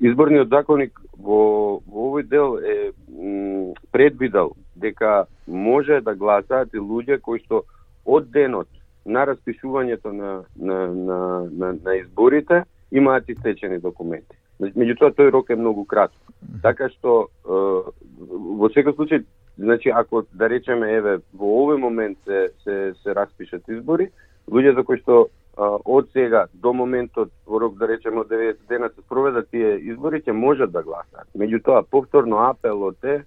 изборниот 0.00 0.48
законник 0.48 1.00
во, 1.16 1.80
во 1.86 2.08
овој 2.08 2.28
дел 2.28 2.58
е 2.60 2.92
предвидел 3.92 4.52
дека 4.76 5.26
може 5.46 6.00
да 6.00 6.14
гласаат 6.14 6.74
и 6.74 6.80
луѓе 6.80 7.20
кои 7.20 7.40
што 7.44 7.62
од 8.04 8.28
денот 8.32 8.68
на 9.04 9.26
распишувањето 9.26 10.12
на, 10.12 10.32
на, 10.56 10.78
на, 10.88 11.20
на, 11.50 11.72
на 11.84 11.96
изборите 11.96 12.64
имаат 12.90 13.28
истечени 13.28 13.78
документи. 13.78 14.36
Значи, 14.58 14.78
меѓутоа 14.78 15.14
тој 15.14 15.32
рок 15.32 15.50
е 15.50 15.56
многу 15.56 15.84
краток. 15.84 16.20
Така 16.62 16.88
што 16.88 17.28
во 17.44 18.70
секој 18.70 18.94
случај 18.94 19.24
Значи, 19.58 19.88
ако 19.88 20.24
да 20.32 20.48
речеме, 20.48 20.90
еве, 20.98 21.18
во 21.32 21.46
овој 21.62 21.78
момент 21.78 22.18
се, 22.26 22.50
се, 22.64 22.92
се 23.02 23.14
распишат 23.14 23.68
избори, 23.70 24.08
луѓето 24.50 24.82
кои 24.84 24.98
што 24.98 25.28
од 25.56 26.08
сега 26.10 26.46
до 26.54 26.72
моментот, 26.74 27.30
во 27.46 27.60
рок 27.62 27.76
да 27.78 27.86
речеме 27.86 28.24
од 28.24 28.32
90 28.32 28.66
дена 28.68 28.88
се 28.90 29.04
спроведат 29.06 29.46
тие 29.50 29.76
избори, 29.92 30.22
ќе 30.26 30.34
можат 30.34 30.72
да 30.74 30.82
гласаат. 30.82 31.28
Меѓутоа, 31.38 31.84
повторно 31.90 32.42
апелот 32.42 32.98
е 33.04 33.22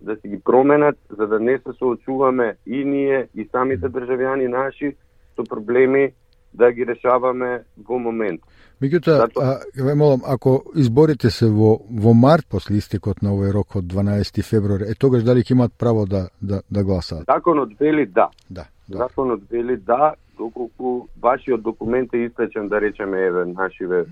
да 0.00 0.16
се 0.16 0.28
ги 0.28 0.40
променат, 0.40 0.96
за 1.10 1.26
да 1.26 1.40
не 1.40 1.58
се 1.58 1.72
соочуваме 1.78 2.56
и 2.66 2.84
ние, 2.84 3.28
и 3.34 3.44
самите 3.52 3.92
државјани 3.92 4.48
наши 4.48 4.96
со 5.36 5.44
проблеми 5.44 6.12
да 6.54 6.72
ги 6.72 6.86
решаваме 6.86 7.64
во 7.88 7.98
момент. 7.98 8.40
Меѓутоа, 8.82 9.16
Зато... 9.16 9.40
ве 9.84 9.94
молам, 9.94 10.20
ако 10.26 10.62
изборите 10.76 11.30
се 11.30 11.48
во, 11.48 11.78
во 11.90 12.12
март 12.14 12.46
после 12.50 12.76
истекот 12.76 13.22
на 13.22 13.32
овој 13.32 13.52
рок 13.52 13.76
од 13.80 13.84
12 13.88 14.42
февруари, 14.44 14.90
е 14.92 14.94
тогаш 14.94 15.24
дали 15.24 15.44
ќе 15.44 15.56
имаат 15.56 15.72
право 15.78 16.04
да, 16.06 16.28
да, 16.42 16.60
да 16.70 16.84
гласаат? 16.84 17.24
Законот 17.28 17.72
вели 17.80 18.06
да. 18.06 18.28
Да. 18.50 18.66
да. 18.88 18.98
Законот 18.98 19.48
вели 19.50 19.76
да, 19.76 20.14
доколку 20.38 21.08
вашиот 21.22 21.62
документ 21.62 22.14
е 22.14 22.28
истечен, 22.28 22.68
да 22.68 22.80
речеме, 22.80 23.20
еве, 23.20 23.44
нашиве, 23.44 24.04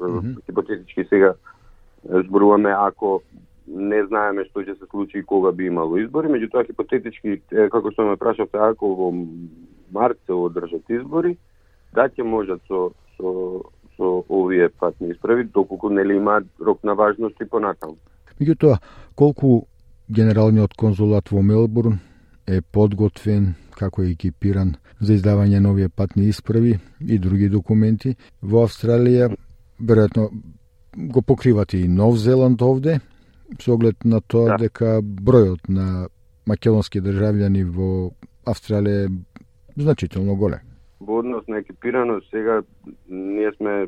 mm 0.00 0.20
-hmm. 0.20 0.44
хипотетички 0.46 1.04
сега 1.08 1.34
зборуваме, 2.04 2.74
ако 2.78 3.22
не 3.66 4.04
знаеме 4.06 4.44
што 4.44 4.60
ќе 4.60 4.74
се 4.78 4.86
случи 4.90 5.18
и 5.18 5.22
кога 5.22 5.52
би 5.52 5.66
имало 5.66 5.96
избори, 5.96 6.28
меѓутоа 6.28 6.66
хипотетички, 6.66 7.40
како 7.70 7.92
што 7.92 8.08
ме 8.08 8.16
прашавте, 8.16 8.58
ако 8.58 8.94
во 8.94 9.12
март 9.92 10.18
се 10.26 10.32
одржат 10.32 10.90
избори, 10.90 11.36
да 11.94 12.08
ќе 12.08 12.24
можат 12.24 12.60
со, 12.68 12.90
со 13.16 13.62
со 13.96 14.24
овие 14.28 14.68
патни 14.68 15.10
исправи, 15.10 15.44
доколку 15.44 15.90
нели 15.90 16.16
имаат 16.16 16.44
рок 16.60 16.84
на 16.84 16.94
важност 16.94 17.36
и 17.40 17.48
понатаму. 17.48 17.96
Меѓутоа, 18.40 18.78
колку 19.14 19.66
генералниот 20.10 20.74
конзулат 20.74 21.30
во 21.30 21.42
Мелбурн 21.42 22.00
е 22.46 22.60
подготвен, 22.62 23.54
како 23.78 24.02
е 24.02 24.12
екипиран 24.12 24.74
за 25.00 25.14
издавање 25.14 25.60
нови 25.60 25.88
патни 25.88 26.26
исправи 26.28 26.78
и 27.00 27.18
други 27.18 27.48
документи. 27.48 28.16
Во 28.42 28.66
Австралија, 28.66 29.30
веројатно, 29.80 30.28
го 30.96 31.22
покривате 31.22 31.78
и 31.78 31.88
Нов 31.88 32.18
Зеланд 32.18 32.62
овде, 32.62 33.00
со 33.60 33.74
оглед 33.74 34.04
на 34.04 34.20
тоа 34.20 34.56
да. 34.56 34.56
дека 34.66 35.00
бројот 35.02 35.68
на 35.68 36.08
македонски 36.46 37.00
државјани 37.00 37.64
во 37.64 38.10
Австралија 38.48 39.06
е 39.06 39.12
значително 39.76 40.36
голем. 40.36 40.58
Во 41.00 41.18
однос 41.18 41.48
на 41.48 41.58
екипираност, 41.58 42.30
сега 42.30 42.62
ние 43.08 43.52
сме, 43.52 43.86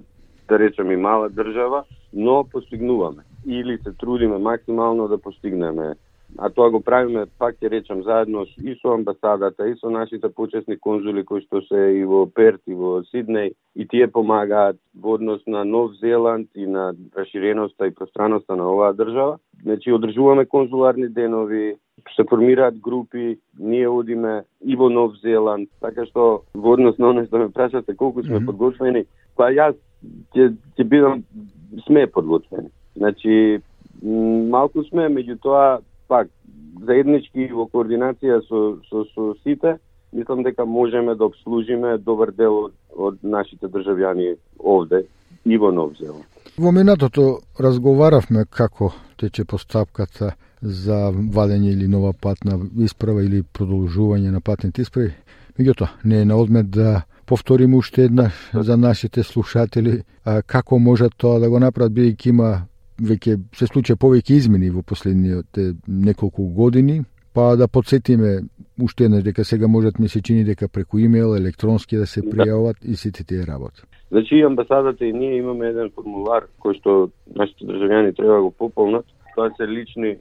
да 0.48 0.58
речеме, 0.58 0.96
мала 0.96 1.30
држава, 1.30 1.84
но 2.12 2.44
постигнуваме. 2.44 3.22
Или 3.46 3.78
се 3.78 3.92
трудиме 3.92 4.38
максимално 4.38 5.08
да 5.08 5.18
постигнеме 5.18 5.94
а 6.38 6.50
тоа 6.50 6.70
го 6.70 6.80
правиме, 6.80 7.26
пак 7.38 7.56
ќе 7.62 7.70
речам, 7.70 8.02
заедно 8.02 8.44
и 8.58 8.74
со 8.82 8.94
амбасадата, 8.94 9.68
и 9.68 9.76
со 9.78 9.90
нашите 9.90 10.28
почесни 10.28 10.76
конзули 10.76 11.24
кои 11.24 11.44
што 11.46 11.62
се 11.68 11.94
и 12.00 12.04
во 12.04 12.26
Перт, 12.26 12.60
и 12.66 12.74
во 12.74 13.02
Сиднеј, 13.12 13.54
и 13.76 13.86
тие 13.86 14.08
помагаат 14.08 14.76
во 14.94 15.14
однос 15.14 15.42
на 15.46 15.64
Нов 15.64 15.94
Зеланд 16.00 16.48
и 16.54 16.66
на 16.66 16.94
расширеноста 17.16 17.86
и 17.86 17.94
пространоста 17.94 18.56
на 18.56 18.70
оваа 18.72 18.94
држава. 18.94 19.38
Значи, 19.62 19.92
одржуваме 19.92 20.46
конзуларни 20.46 21.08
денови, 21.08 21.76
се 22.16 22.24
формираат 22.28 22.78
групи, 22.78 23.38
ние 23.58 23.88
одиме 23.88 24.44
и 24.60 24.76
во 24.76 24.90
Нов 24.90 25.14
Зеланд, 25.22 25.68
така 25.80 26.06
што 26.06 26.42
во 26.54 26.74
однос 26.74 26.98
на 26.98 27.10
оно 27.10 27.26
што 27.26 27.38
ме 27.38 27.48
прашате 27.48 27.94
колку 27.94 28.22
сме 28.22 28.38
mm 28.38 28.42
-hmm. 28.42 28.46
подготвени, 28.46 29.04
па 29.36 29.50
јас 29.50 29.74
ќе 30.34 30.54
ќе 30.78 30.84
бидам 30.84 31.24
сме 31.86 32.06
подготвени. 32.06 32.68
Значи, 32.96 33.60
малку 34.02 34.84
сме, 34.84 35.08
меѓутоа 35.08 35.80
пак 36.08 36.28
заеднички 36.86 37.48
во 37.52 37.66
координација 37.72 38.40
со, 38.48 38.62
со, 38.90 39.04
со 39.14 39.34
сите, 39.42 39.78
мислам 40.12 40.42
дека 40.42 40.64
можеме 40.64 41.14
да 41.14 41.24
обслужиме 41.24 41.98
добар 41.98 42.32
дел 42.32 42.58
од, 42.66 42.72
од 42.94 43.18
нашите 43.22 43.66
државјани 43.66 44.34
овде 44.58 45.04
и 45.44 45.58
во 45.58 45.72
Нов 45.72 45.96
Зеланд. 45.98 46.24
Во 46.58 46.70
минатото 46.72 47.40
разговаравме 47.58 48.44
како 48.50 48.92
тече 49.18 49.44
постапката 49.44 50.34
за 50.60 51.10
вадење 51.12 51.72
или 51.72 51.88
нова 51.88 52.12
патна 52.12 52.58
исправа 52.80 53.24
или 53.24 53.42
продолжување 53.42 54.30
на 54.30 54.40
патните 54.40 54.82
исправи. 54.82 55.12
Меѓутоа, 55.58 55.88
не 56.04 56.22
е 56.22 56.24
на 56.24 56.36
одмет 56.36 56.70
да 56.70 57.02
повториме 57.26 57.76
уште 57.76 58.04
еднаш 58.04 58.32
за 58.54 58.76
нашите 58.76 59.22
слушатели 59.22 60.02
а, 60.24 60.42
како 60.42 60.78
можат 60.78 61.14
тоа 61.16 61.38
да 61.40 61.50
го 61.50 61.58
направат, 61.58 61.92
бидејќи 61.92 62.28
има 62.28 62.66
веќе 63.00 63.38
се 63.54 63.66
случи 63.66 63.94
повеќе 63.94 64.38
измени 64.38 64.70
во 64.70 64.82
последните 64.82 65.74
неколку 65.88 66.46
години, 66.48 67.02
па 67.34 67.56
да 67.56 67.68
подсетиме 67.68 68.42
уште 68.82 69.04
еднаш 69.04 69.22
дека 69.22 69.44
сега 69.44 69.68
можат 69.68 69.98
ми 69.98 70.08
се 70.08 70.22
чини 70.22 70.44
дека 70.44 70.68
преку 70.68 70.98
имейл, 70.98 71.36
електронски 71.36 71.96
да 71.96 72.06
се 72.06 72.20
да. 72.20 72.30
пријават 72.30 72.76
и 72.84 72.96
сите 72.96 73.24
тие 73.24 73.46
работи. 73.46 73.82
Значи 74.10 74.40
амбасадата 74.40 75.06
и 75.06 75.12
ние 75.12 75.36
имаме 75.36 75.68
еден 75.68 75.90
формулар 75.94 76.46
кој 76.62 76.78
што 76.78 77.10
нашите 77.34 77.66
државјани 77.66 78.16
треба 78.16 78.38
да 78.38 78.42
го 78.42 78.50
пополнат. 78.50 79.06
Тоа 79.34 79.50
се 79.56 79.66
лични 79.68 80.16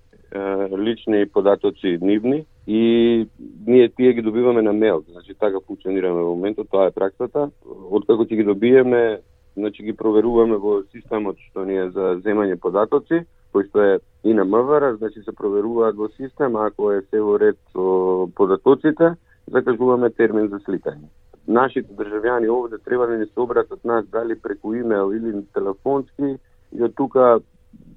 лични 0.77 1.25
податоци 1.25 1.97
нивни 2.01 2.45
и 2.67 3.27
ние 3.67 3.89
тие 3.89 4.13
ги 4.13 4.21
добиваме 4.21 4.61
на 4.61 4.73
мейл. 4.73 5.03
Значи 5.11 5.33
така 5.39 5.59
функционираме 5.67 6.21
во 6.21 6.35
моментот, 6.35 6.69
тоа 6.71 6.87
е 6.87 6.95
праксата. 6.95 7.51
Откако 7.91 8.25
ќе 8.25 8.35
ги 8.35 8.43
добиеме, 8.43 9.19
значи 9.55 9.83
ги 9.83 9.93
проверуваме 9.93 10.57
во 10.57 10.81
системот 10.91 11.37
што 11.49 11.65
ни 11.65 11.77
е 11.77 11.89
за 11.91 12.17
земање 12.25 12.59
податоци, 12.59 13.23
кој 13.53 13.67
што 13.69 13.81
е 13.81 13.99
и 14.23 14.33
на 14.33 14.45
МВР, 14.45 14.95
значи 14.97 15.21
се 15.23 15.31
проверуваат 15.31 15.95
во 15.95 16.09
систем, 16.17 16.55
ако 16.55 16.91
е 16.91 17.01
се 17.09 17.21
во 17.21 17.37
ред 17.39 17.59
со 17.73 18.29
податоците, 18.35 19.15
закажуваме 19.47 20.09
термин 20.09 20.47
за 20.47 20.59
сликање. 20.63 21.09
Нашите 21.47 21.93
државјани 21.93 22.49
овде 22.49 22.77
треба 22.77 23.07
да 23.07 23.17
ни 23.17 23.25
се 23.25 23.39
обратат 23.39 23.83
нас 23.85 24.05
дали 24.07 24.39
преку 24.39 24.73
имейл 24.73 25.11
или 25.11 25.43
телефонски 25.53 26.37
и 26.71 26.83
од 26.83 26.95
тука 26.95 27.39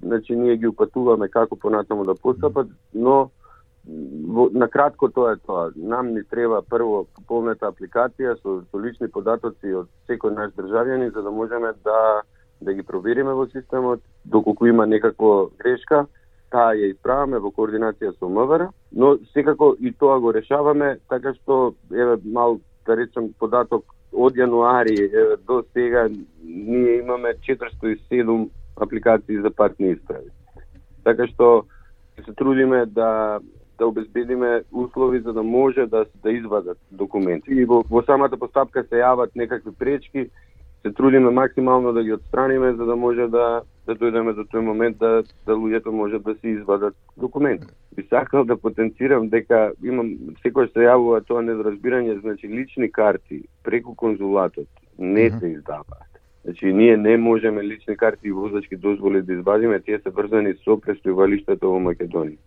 значи 0.01 0.35
ние 0.35 0.57
ги 0.57 0.67
упатуваме 0.67 1.29
како 1.29 1.55
понатаму 1.55 2.03
да 2.05 2.15
постапат, 2.15 2.67
но 2.93 3.29
на 4.53 4.67
кратко 4.67 5.09
тоа 5.09 5.33
е 5.33 5.35
тоа. 5.45 5.71
Нам 5.75 6.13
ни 6.13 6.23
треба 6.23 6.61
прво 6.61 7.05
полната 7.27 7.71
апликација 7.71 8.35
со, 8.41 8.61
со 8.71 8.79
лични 8.79 9.07
податоци 9.07 9.73
од 9.83 9.87
секој 10.09 10.35
наш 10.35 10.51
државјанин 10.59 11.13
за 11.13 11.21
да 11.21 11.31
можеме 11.31 11.71
да 11.83 12.21
да 12.61 12.73
ги 12.73 12.83
провериме 12.83 13.33
во 13.33 13.45
системот, 13.47 14.01
доколку 14.25 14.65
има 14.65 14.85
некаква 14.87 15.49
грешка, 15.59 16.05
таа 16.51 16.73
ја 16.73 16.91
исправаме 16.93 17.39
во 17.43 17.51
координација 17.51 18.15
со 18.17 18.29
МВР, 18.29 18.71
но 18.91 19.17
секако 19.33 19.75
и 19.79 19.91
тоа 19.91 20.19
го 20.19 20.33
решаваме, 20.33 20.97
така 21.09 21.33
што, 21.35 21.75
еве, 21.91 22.17
мал, 22.25 22.59
да 22.87 22.95
речем, 22.97 23.33
податок 23.39 23.85
од 24.13 24.35
јануари 24.35 24.97
еве, 25.11 25.37
до 25.47 25.63
сега 25.73 26.07
ние 26.43 26.97
имаме 26.97 27.35
407 27.47 28.49
апликации 28.77 29.41
за 29.41 29.51
партни 29.51 29.91
исправи. 29.91 30.31
Така 31.03 31.27
што 31.27 31.65
се 32.25 32.33
трудиме 32.33 32.85
да 32.85 33.39
да 33.77 33.87
обезбедиме 33.87 34.61
услови 34.71 35.19
за 35.19 35.33
да 35.33 35.43
може 35.43 35.85
да 35.85 36.05
да 36.23 36.31
извадат 36.31 36.77
документи. 36.91 37.51
И 37.51 37.65
во, 37.65 37.83
во 37.89 38.03
самата 38.03 38.37
постапка 38.39 38.83
се 38.83 39.01
јават 39.01 39.35
некакви 39.35 39.71
пречки, 39.79 40.29
се 40.81 40.93
трудиме 40.93 41.29
максимално 41.29 41.93
да 41.93 42.03
ги 42.03 42.13
отстраниме 42.13 42.73
за 42.73 42.85
да 42.85 42.95
може 42.95 43.27
да 43.27 43.61
да 43.87 43.95
дојдеме 43.95 44.33
до 44.35 44.43
тој 44.43 44.59
момент 44.67 44.97
да 44.99 45.23
да 45.45 45.55
луѓето 45.55 45.91
можат 45.95 46.23
да 46.23 46.35
се 46.41 46.47
извадат 46.47 46.95
документи. 47.17 47.67
Би 47.95 48.03
сакал 48.09 48.43
да 48.43 48.57
потенцирам 48.57 49.29
дека 49.29 49.71
имам 49.83 50.11
секој 50.43 50.67
се 50.73 50.83
јавува 50.89 51.23
тоа 51.27 51.41
недоразбирање, 51.41 52.19
значи 52.19 52.47
лични 52.47 52.91
карти 52.91 53.43
преку 53.63 53.95
конзулатот 53.95 54.67
не 54.99 55.29
се 55.31 55.47
издаваат. 55.47 56.11
Значи, 56.43 56.73
ние 56.73 56.97
не 56.97 57.17
можеме 57.17 57.63
лични 57.63 57.97
карти 57.97 58.27
и 58.27 58.31
возачки 58.31 58.75
дозволи 58.75 59.21
да 59.21 59.33
избавиме, 59.33 59.79
тие 59.79 59.99
се 59.99 60.09
врзани 60.09 60.53
со 60.63 60.77
престојувалиштето 60.79 61.71
во 61.71 61.79
Македонија. 61.79 62.39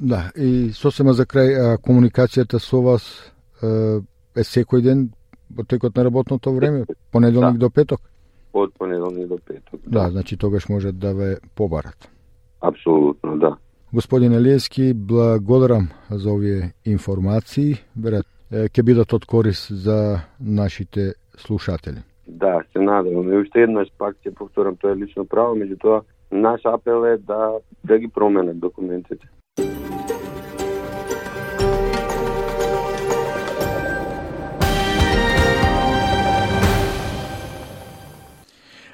Да, 0.00 0.30
и 0.36 0.72
сосема 0.72 1.12
за 1.16 1.24
крај, 1.24 1.78
комуникацијата 1.80 2.60
со 2.60 2.82
вас 2.84 3.04
е 3.62 4.44
секој 4.44 4.82
ден 4.84 5.08
во 5.50 5.64
текот 5.64 5.96
на 5.96 6.04
работното 6.04 6.52
време, 6.52 6.84
понеделник 7.12 7.56
да. 7.56 7.66
до 7.66 7.70
петок? 7.70 8.00
Од 8.52 8.74
понеделник 8.78 9.28
до 9.28 9.38
петок. 9.38 9.80
Да, 9.86 10.02
да 10.02 10.10
значи 10.10 10.36
тогаш 10.36 10.68
можат 10.68 10.98
да 10.98 11.14
ве 11.14 11.36
побарат. 11.54 12.10
Апсолутно, 12.60 13.38
да. 13.38 13.56
Господин 13.92 14.32
Елиески, 14.32 14.92
благодарам 14.94 15.88
за 16.10 16.32
овие 16.32 16.72
информации. 16.84 17.78
Верат, 17.96 18.26
ќе 18.50 18.82
бидат 18.82 19.12
од 19.12 19.24
корис 19.24 19.68
за 19.72 20.20
нашите 20.40 21.14
слушатели. 21.36 22.02
Да, 22.26 22.62
се 22.72 22.78
надевам. 22.78 23.32
И 23.32 23.38
уште 23.38 23.64
еднаш 23.64 23.88
пак 23.98 24.16
ќе 24.20 24.34
повторам, 24.34 24.76
тоа 24.76 24.92
е 24.92 25.00
лично 25.00 25.24
право, 25.24 25.56
меѓутоа 25.56 26.02
наш 26.30 26.60
апел 26.64 27.06
е 27.06 27.16
да 27.16 27.56
да 27.84 27.98
ги 27.98 28.08
променат 28.08 28.58
документите. 28.58 29.28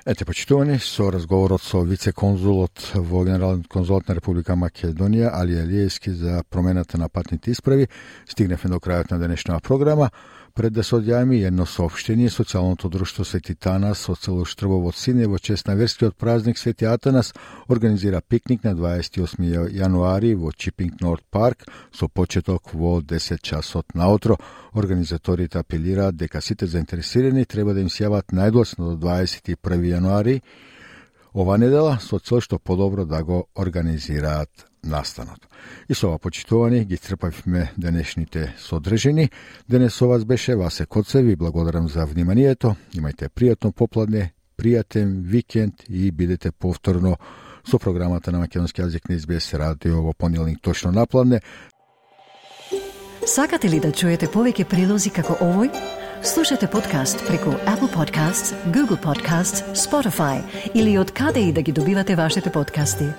Ете, 0.04 0.24
почитувани, 0.24 0.78
со 0.78 1.12
разговорот 1.12 1.62
со 1.62 1.84
вице-конзулот 1.84 2.90
во 2.94 3.24
Генералниот 3.24 3.68
конзулат 3.70 4.08
на 4.08 4.16
Република 4.18 4.56
Македонија, 4.58 5.30
Али 5.30 5.54
Алиевски 5.54 6.10
за 6.10 6.42
промената 6.50 6.98
на 6.98 7.08
патните 7.08 7.52
исправи, 7.52 7.86
стигнавме 8.26 8.70
до 8.72 8.80
крајот 8.82 9.12
на 9.14 9.20
денешната 9.22 9.62
програма. 9.62 10.10
Пред 10.54 10.74
да 10.76 10.82
се 10.84 10.98
одјавиме 10.98 11.38
едно 11.48 11.64
сообштение, 11.64 12.28
социјалното 12.28 12.90
друштво 12.92 13.24
Свети 13.24 13.54
Танас 13.54 14.02
од 14.12 14.18
село 14.20 14.44
Штрбово 14.44 14.90
Сине 14.92 15.24
во 15.26 15.38
чест 15.38 15.66
на 15.66 15.74
верскиот 15.78 16.16
празник 16.20 16.58
Свети 16.58 16.84
Атанас 16.84 17.32
организира 17.68 18.20
пикник 18.20 18.64
на 18.64 18.74
28 18.76 19.72
јануари 19.72 20.34
во 20.36 20.52
Чипинг 20.52 21.00
Норд 21.00 21.24
Парк 21.30 21.64
со 21.92 22.08
почеток 22.08 22.74
во 22.74 23.00
10 23.00 23.40
часот 23.40 23.94
наутро. 23.94 24.36
Организаторите 24.74 25.58
апелираат 25.58 26.16
дека 26.16 26.42
сите 26.42 26.66
заинтересирани 26.66 27.46
треба 27.46 27.72
да 27.74 27.80
им 27.80 27.88
се 27.88 28.04
јават 28.04 28.36
најдосно 28.36 28.92
до 28.92 29.08
21 29.08 29.56
јануари 29.88 30.42
ова 31.32 31.56
недела 31.56 31.96
со 32.00 32.18
цел 32.18 32.40
што 32.40 32.58
подобро 32.58 33.06
да 33.06 33.22
го 33.24 33.46
организираат 33.56 34.71
настанот. 34.84 35.48
И 35.88 35.94
со 35.94 36.08
ова 36.08 36.18
почитувани 36.18 36.84
ги 36.84 36.96
црпавме 36.96 37.72
денешните 37.78 38.54
содржини. 38.58 39.30
Денес 39.68 39.94
со 39.94 40.08
вас 40.08 40.24
беше 40.24 40.56
Васе 40.56 40.86
Коцев 40.86 41.26
и 41.26 41.36
благодарам 41.36 41.88
за 41.88 42.06
вниманието. 42.06 42.76
Имајте 42.94 43.28
пријатно 43.28 43.72
попладне, 43.72 44.32
пријатен 44.58 45.22
викенд 45.22 45.74
и 45.88 46.10
бидете 46.10 46.52
повторно 46.52 47.16
со 47.64 47.78
програмата 47.78 48.32
на 48.32 48.38
македонски 48.38 48.82
јазик 48.82 49.08
на 49.08 49.18
СБС 49.18 49.54
радио 49.54 50.02
во 50.02 50.12
понеделник 50.12 50.60
точно 50.62 50.92
напладне. 50.92 51.40
Сакате 53.26 53.68
ли 53.68 53.80
да 53.80 53.92
чуете 53.92 54.26
повеќе 54.26 54.64
прилози 54.64 55.10
како 55.10 55.38
овој? 55.38 55.70
Слушате 56.22 56.66
подкаст 56.70 57.22
преку 57.26 57.50
Apple 57.66 57.90
Podcasts, 57.90 58.54
Google 58.74 58.98
Podcasts, 58.98 59.62
Spotify 59.74 60.42
или 60.74 60.98
од 60.98 61.10
каде 61.10 61.40
и 61.40 61.52
да 61.52 61.62
ги 61.62 61.72
добивате 61.72 62.16
вашите 62.16 62.52
подкасти. 62.52 63.10